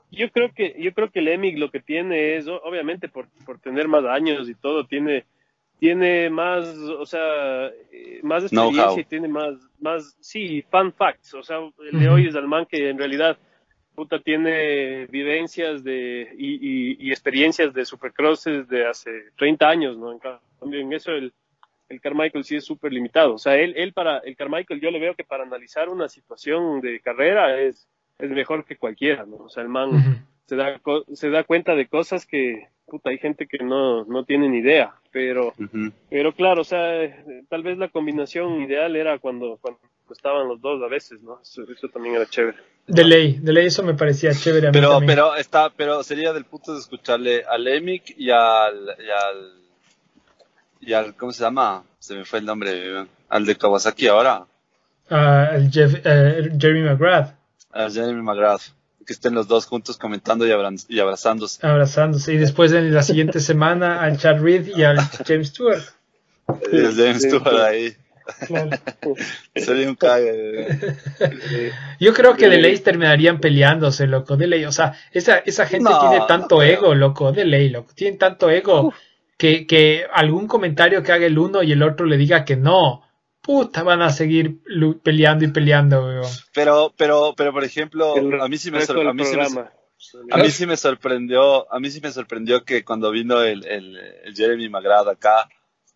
Yo 0.09 0.31
creo 0.31 0.51
que 0.55 0.73
yo 0.79 0.93
creo 0.93 1.11
que 1.11 1.19
el 1.19 1.27
Emig 1.27 1.59
lo 1.59 1.69
que 1.69 1.81
tiene 1.81 2.37
es 2.37 2.47
obviamente 2.47 3.09
por, 3.09 3.27
por 3.45 3.59
tener 3.59 3.87
más 3.89 4.05
años 4.05 4.47
y 4.49 4.55
todo 4.55 4.85
tiene 4.85 5.25
tiene 5.79 6.29
más 6.29 6.65
o 6.65 7.05
sea 7.05 7.67
eh, 7.91 8.21
más 8.23 8.43
experiencia 8.43 9.01
y 9.01 9.03
tiene 9.03 9.27
más 9.27 9.55
más 9.81 10.15
sí 10.21 10.63
fun 10.71 10.93
facts 10.93 11.33
o 11.33 11.43
sea 11.43 11.57
le 11.91 12.09
oyes 12.09 12.35
al 12.35 12.47
man 12.47 12.65
que 12.65 12.89
en 12.89 12.97
realidad 12.97 13.37
puta 13.97 14.19
tiene 14.19 15.07
vivencias 15.07 15.83
de 15.83 16.29
y, 16.37 16.53
y, 16.53 16.97
y 16.99 17.09
experiencias 17.09 17.73
de 17.73 17.83
supercrosses 17.83 18.69
de 18.69 18.85
hace 18.85 19.31
30 19.37 19.67
años 19.67 19.97
no 19.97 20.11
en 20.11 20.19
cambio 20.19 20.79
en 20.79 20.93
eso 20.93 21.11
el 21.11 21.33
el 21.89 22.01
Carmichael 22.01 22.43
sí 22.43 22.57
es 22.57 22.65
súper 22.65 22.93
limitado. 22.93 23.33
O 23.33 23.37
sea 23.39 23.57
él 23.57 23.73
él 23.75 23.93
para 23.93 24.19
el 24.19 24.35
Carmichael 24.35 24.79
yo 24.79 24.91
le 24.91 24.99
veo 24.99 25.15
que 25.15 25.23
para 25.23 25.43
analizar 25.43 25.89
una 25.89 26.09
situación 26.09 26.79
de 26.81 26.99
carrera 26.99 27.59
es 27.59 27.87
es 28.19 28.29
mejor 28.29 28.65
que 28.65 28.77
cualquiera, 28.77 29.25
¿no? 29.25 29.37
O 29.37 29.49
sea, 29.49 29.63
el 29.63 29.69
man 29.69 30.25
se 30.45 30.55
da 30.55 30.79
se 31.13 31.29
da 31.31 31.43
cuenta 31.43 31.73
de 31.75 31.87
cosas 31.87 32.27
que 32.27 32.67
puta 32.85 33.09
hay 33.09 33.17
gente 33.17 33.47
que 33.47 33.63
no 33.63 34.05
no 34.05 34.25
tiene 34.25 34.47
ni 34.47 34.59
idea, 34.59 34.93
pero 35.11 35.53
pero 36.09 36.33
claro, 36.33 36.61
o 36.61 36.65
sea, 36.65 36.79
tal 37.49 37.63
vez 37.63 37.79
la 37.79 37.89
combinación 37.89 38.61
ideal 38.61 38.95
era 38.95 39.17
cuando 39.17 39.57
cuando 39.59 39.79
estaban 40.13 40.47
los 40.47 40.59
dos 40.61 40.81
a 40.83 40.87
veces, 40.87 41.21
¿no? 41.21 41.39
Eso, 41.41 41.63
eso 41.63 41.87
también 41.89 42.15
era 42.15 42.25
chévere. 42.25 42.57
De 42.87 43.03
ley, 43.03 43.39
de 43.41 43.51
ley 43.53 43.65
eso 43.67 43.83
me 43.83 43.93
parecía 43.95 44.31
chévere 44.33 44.67
a 44.67 44.71
mí 44.71 44.73
Pero, 44.73 44.91
también. 44.91 45.07
pero 45.11 45.35
está, 45.35 45.69
pero 45.69 46.03
sería 46.03 46.31
del 46.33 46.45
punto 46.45 46.73
de 46.73 46.79
escucharle 46.79 47.43
al 47.43 47.67
Emic 47.67 48.13
y 48.17 48.29
al, 48.29 48.95
y 48.97 49.09
al, 49.09 49.53
y 50.81 50.93
al, 50.93 51.15
¿cómo 51.15 51.33
se 51.33 51.43
llama? 51.43 51.83
Se 51.99 52.15
me 52.15 52.23
fue 52.25 52.39
el 52.39 52.45
nombre, 52.45 53.05
al 53.29 53.45
de 53.45 53.55
Kawasaki 53.57 54.07
ahora, 54.07 54.45
Ah, 55.09 55.51
el 55.55 55.71
Jeff- 55.71 56.01
eh, 56.03 56.49
Jeremy 56.59 56.81
McGrath 56.89 57.33
a 57.71 57.89
Jeremy 57.89 58.21
McGrath, 58.21 58.61
que 59.05 59.13
estén 59.13 59.33
los 59.35 59.47
dos 59.47 59.65
juntos 59.65 59.97
comentando 59.97 60.45
y, 60.45 60.49
y 60.89 60.99
abrazándose. 60.99 61.65
abrazándose. 61.65 62.33
Y 62.33 62.37
después 62.37 62.71
en 62.73 62.93
la 62.93 63.03
siguiente 63.03 63.39
semana 63.39 64.01
al 64.01 64.17
Chad 64.17 64.41
Reed 64.41 64.67
y 64.75 64.83
al 64.83 64.97
James 65.25 65.49
Stewart. 65.49 65.81
Y 66.71 66.75
el 66.77 66.95
James 66.95 67.21
sí, 67.21 67.29
Stewart 67.29 67.49
sí. 67.49 67.55
ahí. 67.61 67.97
Claro. 68.47 68.69
Sería 69.55 69.89
un 69.89 69.95
cague. 69.95 70.93
Yo 71.99 72.13
creo 72.13 72.35
que 72.35 72.49
de 72.49 72.57
ley 72.61 72.77
terminarían 72.79 73.39
peleándose, 73.39 74.07
loco, 74.07 74.37
de 74.37 74.47
ley. 74.47 74.65
O 74.65 74.71
sea, 74.71 74.93
esa, 75.11 75.37
esa 75.39 75.65
gente 75.65 75.89
No, 75.89 75.99
tiene 75.99 76.25
tanto 76.27 76.61
ego, 76.61 76.93
loco, 76.95 77.31
de 77.31 77.45
ley, 77.45 77.69
loco. 77.69 77.91
Tienen 77.95 78.17
tanto 78.17 78.49
ego 78.49 78.93
que, 79.37 79.65
que 79.67 80.05
algún 80.13 80.47
comentario 80.47 81.03
que 81.03 81.11
haga 81.11 81.25
el 81.25 81.37
uno 81.37 81.63
y 81.63 81.71
el 81.71 81.83
otro 81.83 82.05
le 82.05 82.17
diga 82.17 82.45
que 82.45 82.55
no. 82.55 83.03
Puta, 83.41 83.81
van 83.83 84.01
a 84.01 84.09
seguir 84.09 84.57
peleando 85.03 85.45
y 85.45 85.49
peleando, 85.49 86.03
weón. 86.05 86.25
Pero, 86.53 86.93
pero, 86.97 87.33
pero 87.37 87.53
por 87.53 87.63
ejemplo, 87.63 88.15
El 88.17 88.41
a 88.41 88.47
mí 88.49 88.57
sí 88.57 88.71
me, 88.71 88.79
resto 88.79 88.93
sor- 88.93 88.99
del 88.99 89.07
a 89.09 89.13
mí 89.13 89.23
sí 89.23 89.37
me, 89.37 89.45
programa. 89.45 89.71
A 90.31 90.37
mí 90.37 90.49
sí 90.51 90.65
me 90.67 90.75
sorprendió, 90.77 91.71
a 91.73 91.79
mí 91.79 91.89
sí 91.89 92.01
me 92.01 92.11
sorprendió 92.11 92.63
que 92.65 92.83
cuando 92.83 93.09
vino 93.09 93.41
el, 93.41 93.65
el, 93.65 93.97
el 94.25 94.35
Jeremy 94.35 94.67
Magrad 94.69 95.09
acá, 95.09 95.47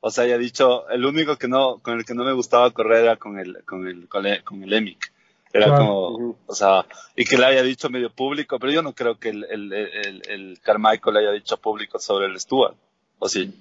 o 0.01 0.09
sea, 0.11 0.25
haya 0.25 0.37
dicho, 0.37 0.87
el 0.89 1.05
único 1.05 1.37
que 1.37 1.47
no, 1.47 1.79
con 1.79 1.97
el 1.99 2.05
que 2.05 2.13
no 2.15 2.23
me 2.25 2.33
gustaba 2.33 2.71
correr 2.71 3.03
era 3.05 3.15
con 3.17 3.39
el, 3.39 3.63
con 3.65 3.87
el, 3.87 4.07
con 4.09 4.25
el, 4.25 4.43
con 4.43 4.63
el 4.63 4.73
Emic. 4.73 5.11
Era 5.53 5.65
Claro. 5.67 5.85
como, 5.85 6.35
o 6.45 6.55
sea, 6.55 6.85
y 7.15 7.25
que 7.25 7.37
le 7.37 7.45
haya 7.45 7.63
dicho 7.63 7.89
medio 7.89 8.09
público, 8.09 8.57
pero 8.59 8.71
yo 8.71 8.81
no 8.81 8.93
creo 8.93 9.19
que 9.19 9.29
el, 9.29 9.45
el, 9.49 9.73
el, 9.73 10.21
el 10.29 10.59
Carmichael 10.61 11.13
le 11.13 11.19
haya 11.21 11.31
dicho 11.31 11.57
público 11.57 11.99
sobre 11.99 12.27
el 12.27 12.39
Stuart, 12.39 12.75
¿o 13.19 13.27
sí? 13.29 13.53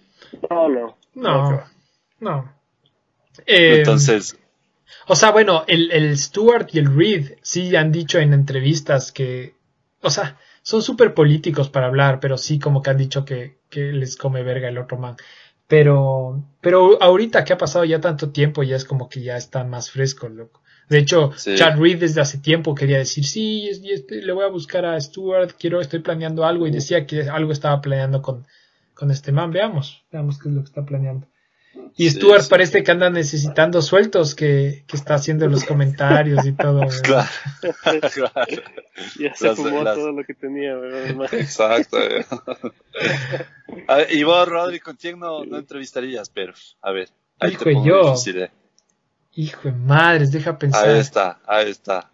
No, 0.48 0.68
no. 0.68 0.96
No, 1.14 1.64
no. 2.20 2.54
Eh, 3.46 3.78
Entonces, 3.78 4.36
O 5.08 5.16
sea, 5.16 5.30
bueno, 5.32 5.64
el, 5.66 5.90
el 5.92 6.16
Stewart 6.16 6.68
y 6.72 6.78
el 6.78 6.94
Reed 6.94 7.38
sí 7.42 7.74
han 7.76 7.90
dicho 7.92 8.18
en 8.18 8.32
entrevistas 8.32 9.12
que, 9.12 9.54
o 10.02 10.10
sea, 10.10 10.38
son 10.62 10.82
súper 10.82 11.14
políticos 11.14 11.68
para 11.70 11.86
hablar, 11.86 12.20
pero 12.20 12.38
sí 12.38 12.58
como 12.58 12.82
que 12.82 12.90
han 12.90 12.98
dicho 12.98 13.24
que, 13.24 13.58
que 13.68 13.92
les 13.92 14.16
come 14.16 14.42
verga 14.42 14.68
el 14.68 14.78
otro 14.78 14.98
man. 14.98 15.16
Pero, 15.70 16.44
pero 16.60 17.00
ahorita 17.00 17.44
que 17.44 17.52
ha 17.52 17.58
pasado 17.58 17.84
ya 17.84 18.00
tanto 18.00 18.30
tiempo, 18.32 18.64
ya 18.64 18.74
es 18.74 18.84
como 18.84 19.08
que 19.08 19.22
ya 19.22 19.36
está 19.36 19.62
más 19.62 19.90
fresco, 19.92 20.28
loco. 20.28 20.60
De 20.88 20.98
hecho, 20.98 21.30
Sí. 21.36 21.54
Chad 21.54 21.78
Reed 21.78 22.00
desde 22.00 22.20
hace 22.20 22.38
tiempo 22.38 22.74
quería 22.74 22.98
decir, 22.98 23.24
sí, 23.24 23.70
y 23.82 23.90
este- 23.92 24.20
le 24.20 24.32
voy 24.32 24.44
a 24.44 24.48
buscar 24.48 24.84
a 24.84 25.00
Stewart, 25.00 25.52
quiero, 25.56 25.80
estoy 25.80 26.00
planeando 26.00 26.44
algo, 26.44 26.66
y 26.66 26.72
decía 26.72 27.06
que 27.06 27.30
algo 27.30 27.52
estaba 27.52 27.80
planeando 27.80 28.20
con, 28.20 28.44
con 28.94 29.12
este 29.12 29.30
man. 29.30 29.52
Veamos, 29.52 30.02
veamos 30.10 30.40
qué 30.40 30.48
es 30.48 30.54
lo 30.56 30.62
que 30.62 30.66
está 30.66 30.84
planeando. 30.84 31.28
Y 31.96 32.10
Stuart 32.10 32.42
sí. 32.42 32.50
parece 32.50 32.82
que 32.82 32.90
anda 32.90 33.10
necesitando 33.10 33.80
sueltos, 33.82 34.34
que, 34.34 34.84
que 34.86 34.96
está 34.96 35.14
haciendo 35.14 35.46
los 35.48 35.64
comentarios 35.64 36.44
y 36.46 36.52
todo. 36.52 36.80
¿verdad? 36.80 37.26
claro, 37.82 38.00
claro. 38.14 38.62
Ya 39.18 39.34
se 39.34 39.46
Las- 39.48 39.56
fumó 39.56 39.82
las- 39.82 39.94
todo 39.96 40.12
lo 40.12 40.24
que 40.24 40.34
tenía, 40.34 40.74
¿verdad? 40.76 41.32
Exacto. 41.34 41.98
A 43.86 43.96
ver, 43.96 44.12
y 44.12 44.22
vos, 44.24 44.48
Rodri, 44.48 44.80
¿con 44.80 44.96
quién 44.96 45.18
no, 45.18 45.44
no 45.44 45.58
entrevistarías? 45.58 46.28
Pero, 46.30 46.54
a 46.82 46.90
ver, 46.92 47.08
ahí 47.38 47.52
Hijo, 47.52 47.64
te 47.64 47.72
pongo 47.72 47.86
yo. 47.86 48.10
difícil, 48.10 48.42
eh. 48.42 48.50
Hijo 49.34 49.60
de 49.68 49.72
madres, 49.72 50.32
deja 50.32 50.58
pensar. 50.58 50.88
Ahí 50.88 50.98
está, 50.98 51.40
ahí 51.46 51.70
está. 51.70 52.10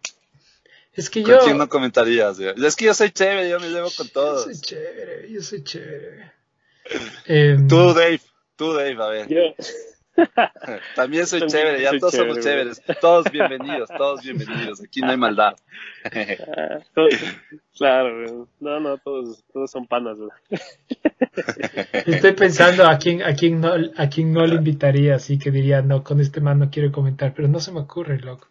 Es 0.93 1.09
que 1.11 1.23
¿Con 1.23 1.33
yo, 1.33 1.39
quién 1.45 1.59
no 1.59 1.69
comentarías? 1.69 2.39
Es 2.39 2.77
que 2.77 2.87
yo 2.87 2.95
soy 2.95 3.11
chévere, 3.11 3.49
yo 3.51 3.59
me 3.61 3.69
llevo 3.69 3.89
con 3.97 4.07
yo 4.07 4.13
todos. 4.13 4.45
soy 4.45 4.61
chévere, 4.61 5.31
yo 5.31 5.41
soy 5.43 5.63
chévere. 5.65 6.33
Em, 7.27 7.67
Tú, 7.69 7.93
Dave, 7.95 8.21
tú, 8.57 8.73
Dave, 8.73 8.97
a 9.03 9.07
ver. 9.09 9.29
Yo, 9.29 9.41
También 10.97 11.27
soy 11.27 11.41
También 11.41 11.63
chévere, 11.63 11.83
ya 11.83 11.91
soy 11.91 12.01
todos 12.01 12.15
somos 12.15 12.39
chévere, 12.41 12.71
chéveres. 12.73 13.01
Todos 13.03 13.31
bienvenidos, 13.31 13.91
todos 13.99 14.23
bienvenidos. 14.23 14.81
Aquí 14.83 15.03
no 15.03 15.11
hay 15.11 15.17
maldad. 15.19 15.57
ah, 16.05 16.79
todo- 16.95 17.09
claro, 17.77 18.49
no, 18.61 18.81
no, 18.81 18.97
todos, 18.99 19.45
todos 19.53 19.71
son 19.71 19.87
panas, 19.87 20.17
estoy 22.07 22.33
pensando 22.37 22.87
a 22.87 22.97
quién, 22.99 23.23
a 23.23 23.35
quién 23.35 23.61
no, 23.61 23.75
a 23.97 24.09
quién 24.09 24.33
no 24.33 24.47
le 24.47 24.55
invitaría, 24.55 25.17
así 25.17 25.39
que 25.39 25.51
diría, 25.51 25.83
no, 25.83 26.03
con 26.03 26.21
este 26.21 26.41
man 26.41 26.59
no 26.61 26.71
quiero 26.71 26.91
comentar, 26.93 27.35
pero 27.35 27.49
no 27.49 27.61
se 27.61 27.73
me 27.73 27.81
ocurre, 27.81 28.19
loco. 28.19 28.49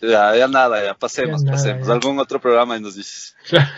Ya, 0.00 0.34
ya 0.36 0.46
nada, 0.46 0.82
ya 0.84 0.94
pasemos, 0.94 1.42
Ya 1.42 1.50
nada, 1.50 1.56
pasemos. 1.58 1.86
ya. 1.88 1.92
Algún 1.92 2.18
otro 2.20 2.40
programa 2.40 2.76
y 2.76 2.80
nos 2.80 2.94
dices. 2.94 3.36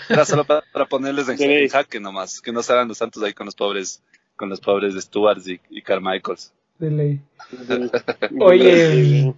Era 0.08 0.24
solo 0.26 0.44
para, 0.44 0.62
para 0.70 0.84
ponerles 0.86 1.28
en 1.28 1.68
jaque 1.68 1.98
nomás, 1.98 2.40
que 2.42 2.52
no 2.52 2.62
se 2.62 2.72
hagan 2.72 2.88
los 2.88 2.98
santos 2.98 3.22
ahí 3.22 3.32
con 3.32 3.46
los 3.46 3.54
pobres, 3.54 4.02
con 4.40 4.48
los 4.48 4.58
pobres 4.58 4.94
de 4.94 5.02
Stuart 5.02 5.46
y, 5.46 5.60
y 5.68 5.82
Carmichaels. 5.82 6.54
De 6.78 6.90
ley. 6.90 7.20
Oye, 8.40 9.34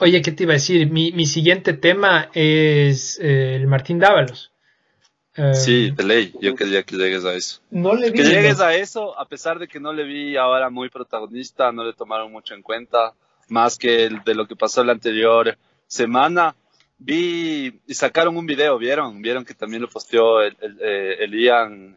oye, 0.00 0.20
¿qué 0.22 0.32
te 0.32 0.42
iba 0.42 0.52
a 0.52 0.54
decir? 0.54 0.90
Mi, 0.90 1.12
mi 1.12 1.26
siguiente 1.26 1.74
tema 1.74 2.28
es 2.34 3.20
eh, 3.20 3.54
el 3.54 3.68
Martín 3.68 4.00
Dávalos. 4.00 4.50
Eh, 5.36 5.54
Sí, 5.54 5.92
de 5.92 6.02
ley, 6.02 6.34
yo 6.40 6.56
quería 6.56 6.82
que 6.82 6.96
llegues 6.96 7.24
a 7.24 7.34
eso. 7.34 7.60
No 7.70 7.94
le 7.94 8.10
vi. 8.10 8.18
Que 8.18 8.24
llegues 8.24 8.58
¿no? 8.58 8.64
a 8.64 8.74
eso, 8.74 9.16
a 9.16 9.28
pesar 9.28 9.60
de 9.60 9.68
que 9.68 9.78
no 9.78 9.92
le 9.92 10.02
vi 10.02 10.36
ahora 10.36 10.70
muy 10.70 10.88
protagonista, 10.88 11.70
no 11.70 11.84
le 11.84 11.92
tomaron 11.92 12.32
mucho 12.32 12.54
en 12.54 12.62
cuenta, 12.62 13.14
más 13.48 13.78
que 13.78 14.06
el 14.06 14.24
de 14.24 14.34
lo 14.34 14.48
que 14.48 14.56
pasó 14.56 14.82
la 14.82 14.90
anterior 14.90 15.56
semana. 15.86 16.56
Vi 16.98 17.80
y 17.86 17.94
sacaron 17.94 18.36
un 18.36 18.44
video, 18.44 18.76
¿vieron? 18.76 19.22
Vieron 19.22 19.44
que 19.44 19.54
también 19.54 19.82
lo 19.82 19.88
posteó 19.88 20.42
el, 20.42 20.56
el, 20.60 20.78
eh, 20.82 21.16
el 21.20 21.32
Ian, 21.32 21.96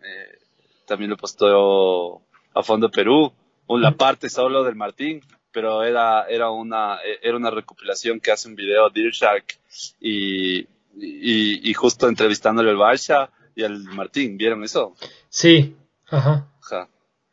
también 0.93 1.09
lo 1.09 1.17
posteó 1.17 2.21
a 2.53 2.61
Fondo 2.63 2.89
Perú, 2.91 3.33
la 3.67 3.91
parte 3.91 4.29
solo 4.29 4.63
del 4.63 4.75
Martín, 4.75 5.21
pero 5.51 5.81
era, 5.83 6.27
era, 6.27 6.51
una, 6.51 6.99
era 7.21 7.35
una 7.35 7.49
recopilación 7.49 8.19
que 8.19 8.31
hace 8.31 8.47
un 8.47 8.55
video 8.55 8.89
Shark 8.93 9.57
y, 9.99 10.59
y, 10.95 11.69
y 11.69 11.73
justo 11.73 12.07
entrevistándole 12.07 12.69
al 12.69 12.77
Barça 12.77 13.29
y 13.55 13.63
al 13.63 13.83
Martín, 13.85 14.37
¿vieron 14.37 14.63
eso? 14.63 14.95
Sí, 15.29 15.75
ajá. 16.07 16.47
Ajá, 16.61 16.87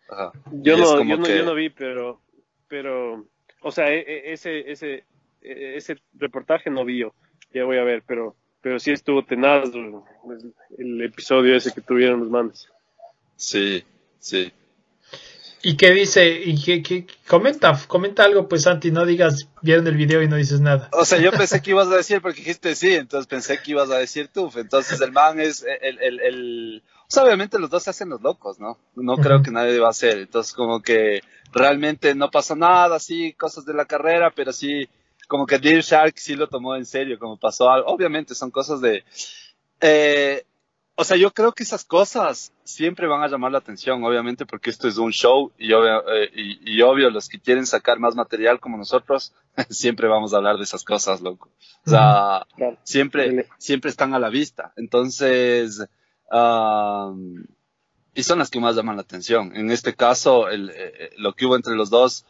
ajá. 0.08 0.32
Yo 0.52 0.78
no, 0.78 1.04
yo 1.04 1.16
no, 1.18 1.24
que- 1.24 1.36
yo 1.36 1.44
no 1.44 1.54
vi, 1.54 1.68
pero, 1.68 2.20
pero, 2.66 3.26
o 3.60 3.70
sea, 3.70 3.90
e- 3.92 4.00
e- 4.00 4.32
ese, 4.32 4.70
ese, 4.70 5.04
e- 5.42 5.76
ese 5.76 5.98
reportaje 6.14 6.70
no 6.70 6.84
vi 6.86 6.98
yo. 7.00 7.12
Ya 7.52 7.64
voy 7.64 7.76
a 7.76 7.84
ver, 7.84 8.02
pero, 8.06 8.36
pero 8.62 8.78
sí 8.78 8.90
estuvo 8.92 9.22
tenaz 9.24 9.70
el, 9.74 9.94
el 10.78 11.02
episodio 11.02 11.54
ese 11.56 11.72
que 11.74 11.80
tuvieron 11.82 12.20
los 12.20 12.30
manes. 12.30 12.68
Sí, 13.40 13.82
sí. 14.18 14.52
¿Y 15.62 15.76
qué 15.76 15.90
dice? 15.92 16.30
¿Y 16.44 16.62
qué, 16.62 16.82
qué- 16.82 17.06
comenta? 17.26 17.78
Comenta 17.86 18.24
algo, 18.24 18.48
pues, 18.48 18.62
Santi, 18.62 18.90
no 18.90 19.04
digas, 19.04 19.48
vieron 19.62 19.86
el 19.86 19.96
video 19.96 20.22
y 20.22 20.28
no 20.28 20.36
dices 20.36 20.60
nada. 20.60 20.88
O 20.92 21.04
sea, 21.04 21.18
yo 21.18 21.30
pensé 21.32 21.60
que 21.60 21.70
ibas 21.70 21.88
a 21.88 21.96
decir 21.96 22.22
porque 22.22 22.38
dijiste 22.40 22.74
sí, 22.74 22.94
entonces 22.94 23.26
pensé 23.26 23.60
que 23.62 23.72
ibas 23.72 23.90
a 23.90 23.98
decir 23.98 24.28
tú. 24.32 24.50
Entonces 24.56 25.00
el 25.00 25.12
man 25.12 25.38
es 25.40 25.64
el, 25.82 25.98
el, 26.02 26.20
el... 26.20 26.82
O 27.02 27.06
sea, 27.12 27.24
obviamente 27.24 27.58
los 27.58 27.70
dos 27.70 27.82
se 27.82 27.90
hacen 27.90 28.08
los 28.10 28.22
locos, 28.22 28.58
¿no? 28.58 28.78
No 28.94 29.16
creo 29.16 29.42
que 29.42 29.50
nadie 29.50 29.78
va 29.78 29.88
a 29.88 29.90
hacer. 29.90 30.18
Entonces 30.18 30.52
como 30.54 30.80
que 30.82 31.20
realmente 31.52 32.14
no 32.14 32.30
pasó 32.30 32.56
nada, 32.56 32.98
sí, 32.98 33.32
cosas 33.34 33.64
de 33.66 33.74
la 33.74 33.84
carrera, 33.84 34.32
pero 34.34 34.52
sí, 34.52 34.88
como 35.28 35.46
que 35.46 35.58
Dear 35.58 35.82
Shark 35.82 36.14
sí 36.18 36.36
lo 36.36 36.48
tomó 36.48 36.76
en 36.76 36.86
serio, 36.86 37.18
como 37.18 37.38
pasó 37.38 37.70
algo. 37.70 37.88
Obviamente 37.90 38.34
son 38.34 38.50
cosas 38.50 38.80
de... 38.80 39.04
Eh, 39.80 40.44
o 41.00 41.04
sea, 41.04 41.16
yo 41.16 41.30
creo 41.32 41.52
que 41.52 41.62
esas 41.62 41.84
cosas 41.84 42.52
siempre 42.62 43.06
van 43.06 43.22
a 43.22 43.28
llamar 43.28 43.52
la 43.52 43.58
atención, 43.58 44.04
obviamente, 44.04 44.44
porque 44.44 44.68
esto 44.70 44.86
es 44.86 44.98
un 44.98 45.12
show 45.12 45.50
y, 45.58 45.72
obvio, 45.72 46.02
eh, 46.12 46.30
y, 46.34 46.76
y 46.76 46.82
obvio 46.82 47.08
los 47.10 47.28
que 47.28 47.40
quieren 47.40 47.66
sacar 47.66 47.98
más 47.98 48.14
material 48.14 48.60
como 48.60 48.76
nosotros, 48.76 49.32
siempre 49.70 50.08
vamos 50.08 50.34
a 50.34 50.36
hablar 50.36 50.56
de 50.58 50.64
esas 50.64 50.84
cosas, 50.84 51.20
loco. 51.22 51.48
O 51.86 51.90
sea, 51.90 52.46
Claro. 52.56 52.76
siempre, 52.82 53.48
siempre 53.58 53.90
están 53.90 54.12
a 54.14 54.18
la 54.18 54.28
vista. 54.28 54.72
Entonces, 54.76 55.86
am, 56.30 57.46
y 58.14 58.22
son 58.22 58.38
las 58.38 58.50
que 58.50 58.60
más 58.60 58.76
llaman 58.76 58.96
la 58.96 59.02
atención. 59.02 59.56
En 59.56 59.70
este 59.70 59.94
caso, 59.94 60.48
el, 60.48 60.70
eh, 60.74 61.10
lo 61.16 61.32
que 61.32 61.46
hubo 61.46 61.56
entre 61.56 61.74
los 61.76 61.88
dos, 61.90 62.26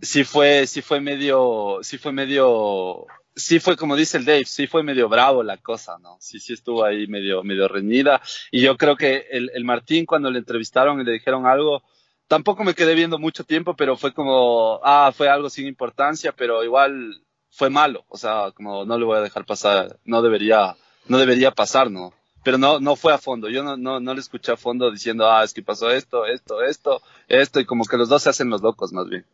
sí 0.00 0.24
fue, 0.24 0.66
sí 0.66 0.80
fue 0.80 1.00
medio, 1.00 1.78
sí 1.82 1.98
fue 1.98 2.12
medio, 2.12 3.06
sí 3.36 3.60
fue 3.60 3.76
como 3.76 3.94
dice 3.94 4.16
el 4.16 4.24
Dave, 4.24 4.46
sí 4.46 4.66
fue 4.66 4.82
medio 4.82 5.08
bravo 5.08 5.42
la 5.42 5.58
cosa, 5.58 5.98
¿no? 5.98 6.16
Sí, 6.20 6.40
sí 6.40 6.54
estuvo 6.54 6.84
ahí 6.84 7.06
medio, 7.06 7.42
medio 7.44 7.68
reñida. 7.68 8.20
Y 8.50 8.62
yo 8.62 8.76
creo 8.76 8.96
que 8.96 9.26
el, 9.30 9.50
el 9.54 9.64
Martín, 9.64 10.06
cuando 10.06 10.30
le 10.30 10.38
entrevistaron 10.38 11.00
y 11.00 11.04
le 11.04 11.12
dijeron 11.12 11.46
algo, 11.46 11.82
tampoco 12.26 12.64
me 12.64 12.74
quedé 12.74 12.94
viendo 12.94 13.18
mucho 13.18 13.44
tiempo, 13.44 13.76
pero 13.76 13.96
fue 13.96 14.12
como, 14.12 14.80
ah, 14.82 15.12
fue 15.14 15.28
algo 15.28 15.50
sin 15.50 15.66
importancia, 15.66 16.32
pero 16.32 16.64
igual 16.64 17.22
fue 17.50 17.70
malo. 17.70 18.04
O 18.08 18.16
sea, 18.16 18.50
como 18.52 18.84
no 18.84 18.98
le 18.98 19.04
voy 19.04 19.18
a 19.18 19.22
dejar 19.22 19.44
pasar, 19.44 19.98
no 20.04 20.22
debería, 20.22 20.74
no 21.06 21.18
debería 21.18 21.50
pasar, 21.50 21.90
¿no? 21.90 22.14
Pero 22.42 22.58
no, 22.58 22.80
no 22.80 22.96
fue 22.96 23.12
a 23.12 23.18
fondo. 23.18 23.48
Yo 23.50 23.62
no, 23.62 23.76
no, 23.76 24.00
no 24.00 24.14
le 24.14 24.20
escuché 24.20 24.52
a 24.52 24.56
fondo 24.56 24.90
diciendo, 24.90 25.30
ah, 25.30 25.44
es 25.44 25.52
que 25.52 25.62
pasó 25.62 25.90
esto, 25.90 26.26
esto, 26.26 26.62
esto, 26.62 27.02
esto, 27.28 27.60
y 27.60 27.66
como 27.66 27.84
que 27.84 27.96
los 27.96 28.08
dos 28.08 28.22
se 28.22 28.30
hacen 28.30 28.50
los 28.50 28.62
locos, 28.62 28.92
más 28.92 29.08
bien. 29.08 29.24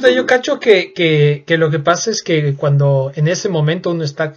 Yo 0.00 0.26
cacho 0.26 0.58
que, 0.58 0.92
que, 0.94 1.44
que 1.46 1.58
lo 1.58 1.70
que 1.70 1.78
pasa 1.78 2.10
es 2.10 2.22
que 2.22 2.54
cuando 2.54 3.12
en 3.14 3.28
ese 3.28 3.48
momento 3.48 3.90
uno 3.90 4.04
está 4.04 4.32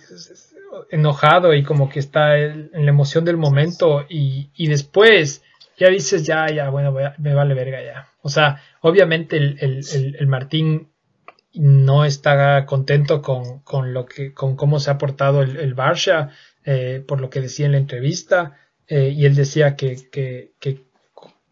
enojado 0.90 1.54
y 1.54 1.64
como 1.64 1.90
que 1.90 2.00
está 2.00 2.38
en 2.38 2.70
la 2.74 2.90
emoción 2.90 3.24
del 3.24 3.38
momento 3.38 4.06
y, 4.10 4.50
y 4.56 4.68
después 4.68 5.44
ya 5.78 5.90
dices, 5.90 6.26
ya, 6.26 6.48
ya, 6.48 6.70
bueno, 6.70 6.94
me 7.18 7.34
vale 7.34 7.54
verga 7.54 7.84
ya. 7.84 8.10
O 8.22 8.30
sea, 8.30 8.62
obviamente 8.82 9.38
el, 9.38 9.58
el, 9.60 10.16
el, 10.20 10.28
Martín 10.28 10.90
no 11.54 12.06
está 12.06 12.66
contento 12.66 13.22
con, 13.22 13.60
con 13.60 13.94
lo 13.94 14.06
que, 14.06 14.34
con 14.34 14.56
cómo 14.56 14.80
se 14.80 14.92
ha 14.92 14.98
portado 14.98 15.42
el, 15.42 15.76
Barça, 15.76 16.32
eh, 16.64 17.04
por 17.06 17.22
lo 17.22 17.30
que 17.30 17.42
decía 17.42 17.66
en 17.66 17.74
la 17.74 17.78
entrevista, 17.78 18.58
eh, 18.88 19.10
y 19.10 19.26
él 19.26 19.36
decía 19.36 19.76
que, 19.76 20.10
que, 20.12 20.54
que 20.60 20.84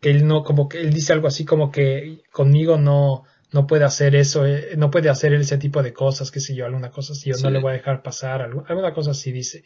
él 0.02 0.28
no, 0.28 0.44
como 0.44 0.68
que 0.68 0.82
él 0.82 0.94
dice 0.94 1.14
algo 1.14 1.28
así 1.28 1.46
como 1.46 1.72
que 1.72 2.24
conmigo 2.32 2.78
no, 2.78 3.24
no 3.54 3.68
puede 3.68 3.86
hacer 3.86 4.16
eso, 4.16 4.46
eh, 4.46 4.74
no 4.76 4.92
puede 4.92 5.10
hacer 5.10 5.34
ese 5.34 5.58
tipo 5.58 5.82
de 5.84 5.94
cosas, 5.94 6.32
qué 6.32 6.40
sé 6.40 6.56
yo, 6.56 6.66
alguna 6.66 6.90
cosa 6.90 7.14
así, 7.14 7.30
yo 7.30 7.38
no 7.42 7.52
le 7.52 7.60
voy 7.60 7.72
a 7.72 7.76
dejar 7.76 8.02
pasar, 8.02 8.42
alguna 8.42 8.94
cosa 8.94 9.12
así 9.12 9.32
dice. 9.32 9.64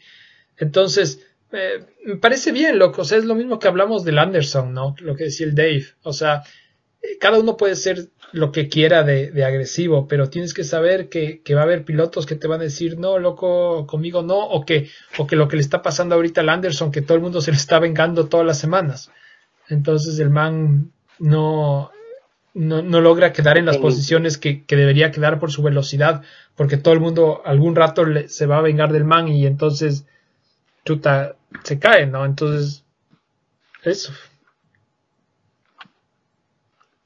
Entonces, 0.58 1.26
eh, 1.52 1.86
me 2.04 2.16
parece 2.16 2.52
bien, 2.52 2.78
loco, 2.78 3.02
o 3.02 3.04
sea, 3.04 3.18
es 3.18 3.24
lo 3.24 3.34
mismo 3.34 3.58
que 3.58 3.66
hablamos 3.66 4.04
del 4.04 4.18
Anderson, 4.18 4.74
¿no? 4.74 4.94
Lo 5.00 5.16
que 5.16 5.24
decía 5.24 5.46
el 5.46 5.54
Dave, 5.54 5.86
o 6.02 6.12
sea, 6.12 6.42
eh, 7.02 7.16
cada 7.18 7.38
uno 7.38 7.56
puede 7.56 7.76
ser 7.76 8.10
lo 8.32 8.52
que 8.52 8.68
quiera 8.68 9.04
de, 9.04 9.30
de 9.30 9.44
agresivo, 9.44 10.06
pero 10.06 10.28
tienes 10.28 10.52
que 10.52 10.64
saber 10.64 11.08
que, 11.08 11.40
que, 11.42 11.54
va 11.54 11.62
a 11.62 11.64
haber 11.64 11.86
pilotos 11.86 12.26
que 12.26 12.34
te 12.34 12.46
van 12.46 12.60
a 12.60 12.64
decir, 12.64 12.98
no, 12.98 13.18
loco, 13.18 13.86
conmigo 13.86 14.22
no, 14.22 14.38
o 14.38 14.66
que, 14.66 14.90
o 15.16 15.26
que 15.26 15.36
lo 15.36 15.48
que 15.48 15.56
le 15.56 15.62
está 15.62 15.80
pasando 15.80 16.14
ahorita 16.14 16.42
al 16.42 16.50
Anderson, 16.50 16.92
que 16.92 17.00
todo 17.00 17.16
el 17.16 17.22
mundo 17.22 17.40
se 17.40 17.52
le 17.52 17.56
está 17.56 17.78
vengando 17.78 18.26
todas 18.26 18.46
las 18.46 18.58
semanas. 18.58 19.10
Entonces 19.70 20.18
el 20.18 20.28
man 20.28 20.92
no, 21.18 21.90
no, 22.54 22.82
no 22.82 23.00
logra 23.00 23.32
quedar 23.32 23.58
en 23.58 23.66
las 23.66 23.78
posiciones 23.78 24.38
que, 24.38 24.64
que, 24.64 24.76
debería 24.76 25.10
quedar 25.10 25.38
por 25.38 25.52
su 25.52 25.62
velocidad, 25.62 26.22
porque 26.56 26.76
todo 26.76 26.94
el 26.94 27.00
mundo 27.00 27.42
algún 27.44 27.76
rato 27.76 28.04
le, 28.04 28.28
se 28.28 28.46
va 28.46 28.58
a 28.58 28.62
vengar 28.62 28.92
del 28.92 29.04
man 29.04 29.28
y 29.28 29.46
entonces, 29.46 30.06
chuta, 30.84 31.36
se 31.62 31.78
cae, 31.78 32.06
¿no? 32.06 32.24
Entonces, 32.24 32.84
eso. 33.82 34.12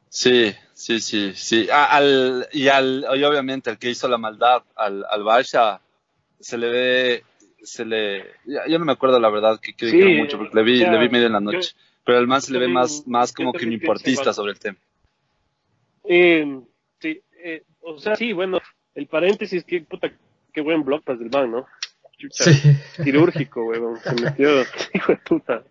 Sí, 0.08 0.54
sí, 0.74 1.00
sí, 1.00 1.32
sí. 1.34 1.68
Al, 1.70 2.48
y, 2.52 2.68
al, 2.68 3.06
y 3.14 3.24
obviamente 3.24 3.70
el 3.70 3.78
que 3.78 3.90
hizo 3.90 4.08
la 4.08 4.18
maldad 4.18 4.62
al, 4.76 5.04
al 5.08 5.22
Barça 5.22 5.80
se 6.38 6.58
le 6.58 6.68
ve, 6.68 7.24
se 7.62 7.84
le, 7.84 8.26
yo 8.68 8.78
no 8.78 8.84
me 8.84 8.92
acuerdo 8.92 9.18
la 9.18 9.30
verdad 9.30 9.60
que, 9.60 9.74
que 9.74 9.90
sí, 9.90 10.02
mucho 10.02 10.38
porque 10.38 10.54
le 10.54 10.62
vi, 10.62 10.76
o 10.76 10.82
sea, 10.82 10.92
le 10.92 10.98
vi 10.98 11.08
medio 11.08 11.26
en 11.26 11.32
la 11.32 11.40
noche, 11.40 11.70
yo, 11.74 11.82
pero 12.04 12.18
al 12.18 12.26
man 12.26 12.42
se 12.42 12.52
le 12.52 12.58
ve 12.58 12.68
más, 12.68 13.06
más 13.06 13.32
como 13.32 13.52
que 13.52 13.64
un 13.64 13.72
importista 13.72 14.32
sobre 14.32 14.52
el 14.52 14.58
tema. 14.58 14.78
Eh, 16.04 16.60
sí, 17.00 17.22
eh, 17.44 17.62
o 17.80 17.98
sea, 17.98 18.16
sí, 18.16 18.32
bueno, 18.32 18.60
el 18.94 19.06
paréntesis, 19.06 19.64
que 19.64 19.80
puta, 19.82 20.12
qué 20.52 20.60
buen 20.60 20.84
blog 20.84 21.04
del 21.04 21.30
man, 21.30 21.50
¿no? 21.50 21.66
Chucha, 22.18 22.44
sí. 22.44 22.76
Quirúrgico, 23.02 23.64
weón, 23.64 23.98
se 23.98 24.14
metió, 24.22 24.48
hijo 24.94 25.12
de 25.12 25.18
puta. 25.18 25.64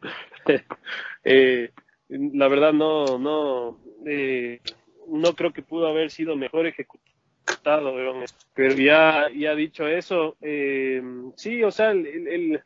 eh, 1.23 1.71
la 2.09 2.47
verdad 2.47 2.73
no, 2.73 3.17
no, 3.17 3.79
eh, 4.05 4.59
no 5.07 5.33
creo 5.33 5.53
que 5.53 5.61
pudo 5.61 5.87
haber 5.87 6.11
sido 6.11 6.35
mejor 6.35 6.65
ejecutado, 6.65 7.93
weón. 7.93 8.25
pero 8.53 8.75
ya, 8.75 9.29
ya 9.33 9.55
dicho 9.55 9.87
eso, 9.87 10.35
eh, 10.41 11.01
sí, 11.35 11.63
o 11.63 11.71
sea, 11.71 11.91
el, 11.91 12.27
el, 12.27 12.61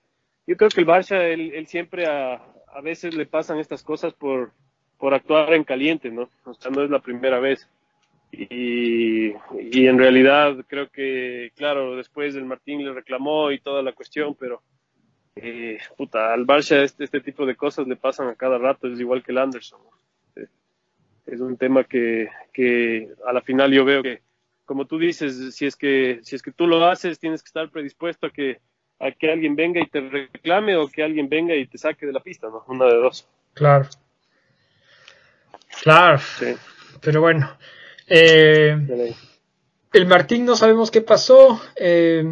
yo 0.47 0.57
creo 0.57 0.70
que 0.70 0.82
el 0.82 0.88
Barça, 0.88 1.22
él, 1.22 1.51
él 1.53 1.68
siempre 1.68 2.07
a, 2.07 2.36
a, 2.74 2.82
veces 2.82 3.16
le 3.16 3.26
pasan 3.26 3.59
estas 3.59 3.84
cosas 3.84 4.13
por, 4.13 4.51
por 4.97 5.13
actuar 5.13 5.53
en 5.53 5.63
caliente, 5.63 6.09
¿no? 6.09 6.29
O 6.45 6.53
sea, 6.53 6.71
no 6.71 6.83
es 6.83 6.89
la 6.89 6.99
primera 6.99 7.39
vez. 7.39 7.67
Y, 8.31 9.27
y 9.29 9.87
en 9.87 9.97
realidad 9.97 10.57
creo 10.67 10.89
que, 10.89 11.51
claro, 11.55 11.95
después 11.95 12.35
el 12.35 12.45
Martín 12.45 12.83
le 12.83 12.93
reclamó 12.93 13.51
y 13.51 13.59
toda 13.59 13.81
la 13.81 13.93
cuestión, 13.93 14.35
pero 14.35 14.61
eh, 15.35 15.79
puta, 15.97 16.33
al 16.33 16.45
Barça 16.45 16.81
este, 16.81 17.03
este 17.03 17.21
tipo 17.21 17.45
de 17.45 17.55
cosas 17.55 17.87
le 17.87 17.95
pasan 17.95 18.29
a 18.29 18.35
cada 18.35 18.57
rato, 18.57 18.87
es 18.87 18.99
igual 18.99 19.23
que 19.23 19.31
el 19.31 19.37
Anderson. 19.37 19.81
Es 21.25 21.39
un 21.41 21.57
tema 21.57 21.83
que, 21.83 22.29
que 22.53 23.09
a 23.25 23.33
la 23.33 23.41
final 23.41 23.73
yo 23.73 23.83
veo 23.83 24.03
que, 24.03 24.21
como 24.63 24.85
tú 24.85 24.99
dices, 24.99 25.55
si 25.55 25.65
es 25.65 25.75
que, 25.75 26.19
si 26.21 26.35
es 26.35 26.41
que 26.41 26.51
tú 26.51 26.67
lo 26.67 26.85
haces, 26.85 27.19
tienes 27.19 27.41
que 27.41 27.47
estar 27.47 27.69
predispuesto 27.69 28.27
a 28.27 28.29
que, 28.29 28.59
a 28.99 29.11
que 29.11 29.31
alguien 29.31 29.55
venga 29.55 29.81
y 29.81 29.87
te 29.87 30.01
reclame 30.01 30.75
o 30.75 30.87
que 30.87 31.03
alguien 31.03 31.27
venga 31.27 31.55
y 31.55 31.65
te 31.65 31.77
saque 31.77 32.05
de 32.05 32.13
la 32.13 32.19
pista, 32.19 32.47
¿no? 32.47 32.63
Una 32.67 32.85
de 32.85 32.97
dos. 32.97 33.27
Claro. 33.53 33.87
Claro. 35.84 36.19
Sí. 36.39 36.55
Pero 37.01 37.21
bueno. 37.21 37.57
Eh, 38.07 39.13
el 39.93 40.05
Martín 40.05 40.45
no 40.45 40.55
sabemos 40.55 40.91
qué 40.91 41.01
pasó. 41.01 41.61
Eh, 41.76 42.23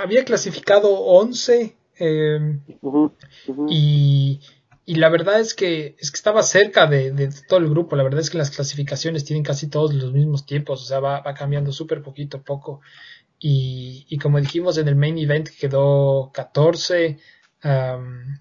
había 0.00 0.24
clasificado 0.24 0.90
11 0.90 1.76
eh, 1.98 2.38
uh 2.80 2.92
-huh, 2.92 3.12
uh 3.48 3.54
-huh. 3.54 3.66
y, 3.70 4.40
y, 4.86 4.94
la 4.96 5.08
verdad 5.08 5.40
es 5.40 5.54
que, 5.54 5.96
es 5.98 6.10
que 6.10 6.16
estaba 6.16 6.42
cerca 6.42 6.86
de, 6.86 7.10
de, 7.10 7.30
todo 7.48 7.58
el 7.58 7.68
grupo. 7.68 7.96
La 7.96 8.04
verdad 8.04 8.20
es 8.20 8.30
que 8.30 8.38
las 8.38 8.50
clasificaciones 8.50 9.24
tienen 9.24 9.42
casi 9.42 9.68
todos 9.68 9.92
los 9.94 10.12
mismos 10.12 10.46
tiempos, 10.46 10.82
o 10.82 10.84
sea, 10.84 11.00
va, 11.00 11.20
va 11.20 11.34
cambiando 11.34 11.72
súper 11.72 12.02
poquito 12.02 12.38
a 12.38 12.42
poco. 12.42 12.80
Y, 13.40 14.06
y, 14.08 14.18
como 14.18 14.40
dijimos 14.40 14.78
en 14.78 14.88
el 14.88 14.96
main 14.96 15.18
event 15.18 15.48
quedó 15.48 16.30
14 16.32 17.18
um, 17.64 18.38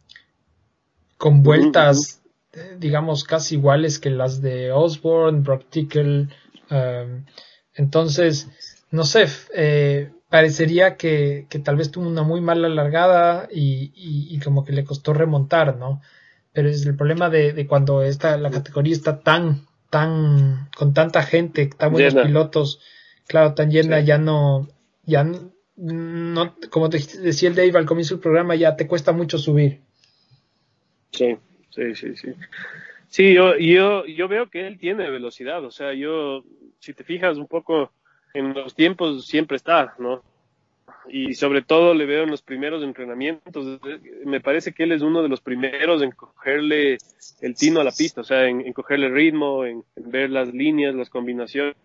con 1.17 1.43
vueltas. 1.43 2.21
Digamos, 2.77 3.23
casi 3.23 3.55
iguales 3.55 3.99
que 3.99 4.09
las 4.09 4.41
de 4.41 4.71
Osborne, 4.71 5.41
Brock 5.41 5.65
Tickle. 5.69 6.27
Um, 6.69 7.25
entonces, 7.73 8.49
no 8.91 9.03
sé, 9.03 9.27
eh, 9.53 10.11
parecería 10.29 10.97
que, 10.97 11.47
que, 11.49 11.59
tal 11.59 11.77
vez 11.77 11.91
tuvo 11.91 12.07
una 12.07 12.23
muy 12.23 12.41
mala 12.41 12.69
largada 12.69 13.47
y, 13.51 13.91
y, 13.95 14.35
y, 14.35 14.39
como 14.39 14.63
que 14.63 14.73
le 14.73 14.83
costó 14.83 15.13
remontar, 15.13 15.77
¿no? 15.77 16.01
Pero 16.53 16.69
es 16.69 16.85
el 16.85 16.95
problema 16.95 17.29
de, 17.29 17.53
de 17.53 17.67
cuando 17.67 18.01
esta, 18.01 18.37
la 18.37 18.49
categoría 18.49 18.93
está 18.93 19.19
tan, 19.19 19.67
tan, 19.89 20.69
con 20.75 20.93
tanta 20.93 21.23
gente, 21.23 21.67
tan 21.67 21.91
buenos 21.91 22.13
llena. 22.13 22.25
pilotos, 22.25 22.79
claro, 23.27 23.53
tan 23.53 23.69
llena, 23.69 23.99
sí. 23.99 24.05
ya 24.05 24.17
no, 24.17 24.67
ya 25.05 25.23
no, 25.75 26.55
como 26.71 26.89
te 26.89 26.97
decía 27.21 27.49
el 27.49 27.55
Dave 27.55 27.77
al 27.77 27.85
comienzo 27.85 28.15
del 28.15 28.21
programa, 28.21 28.55
ya 28.55 28.75
te 28.75 28.87
cuesta 28.87 29.11
mucho 29.11 29.37
subir. 29.37 29.81
Sí, 31.11 31.37
sí, 31.69 31.95
sí, 31.95 32.15
sí. 32.15 32.33
Sí, 33.09 33.33
yo, 33.33 33.57
yo, 33.57 34.05
yo 34.05 34.27
veo 34.27 34.49
que 34.49 34.67
él 34.67 34.77
tiene 34.77 35.09
velocidad, 35.09 35.63
o 35.63 35.71
sea, 35.71 35.93
yo, 35.93 36.43
si 36.79 36.93
te 36.93 37.03
fijas 37.03 37.37
un 37.37 37.47
poco, 37.47 37.91
en 38.33 38.53
los 38.53 38.75
tiempos 38.75 39.25
siempre 39.25 39.57
está, 39.57 39.95
¿no? 39.97 40.21
Y 41.09 41.35
sobre 41.35 41.61
todo 41.61 41.93
le 41.93 42.05
veo 42.05 42.23
en 42.23 42.31
los 42.31 42.41
primeros 42.41 42.83
entrenamientos. 42.83 43.79
Me 44.25 44.41
parece 44.41 44.73
que 44.73 44.83
él 44.83 44.91
es 44.91 45.01
uno 45.01 45.23
de 45.23 45.29
los 45.29 45.39
primeros 45.39 46.01
en 46.01 46.11
cogerle 46.11 46.97
el 47.41 47.55
tino 47.55 47.79
a 47.79 47.83
la 47.85 47.91
pista, 47.91 48.21
o 48.21 48.23
sea, 48.25 48.47
en, 48.47 48.61
en 48.61 48.73
cogerle 48.73 49.09
ritmo, 49.09 49.65
en, 49.65 49.83
en, 49.95 50.11
ver 50.11 50.29
las 50.29 50.53
líneas, 50.53 50.95
las 50.95 51.09
combinaciones. 51.09 51.75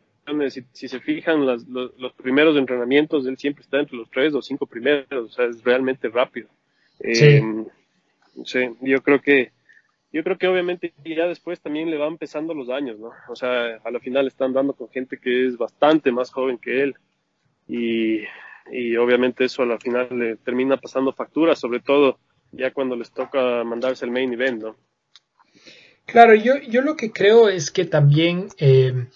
Si, 0.50 0.64
si 0.72 0.88
se 0.88 1.00
fijan, 1.00 1.46
las, 1.46 1.66
los, 1.66 1.96
los, 1.98 2.12
primeros 2.12 2.56
entrenamientos, 2.56 3.26
él 3.26 3.36
siempre 3.38 3.62
está 3.62 3.80
entre 3.80 3.96
los 3.96 4.10
tres 4.10 4.34
o 4.34 4.42
cinco 4.42 4.66
primeros, 4.66 5.06
o 5.10 5.28
sea, 5.28 5.46
es 5.46 5.62
realmente 5.64 6.08
rápido. 6.08 6.48
Sí. 7.00 7.24
Eh, 7.24 7.64
sí, 8.44 8.70
yo 8.80 9.02
creo 9.02 9.20
que 9.20 9.50
yo 10.12 10.22
creo 10.22 10.38
que 10.38 10.46
obviamente 10.46 10.92
ya 11.04 11.26
después 11.26 11.60
también 11.60 11.90
le 11.90 11.96
van 11.96 12.18
pesando 12.18 12.52
los 12.54 12.68
años, 12.68 12.98
¿no? 12.98 13.12
O 13.28 13.36
sea, 13.36 13.80
a 13.82 13.90
la 13.90 14.00
final 14.00 14.26
están 14.26 14.52
dando 14.52 14.74
con 14.74 14.90
gente 14.90 15.18
que 15.18 15.46
es 15.46 15.56
bastante 15.56 16.12
más 16.12 16.30
joven 16.30 16.58
que 16.58 16.82
él 16.82 16.94
y, 17.66 18.20
y 18.70 18.96
obviamente 18.96 19.44
eso 19.44 19.62
a 19.62 19.66
la 19.66 19.78
final 19.78 20.08
le 20.10 20.36
termina 20.36 20.76
pasando 20.76 21.12
factura, 21.12 21.56
sobre 21.56 21.80
todo 21.80 22.18
ya 22.52 22.72
cuando 22.72 22.96
les 22.96 23.10
toca 23.10 23.64
mandarse 23.64 24.04
el 24.04 24.10
main 24.10 24.32
event, 24.32 24.62
¿no? 24.62 24.76
Claro, 26.04 26.34
yo, 26.34 26.58
yo 26.58 26.82
lo 26.82 26.96
que 26.96 27.10
creo 27.10 27.48
es 27.48 27.70
que 27.70 27.86
también 27.86 28.48
eh, 28.58 29.06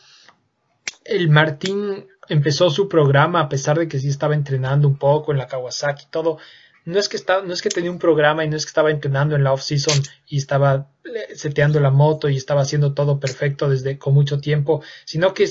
el 1.05 1.29
Martín 1.29 2.07
empezó 2.29 2.71
su 2.71 2.89
programa 2.89 3.41
a 3.41 3.49
pesar 3.49 3.79
de 3.79 3.89
que 3.89 3.99
sí 3.99 4.09
estaba 4.09 4.35
entrenando 4.35 4.89
un 4.89 4.97
poco 4.97 5.33
en 5.33 5.39
la 5.39 5.47
Kawasaki 5.47 6.05
y 6.05 6.11
todo, 6.11 6.39
no 6.87 6.99
es 7.01 7.09
que 7.09 7.17
estaba, 7.17 7.43
no 7.43 7.53
es 7.53 7.61
que 7.61 7.69
tenía 7.69 7.91
un 7.91 7.99
programa 7.99 8.45
y 8.45 8.49
no 8.49 8.57
es 8.57 8.65
que 8.65 8.71
estaba 8.71 8.93
entrenando 8.93 9.35
en 9.35 9.45
la 9.45 9.53
off 9.53 9.63
season 9.63 10.01
y 10.29 10.39
estaba 10.39 10.89
seteando 11.35 11.81
la 11.81 11.91
moto 11.91 12.29
y 12.29 12.37
estaba 12.37 12.63
haciendo 12.63 12.95
todo 12.95 13.19
perfecto 13.19 13.69
desde 13.69 13.99
con 13.99 14.15
mucho 14.15 14.41
tiempo, 14.41 14.83
sino 15.05 15.35
que 15.35 15.49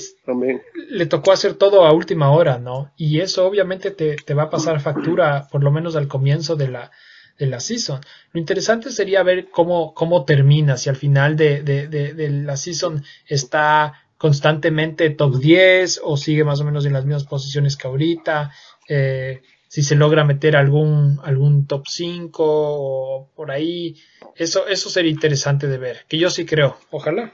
le 0.88 1.06
tocó 1.06 1.32
hacer 1.32 1.54
todo 1.54 1.84
a 1.84 1.92
última 1.92 2.30
hora, 2.30 2.58
¿no? 2.58 2.92
Y 2.96 3.20
eso 3.20 3.46
obviamente 3.46 3.90
te, 3.90 4.16
te 4.16 4.34
va 4.34 4.44
a 4.44 4.50
pasar 4.50 4.80
factura, 4.80 5.46
por 5.52 5.62
lo 5.62 5.70
menos 5.70 5.94
al 5.94 6.08
comienzo 6.08 6.56
de 6.56 6.68
la, 6.68 6.90
de 7.38 7.46
la 7.46 7.60
season. 7.60 8.00
Lo 8.32 8.40
interesante 8.40 8.90
sería 8.90 9.22
ver 9.22 9.50
cómo, 9.50 9.92
cómo 9.92 10.24
termina, 10.24 10.78
si 10.78 10.88
al 10.88 10.96
final 10.96 11.36
de, 11.36 11.62
de, 11.62 11.88
de, 11.88 12.14
de 12.14 12.30
la 12.30 12.56
season 12.56 13.04
está 13.26 14.06
constantemente 14.16 15.10
top 15.10 15.36
10 15.36 16.00
o 16.02 16.16
sigue 16.16 16.44
más 16.44 16.60
o 16.60 16.64
menos 16.64 16.86
en 16.86 16.94
las 16.94 17.04
mismas 17.04 17.24
posiciones 17.24 17.76
que 17.76 17.88
ahorita. 17.88 18.52
Eh, 18.88 19.42
si 19.76 19.82
se 19.82 19.94
logra 19.94 20.24
meter 20.24 20.56
algún, 20.56 21.20
algún 21.22 21.66
top 21.66 21.86
5 21.86 22.42
o 22.42 23.30
por 23.36 23.50
ahí, 23.50 23.94
eso, 24.34 24.66
eso 24.68 24.88
sería 24.88 25.10
interesante 25.10 25.66
de 25.66 25.76
ver, 25.76 26.06
que 26.08 26.16
yo 26.16 26.30
sí 26.30 26.46
creo, 26.46 26.78
ojalá. 26.90 27.30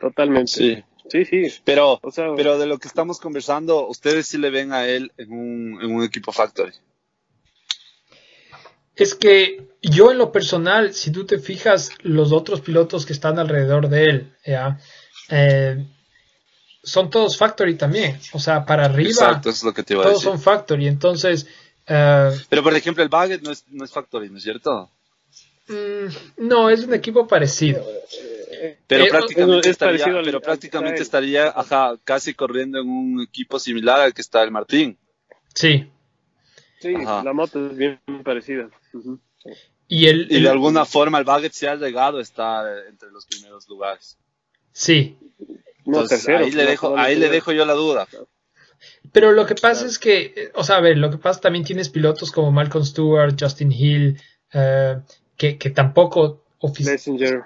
Totalmente. 0.00 0.50
Sí. 0.50 0.84
Sí, 1.08 1.24
sí. 1.24 1.60
Pero, 1.62 2.00
o 2.02 2.10
sea, 2.10 2.34
pero 2.34 2.58
de 2.58 2.66
lo 2.66 2.78
que 2.78 2.88
estamos 2.88 3.20
conversando, 3.20 3.86
ustedes 3.86 4.26
sí 4.26 4.38
le 4.38 4.50
ven 4.50 4.72
a 4.72 4.88
él 4.88 5.12
en 5.16 5.30
un, 5.30 5.80
en 5.80 5.94
un 5.94 6.02
equipo 6.02 6.32
factory. 6.32 6.72
Es 8.96 9.14
que 9.14 9.68
yo 9.82 10.10
en 10.10 10.18
lo 10.18 10.32
personal, 10.32 10.94
si 10.94 11.12
tú 11.12 11.26
te 11.26 11.38
fijas, 11.38 11.92
los 12.02 12.32
otros 12.32 12.60
pilotos 12.60 13.06
que 13.06 13.12
están 13.12 13.38
alrededor 13.38 13.88
de 13.88 14.04
él, 14.06 14.34
¿ya? 14.44 14.80
Eh, 15.30 15.86
son 16.84 17.10
todos 17.10 17.36
factory 17.36 17.76
también. 17.76 18.18
O 18.32 18.38
sea, 18.38 18.64
para 18.64 18.84
arriba. 18.84 19.10
Exacto, 19.10 19.50
eso 19.50 19.58
es 19.58 19.64
lo 19.64 19.74
que 19.74 19.82
te 19.82 19.94
iba 19.94 20.02
a 20.02 20.06
todos 20.06 20.18
decir. 20.20 20.30
son 20.30 20.40
factory. 20.40 20.86
Entonces. 20.86 21.46
Uh, 21.88 22.32
Pero 22.48 22.62
por 22.62 22.74
ejemplo, 22.74 23.02
el 23.02 23.08
Baggett 23.08 23.42
no 23.42 23.50
es, 23.50 23.64
no 23.68 23.84
es 23.84 23.90
factory, 23.90 24.30
¿no 24.30 24.38
es 24.38 24.44
cierto? 24.44 24.90
Mm, 25.68 26.46
no, 26.48 26.70
es 26.70 26.84
un 26.84 26.94
equipo 26.94 27.26
parecido. 27.26 27.84
Pero 28.86 29.04
eh, 29.04 29.10
prácticamente, 29.10 29.70
estaría, 29.70 30.04
pero 30.22 30.40
prácticamente 30.40 31.02
estaría 31.02 31.48
ajá, 31.48 31.96
casi 32.04 32.34
corriendo 32.34 32.80
en 32.80 32.88
un 32.88 33.22
equipo 33.22 33.58
similar 33.58 34.00
al 34.00 34.14
que 34.14 34.22
está 34.22 34.42
el 34.42 34.50
Martín. 34.50 34.96
Sí. 35.54 35.90
Sí, 36.80 36.94
ajá. 36.94 37.22
la 37.24 37.32
moto 37.32 37.66
es 37.66 37.76
bien 37.76 38.00
parecida. 38.22 38.68
Uh 38.92 38.98
-huh. 38.98 39.20
Y, 39.88 40.06
el, 40.06 40.26
y 40.30 40.40
de 40.40 40.48
alguna 40.48 40.84
forma 40.84 41.18
el 41.18 41.24
Baggett 41.24 41.52
se 41.52 41.68
ha 41.68 41.76
llegado 41.76 42.18
a 42.18 42.22
estar 42.22 42.66
entre 42.88 43.10
los 43.10 43.26
primeros 43.26 43.68
lugares. 43.68 44.18
Sí, 44.72 45.16
Entonces, 45.86 46.24
tercero, 46.24 46.44
ahí 46.44 46.50
le 46.52 46.64
no, 46.64 46.70
dejo, 46.70 46.96
ahí 46.96 47.16
le 47.16 47.28
dejo 47.28 47.52
yo 47.52 47.64
la 47.64 47.74
duda. 47.74 48.06
Pero 49.12 49.32
lo 49.32 49.46
que 49.46 49.54
pasa 49.54 49.86
es 49.86 49.98
que, 49.98 50.32
eh, 50.36 50.50
o 50.54 50.64
sea, 50.64 50.76
a 50.76 50.80
ver, 50.80 50.98
lo 50.98 51.10
que 51.10 51.18
pasa 51.18 51.40
también 51.40 51.64
tienes 51.64 51.88
pilotos 51.88 52.30
como 52.30 52.50
Malcolm 52.50 52.84
Stewart, 52.84 53.34
Justin 53.38 53.72
Hill, 53.72 54.20
eh, 54.52 54.98
que, 55.36 55.58
que 55.58 55.70
tampoco 55.70 56.42
Messenger. 56.78 57.42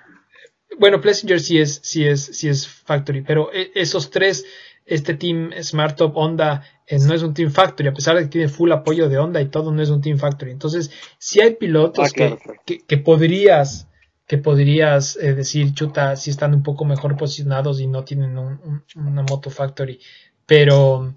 Bueno, 0.78 1.00
Plessinger 1.00 1.40
sí 1.40 1.58
es, 1.58 1.80
sí 1.82 2.06
es, 2.06 2.24
sí 2.24 2.48
es 2.48 2.68
Factory, 2.68 3.22
pero 3.22 3.50
e- 3.52 3.72
esos 3.74 4.10
tres, 4.10 4.44
este 4.86 5.14
team 5.14 5.50
Smart 5.62 5.96
Top 5.96 6.16
Honda 6.16 6.62
eh, 6.86 6.98
no 7.00 7.14
es 7.14 7.22
un 7.22 7.34
Team 7.34 7.50
Factory, 7.50 7.88
a 7.88 7.94
pesar 7.94 8.16
de 8.16 8.22
que 8.24 8.28
tiene 8.28 8.48
full 8.48 8.70
apoyo 8.72 9.08
de 9.08 9.18
Honda 9.18 9.40
y 9.40 9.48
todo, 9.48 9.72
no 9.72 9.82
es 9.82 9.90
un 9.90 10.00
Team 10.02 10.18
Factory. 10.18 10.52
Entonces, 10.52 10.90
si 11.18 11.40
hay 11.40 11.56
pilotos 11.56 12.08
Ah, 12.08 12.10
claro, 12.14 12.36
que, 12.36 12.42
claro. 12.44 12.60
que, 12.64 12.80
que 12.86 12.98
podrías, 12.98 13.87
que 14.28 14.38
podrías 14.38 15.16
eh, 15.16 15.34
decir, 15.34 15.74
chuta, 15.74 16.16
si 16.16 16.30
están 16.30 16.54
un 16.54 16.62
poco 16.62 16.84
mejor 16.84 17.16
posicionados 17.16 17.80
y 17.80 17.88
no 17.88 18.04
tienen 18.04 18.38
un- 18.38 18.60
un- 18.64 18.84
una 19.08 19.22
Moto 19.22 19.50
Factory, 19.50 20.00
pero, 20.46 21.14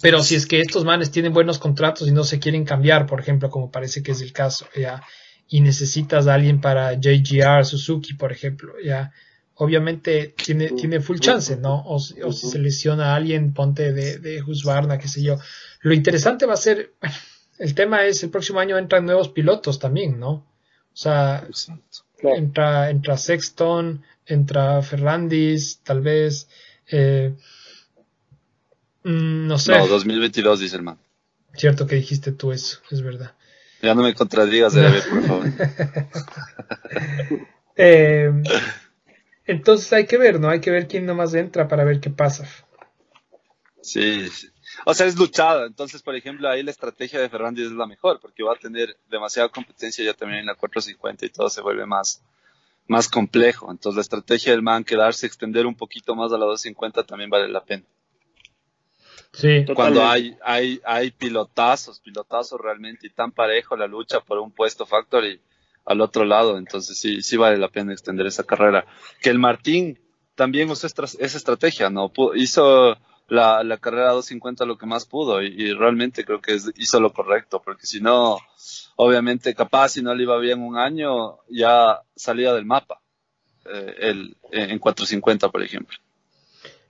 pero 0.00 0.22
si 0.22 0.34
es 0.36 0.46
que 0.46 0.60
estos 0.60 0.84
manes 0.84 1.10
tienen 1.10 1.32
buenos 1.32 1.58
contratos 1.58 2.08
y 2.08 2.12
no 2.12 2.24
se 2.24 2.38
quieren 2.38 2.64
cambiar, 2.64 3.06
por 3.06 3.20
ejemplo, 3.20 3.50
como 3.50 3.70
parece 3.70 4.02
que 4.02 4.12
es 4.12 4.20
el 4.20 4.32
caso, 4.32 4.66
ya, 4.76 5.02
y 5.48 5.60
necesitas 5.60 6.26
a 6.26 6.34
alguien 6.34 6.60
para 6.60 6.94
JGR, 6.94 7.64
Suzuki, 7.64 8.14
por 8.14 8.32
ejemplo, 8.32 8.74
ya, 8.84 9.12
obviamente 9.54 10.34
tiene, 10.44 10.68
tiene 10.70 11.00
full 11.00 11.18
chance, 11.18 11.56
¿no? 11.56 11.82
O, 11.86 11.98
si- 12.00 12.20
o 12.22 12.32
si 12.32 12.48
se 12.48 12.58
lesiona 12.58 13.12
a 13.12 13.16
alguien, 13.16 13.52
ponte 13.52 13.92
de, 13.92 14.18
de 14.18 14.42
Husqvarna, 14.42 14.98
qué 14.98 15.08
sé 15.08 15.22
yo. 15.22 15.38
Lo 15.82 15.92
interesante 15.94 16.46
va 16.46 16.54
a 16.54 16.56
ser, 16.56 16.94
el 17.58 17.74
tema 17.74 18.04
es, 18.04 18.22
el 18.22 18.30
próximo 18.30 18.60
año 18.60 18.78
entran 18.78 19.04
nuevos 19.04 19.28
pilotos 19.30 19.78
también, 19.78 20.18
¿no? 20.18 20.30
O 20.94 20.96
sea, 20.96 21.46
Claro. 22.22 22.36
entra, 22.36 22.90
entra 22.90 23.18
Sexton, 23.18 24.02
entra 24.24 24.80
Ferrandis, 24.82 25.80
tal 25.82 26.00
vez, 26.00 26.48
eh, 26.86 27.34
mm, 29.02 29.46
no 29.48 29.58
sé, 29.58 29.72
No, 29.72 29.86
2022 29.88 30.60
dice 30.60 30.76
el 30.76 30.82
man. 30.82 30.96
cierto 31.54 31.86
que 31.86 31.96
dijiste 31.96 32.32
tú 32.32 32.52
eso, 32.52 32.78
es 32.90 33.02
verdad. 33.02 33.34
Ya 33.82 33.94
no 33.96 34.02
me 34.02 34.14
contradigas, 34.14 34.76
Eve, 34.76 35.02
por 35.02 35.26
favor. 35.26 35.46
Eh, 37.74 38.30
entonces 39.46 39.90
hay 39.94 40.04
que 40.06 40.18
ver, 40.18 40.38
¿no? 40.38 40.50
Hay 40.50 40.60
que 40.60 40.70
ver 40.70 40.86
quién 40.86 41.06
nomás 41.06 41.32
entra 41.34 41.66
para 41.68 41.84
ver 41.84 42.00
qué 42.00 42.10
pasa. 42.10 42.46
Sí, 43.80 44.28
sí. 44.28 44.48
O 44.86 44.94
sea, 44.94 45.06
es 45.06 45.16
luchada. 45.16 45.66
Entonces, 45.66 46.02
por 46.02 46.14
ejemplo, 46.16 46.48
ahí 46.48 46.62
la 46.62 46.70
estrategia 46.70 47.20
de 47.20 47.28
Fernández 47.28 47.66
es 47.66 47.72
la 47.72 47.86
mejor, 47.86 48.20
porque 48.20 48.42
va 48.42 48.54
a 48.54 48.56
tener 48.56 48.96
demasiada 49.10 49.48
competencia 49.48 50.04
ya 50.04 50.14
también 50.14 50.40
en 50.40 50.46
la 50.46 50.54
450 50.54 51.26
y 51.26 51.30
todo 51.30 51.48
se 51.50 51.60
vuelve 51.60 51.86
más, 51.86 52.22
más 52.88 53.08
complejo. 53.08 53.70
Entonces, 53.70 53.96
la 53.96 54.02
estrategia 54.02 54.52
del 54.52 54.62
man 54.62 54.84
quedarse, 54.84 55.26
extender 55.26 55.66
un 55.66 55.74
poquito 55.74 56.14
más 56.14 56.32
a 56.32 56.38
la 56.38 56.46
250 56.46 57.04
también 57.04 57.30
vale 57.30 57.48
la 57.48 57.64
pena. 57.64 57.84
Sí, 59.32 59.64
Cuando 59.74 60.04
hay, 60.04 60.36
hay, 60.44 60.80
hay 60.84 61.10
pilotazos, 61.10 62.00
pilotazos 62.00 62.60
realmente 62.60 63.06
y 63.06 63.10
tan 63.10 63.32
parejo 63.32 63.76
la 63.76 63.86
lucha 63.86 64.20
por 64.20 64.38
un 64.38 64.50
puesto 64.50 64.84
factory 64.84 65.40
al 65.86 66.00
otro 66.02 66.24
lado. 66.24 66.58
Entonces, 66.58 66.98
sí, 66.98 67.22
sí 67.22 67.36
vale 67.38 67.56
la 67.56 67.68
pena 67.68 67.92
extender 67.92 68.26
esa 68.26 68.44
carrera. 68.44 68.84
Que 69.22 69.30
el 69.30 69.38
Martín 69.38 69.98
también 70.34 70.70
usó 70.70 70.86
estra- 70.86 71.06
esa 71.06 71.38
estrategia, 71.38 71.88
¿no? 71.88 72.12
Hizo 72.34 72.98
la, 73.36 73.62
la 73.64 73.78
carrera 73.78 74.12
250 74.12 74.64
lo 74.66 74.78
que 74.78 74.86
más 74.86 75.06
pudo 75.06 75.42
y, 75.42 75.48
y 75.48 75.72
realmente 75.74 76.24
creo 76.24 76.40
que 76.40 76.54
es- 76.54 76.72
hizo 76.76 77.00
lo 77.00 77.12
correcto, 77.12 77.62
porque 77.64 77.86
si 77.86 78.00
no, 78.00 78.38
obviamente 78.96 79.54
capaz 79.54 79.90
si 79.90 80.02
no 80.02 80.14
le 80.14 80.24
iba 80.24 80.38
bien 80.38 80.60
un 80.62 80.76
año, 80.78 81.38
ya 81.48 82.02
salía 82.16 82.52
del 82.54 82.66
mapa. 82.66 83.00
eh, 83.66 83.94
el, 84.10 84.36
en 84.52 84.78
450, 84.78 85.50
por 85.50 85.62
ejemplo. 85.62 85.98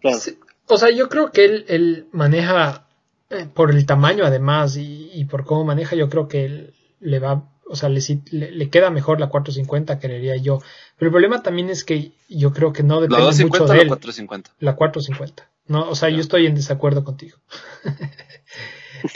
Claro. 0.01 0.19
Sí, 0.19 0.39
O 0.69 0.77
sea, 0.77 0.91
yo 0.91 1.09
creo 1.09 1.31
que 1.33 1.45
él, 1.45 1.65
él 1.69 2.07
maneja, 2.13 2.87
eh, 3.31 3.47
por 3.53 3.71
el 3.71 3.87
tamaño 3.87 4.25
además 4.25 4.77
y, 4.77 5.11
y 5.13 5.25
por 5.27 5.45
cómo 5.45 5.65
maneja, 5.65 5.97
yo 5.97 6.09
creo 6.09 6.29
que 6.29 6.45
él 6.45 6.75
le 7.01 7.19
va, 7.19 7.45
o 7.67 7.77
sea, 7.77 7.89
le, 7.89 8.01
le, 8.31 8.71
queda 8.71 8.91
mejor 8.91 9.21
la 9.21 9.29
450, 9.29 9.99
creería 9.99 10.37
yo. 10.37 10.59
Pero 10.97 11.09
el 11.09 11.13
problema 11.13 11.43
también 11.43 11.71
es 11.71 11.85
que 11.85 12.13
yo 12.29 12.53
creo 12.53 12.73
que 12.73 12.83
no 12.83 13.01
¿La 13.01 13.01
depende 13.01 13.45
mucho 13.45 13.67
250 13.67 13.73
o 13.73 13.77
de 13.77 13.79
la 13.79 13.83
él. 13.83 13.89
450? 13.89 14.51
La 14.61 14.77
450. 14.77 15.49
No, 15.67 15.89
o 15.89 15.95
sea, 15.95 16.09
yo 16.09 16.21
estoy 16.21 16.47
en 16.47 16.55
desacuerdo 16.55 17.05
contigo. 17.05 17.39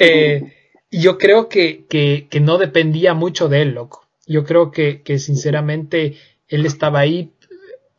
Eh, 0.01 0.43
yo 0.91 1.17
creo 1.17 1.49
que, 1.49 1.87
que, 1.87 2.27
que 2.29 2.41
no 2.41 2.59
dependía 2.59 3.15
mucho 3.15 3.49
de 3.49 3.63
él, 3.63 3.75
loco. 3.75 4.09
Yo 4.27 4.45
creo 4.45 4.73
que, 4.73 5.03
que 5.03 5.21
sinceramente 5.21 6.17
él 6.49 6.67
estaba 6.67 6.99
ahí 6.99 7.33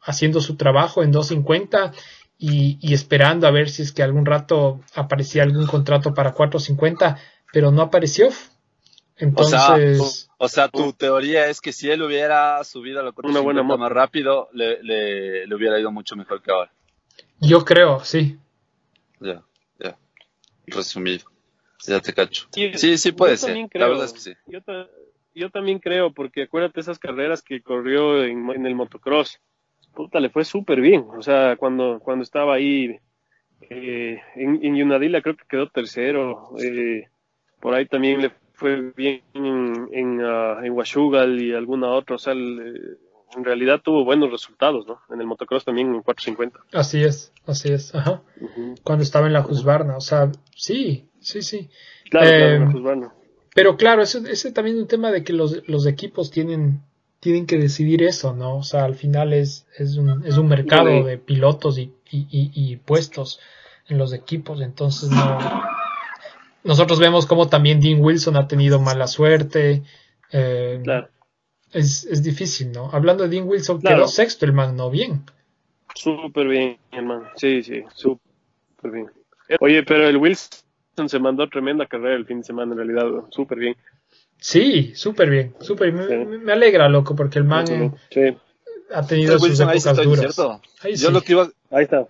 haciendo 0.02 0.42
su 0.42 0.58
trabajo 0.58 1.04
en 1.04 1.12
250 1.12 1.94
y, 2.38 2.78
y 2.82 2.94
esperando 2.94 3.48
a 3.48 3.52
ver 3.52 3.70
si 3.70 3.84
es 3.84 3.92
que 3.94 4.04
algún 4.04 4.26
rato 4.26 4.82
aparecía 4.96 5.44
algún 5.44 5.66
contrato 5.66 6.14
para 6.14 6.34
450, 6.34 7.18
pero 7.54 7.72
no 7.72 7.82
apareció. 7.84 8.28
O 9.34 9.44
sea, 9.44 9.78
Entonces, 9.80 10.30
o 10.38 10.48
sea, 10.48 10.70
tu 10.70 10.94
teoría 10.94 11.48
es 11.48 11.62
que 11.62 11.74
si 11.74 11.90
él 11.90 12.02
hubiera 12.04 12.64
subido 12.64 13.00
a 13.00 13.04
la 13.04 13.14
Una 13.24 13.40
buena 13.42 13.64
450 13.64 13.64
moto. 13.64 13.78
más 13.78 13.92
rápido, 13.92 14.50
le, 14.54 14.82
le, 14.84 15.48
le 15.48 15.56
hubiera 15.56 15.80
ido 15.80 15.92
mucho 15.92 16.16
mejor 16.16 16.42
que 16.42 16.52
ahora. 16.52 16.72
Yo 17.40 17.64
creo, 17.66 18.00
sí. 18.04 18.38
Ya, 19.20 19.44
ya. 19.80 19.98
Resumido. 20.68 21.26
Ya 21.88 22.00
te 22.02 22.14
cacho. 22.14 22.48
Sí, 22.52 22.72
Sí, 22.76 22.98
sí 22.98 23.12
puede 23.12 23.34
yo 23.34 23.38
ser. 23.38 23.58
La 23.74 23.88
verdad 23.88 24.06
es 24.06 24.14
que 24.14 24.20
sí. 24.20 24.34
Yo, 24.48 24.62
ta- 24.62 24.88
yo 25.36 25.50
también 25.52 25.80
creo, 25.80 26.12
porque 26.14 26.44
acuérdate 26.44 26.80
esas 26.80 27.00
carreras 27.00 27.42
que 27.42 27.62
corrió 27.62 28.24
en, 28.24 28.50
en 28.50 28.66
el 28.66 28.76
motocross. 28.76 29.40
Puta, 29.94 30.20
le 30.20 30.30
fue 30.30 30.44
súper 30.46 30.82
bien. 30.82 31.06
O 31.18 31.22
sea, 31.22 31.56
cuando, 31.56 32.00
cuando 32.00 32.24
estaba 32.24 32.56
ahí 32.56 33.00
eh, 33.70 34.22
en, 34.36 34.64
en 34.64 34.76
Yunadila 34.76 35.22
creo 35.22 35.36
que 35.38 35.46
quedó 35.48 35.70
tercero. 35.70 36.50
eh, 36.60 37.08
por 37.60 37.74
ahí 37.74 37.86
también 37.88 38.22
le 38.22 38.32
fue 38.54 38.92
bien 38.96 39.22
en, 39.34 39.90
en, 39.92 40.22
ah, 40.24 40.60
en 40.64 40.72
Huachugal 40.74 41.42
y 41.42 41.54
alguna 41.54 41.90
otra. 41.92 42.16
O 42.16 42.20
sea, 42.20 42.34
el- 42.34 42.98
en 43.36 43.44
realidad 43.44 43.82
tuvo 43.84 44.04
buenos 44.06 44.32
resultados, 44.32 44.88
¿no? 44.88 45.00
En 45.14 45.20
el 45.22 45.28
motocross 45.28 45.66
también 45.66 45.94
en 45.94 46.02
450. 46.02 46.60
Así 46.78 47.04
es, 47.04 47.34
así 47.46 47.72
es. 47.72 47.94
Ajá. 47.94 48.22
Cuando 48.84 49.04
estaba 49.04 49.28
en 49.28 49.34
la 49.34 49.42
Husqvarna, 49.46 49.98
o 49.98 50.02
sea, 50.02 50.32
sí, 50.56 51.10
sí, 51.20 51.42
sí. 51.42 51.70
Claro, 52.10 52.28
Eh, 52.28 52.56
claro, 52.58 52.72
pues 52.72 52.84
bueno. 52.84 53.14
Pero 53.54 53.76
claro, 53.76 54.02
ese, 54.04 54.20
ese 54.32 54.52
también 54.52 54.78
es 54.78 54.84
un 54.84 54.88
tema 54.88 55.12
de 55.12 55.24
que 55.24 55.34
los, 55.34 55.68
los 55.68 55.86
equipos 55.88 56.30
tienen, 56.32 56.82
tienen 57.20 57.46
que 57.48 57.58
decidir 57.58 58.04
eso, 58.04 58.34
¿no? 58.34 58.58
O 58.58 58.64
sea, 58.64 58.86
al 58.86 58.96
final 58.96 59.34
es, 59.34 59.66
es, 59.78 59.98
un, 59.98 60.24
es 60.26 60.38
un 60.38 60.48
mercado 60.48 60.90
Sí. 60.90 61.04
de 61.04 61.18
pilotos 61.18 61.78
y, 61.80 61.92
y, 62.12 62.28
y- 62.30 62.52
y 62.54 62.76
puestos 62.78 63.40
en 63.90 63.98
los 63.98 64.14
equipos, 64.14 64.62
entonces 64.62 65.10
no. 65.10 65.40
Nosotros 66.64 67.00
vemos 67.00 67.26
como 67.26 67.48
también 67.48 67.80
Dean 67.80 68.02
Wilson 68.02 68.36
ha 68.36 68.48
tenido 68.48 68.80
mala 68.80 69.08
suerte. 69.08 69.84
eh, 70.32 70.80
Claro. 70.84 71.10
Es, 71.72 72.06
es 72.06 72.24
difícil, 72.24 72.72
¿no? 72.72 72.90
Hablando 72.92 73.24
de 73.24 73.30
Dean 73.30 73.48
Wilson, 73.48 73.80
Claro. 73.82 73.98
quedó 73.98 74.08
sexto 74.08 74.46
el 74.46 74.54
man, 74.54 74.76
¿no? 74.76 74.90
Bien. 74.90 75.24
Súper 75.96 76.48
bien, 76.48 76.78
hermano. 76.92 77.28
Sí, 77.36 77.64
sí, 77.64 77.84
súper 77.94 78.92
bien. 78.92 79.12
Oye, 79.60 79.84
pero 79.84 80.08
el 80.08 80.18
Wilson 80.18 81.10
se 81.10 81.20
mandó 81.20 81.48
tremenda 81.48 81.86
carrera 81.88 82.16
el 82.16 82.26
fin 82.26 82.40
de 82.40 82.44
semana, 82.44 82.74
en 82.74 82.78
realidad, 82.78 83.06
súper 83.32 83.60
bien. 83.60 83.76
Sí, 84.40 84.94
súper 84.96 85.30
bien, 85.30 85.56
súper 85.60 85.92
bien. 85.92 86.08
Me, 86.08 86.38
Sí. 86.38 86.44
me 86.44 86.54
alegra, 86.54 86.88
loco, 86.90 87.16
porque 87.16 87.40
el 87.40 87.46
man 87.46 87.66
Sí, 88.12 88.20
ha 88.94 89.06
tenido 89.06 89.34
sus 89.40 89.44
Wilson, 89.50 89.70
ahí 89.70 89.80
sí 89.80 89.88
épocas 89.90 89.98
estoy, 90.00 90.16
duras. 90.16 90.36
¿cierto? 90.36 90.62
Ahí 90.82 90.96
Yo 90.96 91.12
lo 91.12 91.22
que 91.22 91.32
iba, 91.34 91.50
ahí 91.72 91.84
está. 91.84 92.08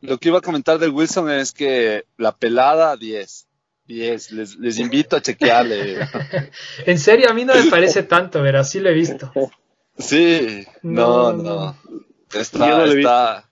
lo 0.00 0.18
que 0.18 0.28
iba 0.30 0.38
a 0.38 0.42
comentar 0.42 0.78
del 0.78 0.90
Wilson 0.90 1.30
es 1.30 1.52
que 1.52 2.04
la 2.16 2.34
pelada 2.36 2.96
10. 2.96 3.45
10. 3.86 4.32
Les, 4.32 4.56
les 4.58 4.78
invito 4.78 5.16
a 5.16 5.20
chequearle. 5.22 5.98
En 6.86 6.98
serio, 6.98 7.30
a 7.30 7.34
mí 7.34 7.44
no 7.44 7.54
me 7.54 7.70
parece 7.70 8.02
tanto, 8.02 8.42
ver, 8.42 8.56
así 8.56 8.80
lo 8.80 8.88
he 8.90 8.94
visto. 8.94 9.30
Sí, 9.98 10.66
no, 10.82 11.32
No, 11.32 11.42
no. 11.42 11.76
Está, 12.34 12.58
no 12.68 12.84
está. 12.84 13.48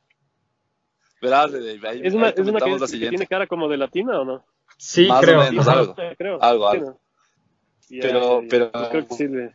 Verás, 1.22 1.52
ahí, 1.54 2.00
¿Es 2.02 2.12
una, 2.12 2.26
ahí 2.26 2.34
es 2.36 2.46
una 2.48 2.60
que, 2.60 2.70
la 2.70 2.78
que 2.78 2.86
siguiente. 2.88 3.10
tiene 3.16 3.26
cara 3.26 3.46
como 3.46 3.68
de 3.68 3.76
latina 3.78 4.20
o 4.20 4.24
no? 4.24 4.44
Sí, 4.76 5.06
Más 5.06 5.18
o 5.18 5.22
creo. 5.22 5.40
menos, 5.40 5.66
Ajá. 5.68 5.78
algo. 5.80 5.94
creo. 6.18 6.42
Algo, 6.42 6.72
Sí, 7.80 8.00
algo. 8.02 8.42
Pero- 8.50 8.70
pero- 8.70 8.70
Yo 8.74 8.88
creo 8.90 9.06
que 9.08 9.14
sí. 9.14 9.28
le- 9.28 9.54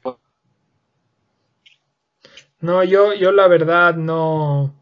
No, 2.61 2.83
yo, 2.83 3.13
yo 3.13 3.31
la 3.31 3.47
verdad 3.47 3.95
no, 3.95 4.73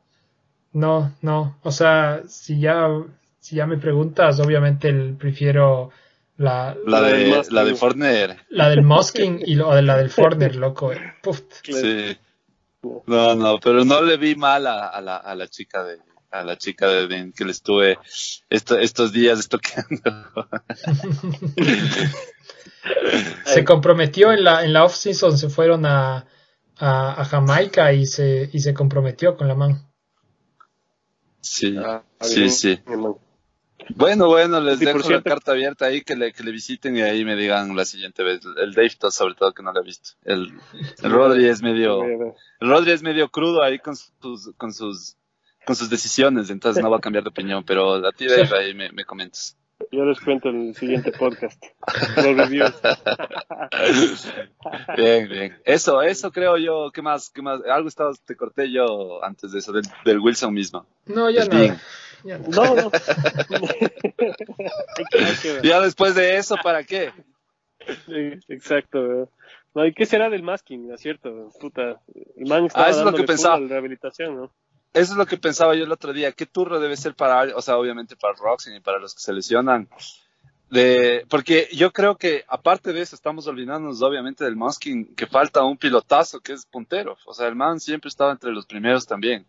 no, 0.73 1.13
no. 1.21 1.57
O 1.63 1.71
sea, 1.71 2.23
si 2.27 2.59
ya, 2.59 2.87
si 3.47 3.55
ya 3.55 3.65
me 3.65 3.77
preguntas, 3.77 4.41
obviamente 4.41 4.89
el, 4.89 5.15
prefiero 5.15 5.89
la, 6.35 6.75
La 6.85 7.01
de, 7.01 7.41
la 7.49 7.63
de 7.63 7.75
Fortner. 7.75 8.37
la 8.49 8.69
del 8.69 8.81
Mosking 8.81 9.41
y 9.45 9.55
lo, 9.55 9.79
la 9.81 9.95
del 9.97 10.09
Forner, 10.09 10.53
loco. 10.57 10.91
eh. 10.91 10.99
Puf. 11.23 11.43
Sí. 11.63 12.17
No, 13.05 13.35
no, 13.35 13.57
pero 13.59 13.85
no 13.85 14.01
le 14.01 14.17
vi 14.17 14.35
mal 14.35 14.67
a, 14.67 14.87
a 14.89 14.99
la, 14.99 15.15
a 15.15 15.33
la 15.33 15.47
chica 15.47 15.85
de 15.85 15.97
a 16.29 16.43
la 16.43 16.57
chica 16.57 16.87
de 16.89 17.07
Dean 17.07 17.31
que 17.31 17.45
le 17.45 17.51
estuve 17.51 17.97
esto- 18.49 18.77
estos 18.77 19.13
días 19.13 19.39
estoqueando. 19.39 20.27
Se 23.45 23.63
comprometió 23.63 24.33
en 24.33 24.43
la, 24.43 24.63
en 24.65 24.73
la 24.73 24.83
off-season, 24.83 25.37
se 25.37 25.49
fueron 25.49 25.85
a, 25.85 26.27
a, 26.77 27.21
a 27.21 27.25
Jamaica 27.25 27.93
y 27.93 28.05
se, 28.05 28.49
y 28.51 28.59
se 28.59 28.73
comprometió 28.73 29.37
con 29.37 29.47
la 29.47 29.55
man. 29.55 29.87
Sí, 31.41 31.75
Ah, 31.77 32.03
sí, 32.19 32.49
sí. 32.49 32.79
man. 32.85 33.15
Bueno, 33.95 34.27
bueno, 34.27 34.59
les 34.59 34.79
Sí, 34.79 34.85
dejo 34.85 35.09
la 35.09 35.21
carta 35.21 35.51
abierta 35.51 35.85
ahí 35.85 36.01
que 36.01 36.15
le, 36.15 36.33
que 36.33 36.43
le 36.43 36.51
visiten 36.51 36.97
y 36.97 37.01
ahí 37.01 37.23
me 37.25 37.35
digan 37.35 37.75
la 37.75 37.85
siguiente 37.85 38.23
vez. 38.23 38.41
El 38.57 38.73
Dave, 38.73 38.91
sobre 39.11 39.35
todo, 39.35 39.53
que 39.53 39.63
no 39.63 39.71
lo 39.71 39.79
ha 39.79 39.83
visto. 39.83 40.11
El, 40.23 40.51
el 41.03 41.11
Rodri 41.11 41.47
es 41.47 41.61
medio, 41.61 42.03
el 42.03 42.33
Rodri 42.59 42.91
es 42.91 43.01
medio 43.01 43.29
crudo 43.29 43.63
ahí 43.63 43.79
con 43.79 43.95
sus, 43.95 44.53
con 44.57 44.73
sus, 44.73 45.15
con 45.65 45.75
sus 45.75 45.89
decisiones, 45.89 46.49
entonces 46.49 46.83
no 46.83 46.89
va 46.89 46.97
a 46.97 47.01
cambiar 47.01 47.23
de 47.23 47.29
opinión, 47.29 47.63
pero 47.65 48.05
a 48.05 48.11
ti, 48.11 48.27
Dave, 48.27 48.49
ahí 48.57 48.73
me, 48.73 48.91
me 48.91 49.05
comentas. 49.05 49.57
Yo 49.91 50.03
les 50.05 50.19
cuento 50.19 50.49
en 50.49 50.69
el 50.69 50.75
siguiente 50.75 51.11
podcast. 51.11 51.63
Los 52.15 52.35
reviews. 52.35 52.73
Bien, 54.97 55.29
bien. 55.29 55.57
Eso, 55.63 56.01
eso 56.01 56.31
creo 56.31 56.57
yo. 56.57 56.91
¿Qué 56.91 57.01
más? 57.01 57.29
¿Qué 57.29 57.41
más? 57.41 57.61
Algo 57.63 57.87
estaba, 57.87 58.11
te 58.25 58.35
corté 58.35 58.71
yo 58.71 59.23
antes 59.23 59.51
de 59.51 59.59
eso, 59.59 59.71
del, 59.71 59.83
del 60.03 60.19
Wilson 60.19 60.53
mismo. 60.53 60.85
No, 61.05 61.29
ya. 61.29 61.45
Dean. 61.45 61.79
Ya. 62.23 62.37
No, 62.39 62.75
no. 62.75 62.91
hay 63.49 65.05
que, 65.09 65.19
hay 65.19 65.35
que 65.41 65.53
ver. 65.53 65.61
Ya 65.63 65.81
después 65.81 66.15
de 66.15 66.37
eso, 66.37 66.55
¿para 66.63 66.83
qué? 66.83 67.11
Sí, 68.05 68.39
Exacto. 68.49 69.07
¿verdad? 69.07 69.29
No, 69.73 69.85
¿y 69.85 69.93
qué 69.93 70.05
será 70.05 70.29
del 70.29 70.43
masking? 70.43 70.87
¿No 70.87 70.95
es 70.95 71.01
cierto? 71.01 71.51
Puta, 71.59 72.01
el 72.35 72.47
man 72.47 72.65
está 72.65 72.85
Ah, 72.85 72.89
eso 72.89 72.99
es 72.99 73.05
lo 73.05 73.13
que 73.13 73.23
pensaba. 73.23 73.59
la 73.59 73.67
rehabilitación, 73.67 74.35
¿no? 74.35 74.51
Eso 74.93 75.11
es 75.11 75.17
lo 75.17 75.25
que 75.27 75.37
pensaba 75.37 75.75
yo 75.75 75.83
el 75.83 75.91
otro 75.91 76.13
día. 76.13 76.31
¿Qué 76.31 76.47
turno 76.47 76.79
debe 76.79 76.97
ser 76.97 77.13
para, 77.13 77.55
o 77.55 77.61
sea, 77.61 77.77
obviamente 77.77 78.15
para 78.15 78.33
Roxen 78.33 78.75
y 78.75 78.79
para 78.79 78.97
los 78.97 79.13
que 79.13 79.21
se 79.21 79.33
lesionan? 79.33 79.87
De, 80.71 81.25
porque 81.29 81.69
yo 81.71 81.93
creo 81.93 82.17
que 82.17 82.43
aparte 82.47 82.91
de 82.91 83.01
eso 83.01 83.15
estamos 83.15 83.45
olvidándonos 83.47 84.01
obviamente 84.01 84.43
del 84.43 84.55
Muskin, 84.55 85.15
que 85.15 85.27
falta 85.27 85.63
un 85.63 85.77
pilotazo 85.77 86.39
que 86.39 86.53
es 86.53 86.65
puntero. 86.65 87.15
O 87.25 87.33
sea, 87.33 87.47
el 87.47 87.55
man 87.55 87.79
siempre 87.79 88.09
estaba 88.09 88.31
entre 88.31 88.51
los 88.51 88.65
primeros 88.65 89.05
también. 89.05 89.45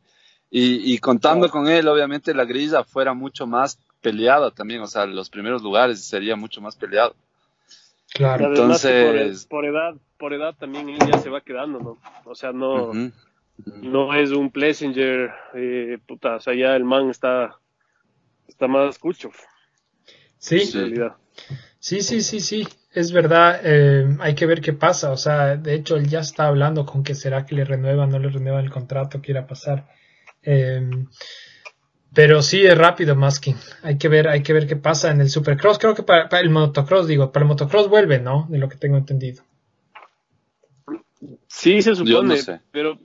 Y, 0.51 0.95
y 0.95 0.99
contando 0.99 1.49
con 1.51 1.69
él, 1.69 1.87
obviamente 1.89 2.33
la 2.35 2.45
grilla 2.45 2.83
fuera 2.85 3.13
mucho 3.15 3.47
más 3.47 3.79
peleada 4.01 4.51
también. 4.51 4.81
O 4.81 4.87
sea, 4.87 5.05
los 5.07 5.29
primeros 5.31 5.63
lugares 5.63 6.03
sería 6.05 6.37
mucho 6.37 6.61
más 6.61 6.77
peleado. 6.77 7.15
Claro. 8.15 8.39
que 8.47 8.61
Entonces- 8.61 9.47
por, 9.47 9.59
por 9.59 9.65
edad, 9.67 9.95
por 10.19 10.33
edad 10.33 10.55
también 10.59 10.89
él 10.89 10.99
ya 11.11 11.19
se 11.19 11.29
va 11.29 11.43
quedando, 11.43 11.79
¿no? 11.81 11.99
O 12.25 12.35
sea, 12.35 12.53
no, 12.53 12.93
no 13.67 14.15
es 14.15 14.31
un 14.31 14.51
Plessinger, 14.51 15.31
eh, 15.55 15.99
puta, 16.07 16.37
o 16.37 16.41
sea, 16.41 16.55
ya 16.55 16.75
el 16.77 16.85
man 16.85 17.11
está, 17.11 17.59
está 18.47 18.67
más 18.69 18.99
cucho, 18.99 19.31
Sí, 20.39 20.61
sí, 21.81 22.03
sí, 22.03 22.23
sí, 22.23 22.41
sí. 22.41 22.69
Es 22.93 23.13
verdad. 23.13 23.61
eh, 23.63 24.17
hay 24.21 24.35
que 24.35 24.47
ver 24.47 24.61
qué 24.61 24.73
pasa. 24.73 25.11
O 25.13 25.17
sea, 25.17 25.57
de 25.57 25.75
hecho, 25.75 25.97
él 25.97 26.09
ya 26.09 26.21
está 26.21 26.47
hablando 26.47 26.87
con 26.87 27.03
que 27.03 27.15
será 27.15 27.45
que 27.45 27.55
le 27.55 27.65
renuevan, 27.65 28.11
no 28.11 28.19
le 28.19 28.29
renuevan 28.29 28.65
el 28.65 28.71
contrato, 28.71 29.21
que 29.21 29.33
irá 29.33 29.43
a 29.43 29.47
pasar. 29.47 29.89
Eh, 30.43 30.89
pero 32.15 32.43
sí 32.43 32.65
es 32.65 32.77
rápido, 32.77 33.15
Masking. 33.15 33.57
Hay 33.83 33.99
que 33.99 34.09
ver, 34.09 34.29
hay 34.29 34.43
que 34.43 34.53
ver 34.53 34.67
qué 34.67 34.77
pasa 34.77 35.11
en 35.11 35.21
el 35.21 35.31
Supercross. 35.31 35.79
Creo 35.79 35.95
que 35.95 36.03
para, 36.03 36.29
para 36.29 36.43
el 36.43 36.51
motocross, 36.51 37.07
digo, 37.07 37.31
para 37.33 37.45
el 37.45 37.49
motocross 37.49 37.89
vuelve, 37.89 38.19
¿no? 38.19 38.47
De 38.49 38.59
lo 38.59 38.69
que 38.69 38.77
tengo 38.77 38.97
entendido. 38.97 39.45
Sí, 41.49 41.83
se 41.83 41.95
Yo 41.95 42.05
no 42.05 42.07
supone, 42.07 42.37
sé. 42.39 42.61
pero 42.71 42.99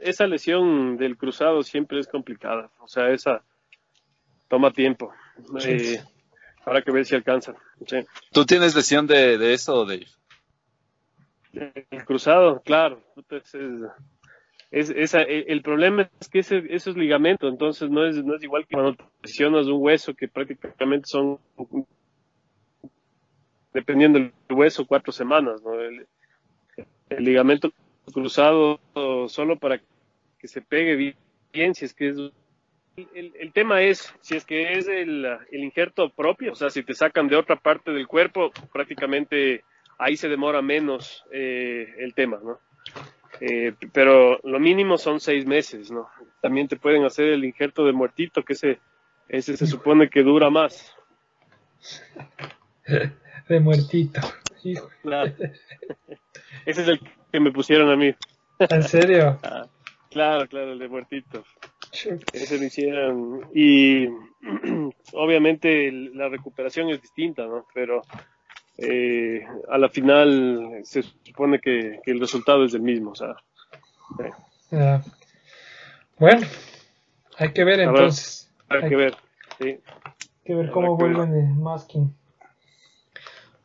esa 0.00 0.26
lesión 0.26 0.96
del 0.96 1.16
cruzado 1.16 1.62
siempre 1.62 1.98
es 2.00 2.08
complicada. 2.08 2.70
O 2.80 2.88
sea, 2.88 3.10
esa 3.10 3.42
toma 4.48 4.72
tiempo. 4.72 5.12
Eh, 5.64 6.02
habrá 6.64 6.82
que 6.82 6.90
ver 6.92 7.06
si 7.06 7.14
alcanza. 7.14 7.54
Sí. 7.86 7.96
¿Tú 8.32 8.44
tienes 8.44 8.74
lesión 8.74 9.06
de, 9.06 9.38
de 9.38 9.54
eso, 9.54 9.84
Dave? 9.86 10.06
El 11.52 12.04
cruzado, 12.04 12.62
claro. 12.64 13.02
puta, 13.14 13.36
es- 14.72 14.88
es- 14.90 14.96
esa- 14.96 15.22
el, 15.22 15.62
problema 15.62 16.10
es 16.20 16.28
que 16.28 16.38
ese, 16.40 16.62
es 16.68 16.86
ligamento, 16.96 17.46
entonces 17.46 17.90
no 17.90 18.06
es, 18.06 18.16
no 18.24 18.34
es 18.34 18.42
igual 18.42 18.66
que 18.66 18.74
cuando 18.74 18.94
te 18.94 19.04
lesionas 19.22 19.66
un 19.66 19.82
hueso 19.82 20.14
que 20.14 20.28
prácticamente 20.28 21.06
son, 21.06 21.38
dependiendo 23.72 24.18
del 24.18 24.32
hueso, 24.50 24.86
cuatro 24.86 25.12
semanas. 25.12 25.62
¿no? 25.62 25.78
El, 25.78 26.06
ligamento 27.18 27.70
cruzado 28.14 28.80
solo 29.28 29.58
para 29.58 29.78
que 30.38 30.48
se 30.48 30.62
pegue 30.62 31.14
bien, 31.52 31.74
si 31.74 31.84
es 31.84 31.92
que 31.92 32.08
es 32.08 32.16
el, 33.14 33.32
el 33.38 33.52
tema 33.52 33.82
es, 33.82 34.14
si 34.22 34.36
es 34.36 34.44
que 34.46 34.72
es 34.72 34.88
el, 34.88 35.26
el 35.50 35.64
injerto 35.64 36.08
propio, 36.10 36.52
o 36.52 36.54
sea, 36.54 36.70
si 36.70 36.82
te 36.82 36.94
sacan 36.94 37.28
de 37.28 37.36
otra 37.36 37.56
parte 37.56 37.90
del 37.90 38.06
cuerpo, 38.06 38.50
prácticamente 38.72 39.62
ahí 39.98 40.16
se 40.16 40.28
demora 40.28 40.62
menos 40.62 41.24
eh, 41.30 41.86
el 41.98 42.14
tema, 42.14 42.40
¿no? 42.42 42.58
Eh, 43.44 43.74
pero 43.92 44.38
lo 44.44 44.60
mínimo 44.60 44.96
son 44.96 45.18
seis 45.18 45.44
meses, 45.46 45.90
¿no? 45.90 46.08
También 46.40 46.68
te 46.68 46.76
pueden 46.76 47.04
hacer 47.04 47.26
el 47.26 47.44
injerto 47.44 47.84
de 47.84 47.92
muertito, 47.92 48.44
que 48.44 48.52
ese, 48.52 48.78
ese 49.28 49.56
se 49.56 49.66
supone 49.66 50.08
que 50.08 50.22
dura 50.22 50.48
más. 50.48 50.94
De 53.48 53.58
muertito. 53.58 54.20
Hijo. 54.62 54.88
Claro. 55.02 55.32
Ese 56.66 56.82
es 56.82 56.88
el 56.88 57.00
que 57.32 57.40
me 57.40 57.50
pusieron 57.50 57.90
a 57.90 57.96
mí. 57.96 58.14
¿En 58.58 58.82
serio? 58.84 59.38
Claro, 60.10 60.46
claro, 60.46 60.72
el 60.72 60.78
de 60.78 60.88
muertito. 60.88 61.42
Ese 62.34 62.58
lo 62.58 62.64
hicieron. 62.64 63.48
Y 63.54 64.08
obviamente 65.14 65.90
la 65.90 66.28
recuperación 66.28 66.90
es 66.90 67.00
distinta, 67.00 67.46
¿no? 67.46 67.66
Pero 67.72 68.02
eh, 68.78 69.46
a 69.68 69.78
la 69.78 69.88
final 69.88 70.80
se 70.84 71.02
supone 71.02 71.58
que, 71.60 72.00
que 72.04 72.10
el 72.10 72.20
resultado 72.20 72.64
es 72.64 72.74
el 72.74 72.82
mismo, 72.82 73.10
o 73.12 73.14
sea. 73.14 73.34
eh. 74.70 75.00
Bueno, 76.18 76.46
hay 77.38 77.52
que 77.52 77.64
ver 77.64 77.80
Habrá- 77.80 77.90
entonces. 78.00 78.50
Hay 78.68 78.82
Hay 78.82 78.88
que 78.88 78.96
ver, 78.96 79.16
sí. 79.60 79.80
que 80.44 80.54
ver 80.54 80.70
cómo 80.70 80.94
habrá 80.94 80.98
que 80.98 81.04
ver. 81.08 81.16
vuelven 81.28 81.46
el 81.48 81.54
masking. 81.56 82.14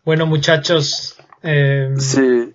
Bueno, 0.03 0.25
muchachos, 0.25 1.17
eh, 1.43 1.93
Sí, 1.97 2.53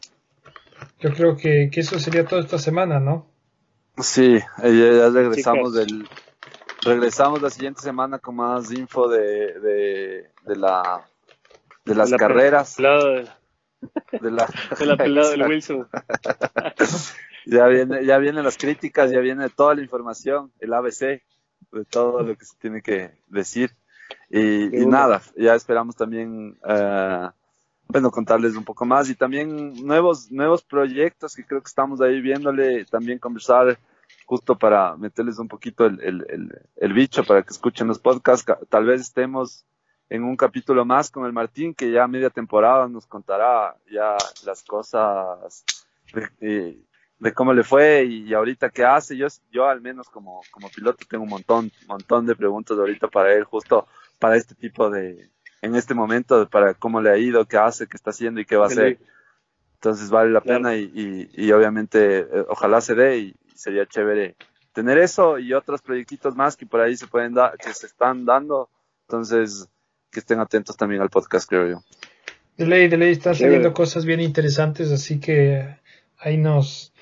yo 1.00 1.12
creo 1.12 1.36
que, 1.36 1.70
que 1.72 1.80
eso 1.80 1.98
sería 1.98 2.24
todo 2.26 2.40
esta 2.40 2.58
semana, 2.58 2.98
¿no? 3.00 3.26
Sí, 3.98 4.38
ya, 4.62 4.68
ya 4.68 5.08
regresamos 5.10 5.72
Chicas. 5.74 5.86
del 5.88 6.08
regresamos 6.84 7.40
la 7.42 7.50
siguiente 7.50 7.80
semana 7.82 8.18
con 8.18 8.36
más 8.36 8.72
info 8.72 9.06
de, 9.08 9.58
de, 9.60 10.30
de 10.44 10.56
la 10.56 11.06
de 11.84 11.94
las 11.94 12.10
La 12.10 12.16
carreras 12.16 12.76
de, 12.76 13.28
de 14.20 14.30
la, 14.30 14.46
de 14.78 14.86
la 14.86 14.96
pelada 14.96 15.30
del. 15.30 15.42
Wilson. 15.42 15.88
ya 17.46 17.66
viene 17.66 18.04
ya 18.04 18.18
vienen 18.18 18.44
las 18.44 18.56
críticas 18.56 19.10
ya 19.10 19.20
viene 19.20 19.48
toda 19.50 19.74
la 19.74 19.82
información 19.82 20.52
el 20.60 20.72
ABC 20.72 21.22
de 21.72 21.84
todo 21.90 22.22
lo 22.22 22.36
que 22.36 22.44
se 22.44 22.56
tiene 22.58 22.82
que 22.82 23.10
decir 23.28 23.72
y, 24.30 24.68
nada 24.86 25.22
ya 25.36 25.54
esperamos 25.54 25.96
también 25.96 26.58
eh, 26.68 27.28
bueno 27.88 28.10
contarles 28.10 28.54
un 28.56 28.64
poco 28.64 28.84
más 28.84 29.08
y 29.10 29.14
también 29.14 29.74
nuevos 29.84 30.30
nuevos 30.30 30.62
proyectos 30.62 31.34
que 31.34 31.44
creo 31.44 31.60
que 31.62 31.68
estamos 31.68 32.00
ahí 32.00 32.20
viéndole 32.20 32.84
también 32.84 33.18
conversar 33.18 33.78
justo 34.26 34.56
para 34.56 34.96
meterles 34.96 35.38
un 35.38 35.48
poquito 35.48 35.84
el, 35.86 36.00
el, 36.00 36.26
el, 36.28 36.60
el 36.76 36.92
bicho 36.92 37.24
para 37.24 37.42
que 37.42 37.50
escuchen 37.50 37.88
los 37.88 37.98
podcasts 37.98 38.44
Ca- 38.44 38.58
tal 38.68 38.84
vez 38.84 39.00
estemos 39.00 39.64
en 40.14 40.24
un 40.24 40.36
capítulo 40.36 40.84
más 40.84 41.10
con 41.10 41.24
el 41.24 41.32
Martín 41.32 41.72
que 41.74 41.90
ya 41.90 42.06
media 42.06 42.28
temporada 42.30 42.86
nos 42.86 43.06
contará 43.06 43.74
ya 43.90 44.16
las 44.44 44.62
cosas 44.62 45.64
de, 46.12 46.28
de- 46.40 46.78
de 47.18 47.32
cómo 47.32 47.52
le 47.54 47.62
fue 47.62 48.04
y, 48.04 48.34
ahorita 48.34 48.68
qué 48.70 48.84
hace 48.84 49.16
yo 49.16 49.28
yo 49.50 49.66
al 49.68 49.80
menos 49.80 50.08
como 50.10 50.42
como 50.50 50.68
piloto 50.68 51.04
tengo 51.08 51.22
un 51.24 51.30
montón 51.30 51.70
montón 51.86 52.26
de 52.26 52.34
preguntas 52.34 52.76
ahorita 52.76 53.06
para 53.08 53.32
él 53.32 53.44
justo 53.44 53.86
para 54.18 54.36
este 54.36 54.54
tipo 54.56 54.90
de 54.90 55.30
en 55.62 55.74
este 55.76 55.94
momento 55.94 56.48
para 56.48 56.74
cómo 56.74 57.00
le 57.00 57.10
ha 57.10 57.16
ido 57.16 57.46
qué 57.46 57.56
hace 57.58 57.86
qué 57.86 57.96
está 57.96 58.10
haciendo 58.10 58.40
y 58.40 58.44
qué 58.44 58.56
va 58.56 58.64
a 58.64 58.66
hacer 58.66 58.98
entonces 59.76 60.10
vale 60.10 60.30
la 60.30 60.40
Claro. 60.40 60.58
pena 60.58 60.76
y, 60.76 60.90
y, 60.94 61.46
y 61.46 61.52
obviamente 61.52 62.18
eh, 62.20 62.44
ojalá 62.48 62.80
se 62.80 62.94
dé 62.94 63.18
y, 63.18 63.34
y 63.46 63.56
sería 63.56 63.86
chévere 63.86 64.36
tener 64.72 64.98
eso 64.98 65.38
y 65.38 65.54
otros 65.54 65.80
proyectitos 65.80 66.34
más 66.34 66.56
que 66.56 66.66
por 66.66 66.80
ahí 66.80 66.96
se 66.96 67.06
pueden 67.06 67.34
dar, 67.34 67.56
que 67.58 67.72
se 67.74 67.86
están 67.86 68.24
dando. 68.24 68.68
Entonces, 69.06 69.68
que 70.12 70.20
estén 70.20 70.38
atentos 70.38 70.76
también 70.76 71.02
al 71.02 71.10
podcast, 71.10 71.48
creo 71.48 71.68
yo. 71.68 71.82
De 72.56 72.66
ley, 72.66 72.88
de 72.88 72.96
ley, 72.98 73.12
están 73.12 73.34
saliendo 73.34 73.72
cosas 73.72 74.04
bien 74.04 74.20
interesantes, 74.20 74.92
así 74.92 75.18
que 75.18 75.76
ahí 76.18 76.36
nos, 76.36 76.92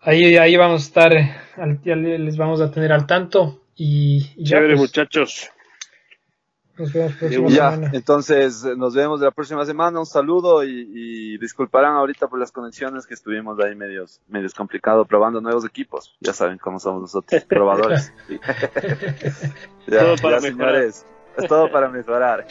ahí, 0.00 0.36
ahí 0.36 0.56
vamos 0.56 0.82
a 0.82 0.86
estar, 0.86 1.12
al- 1.56 1.80
les 1.84 2.36
vamos 2.36 2.60
a 2.60 2.70
tener 2.70 2.92
al 2.92 3.06
tanto 3.06 3.64
y, 3.74 4.32
y 4.36 4.44
ya 4.44 4.56
Chévere, 4.58 4.76
pues, 4.76 4.80
muchachos. 4.88 5.50
nos 6.78 6.92
vemos 6.92 7.12
próxima 7.14 7.48
Ya, 7.48 7.70
semana. 7.72 7.90
entonces 7.92 8.64
nos 8.76 8.94
vemos 8.94 9.20
la 9.20 9.32
próxima 9.32 9.66
semana. 9.66 9.98
Un 9.98 10.06
saludo 10.06 10.62
y, 10.62 10.88
y 10.94 11.38
disculparán 11.38 11.94
ahorita 11.96 12.28
por 12.28 12.38
las 12.38 12.52
conexiones 12.52 13.04
que 13.04 13.14
estuvimos 13.14 13.58
ahí 13.58 13.74
medios, 13.74 14.20
medios 14.28 14.54
complicado 14.54 15.04
probando 15.06 15.40
nuevos 15.40 15.64
equipos. 15.64 16.16
Ya 16.20 16.32
saben 16.32 16.58
cómo 16.58 16.78
somos 16.78 17.02
nosotros, 17.02 17.44
probadores. 17.48 18.12
ya, 19.88 19.98
Todo 20.00 20.16
para 20.22 20.38
ya, 20.40 20.50
mejorar. 20.50 20.74
señores, 20.74 21.06
es 21.38 21.48
todo 21.48 21.70
para 21.70 21.88
mejorar. 21.88 22.46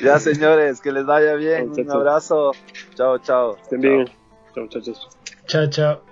Ya, 0.00 0.18
señores, 0.18 0.80
que 0.80 0.92
les 0.92 1.04
vaya 1.06 1.34
bien. 1.34 1.70
Un 1.70 1.90
abrazo. 1.90 2.52
Chao, 2.94 3.18
chao. 3.18 3.56
Estén 3.62 3.82
Chao. 3.82 3.90
bien. 3.90 4.06
Chao, 4.54 4.64
muchachos. 4.64 5.08
Chao, 5.46 5.66
chao. 5.70 6.02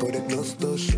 Por 0.00 0.14
egnostos 0.14 0.95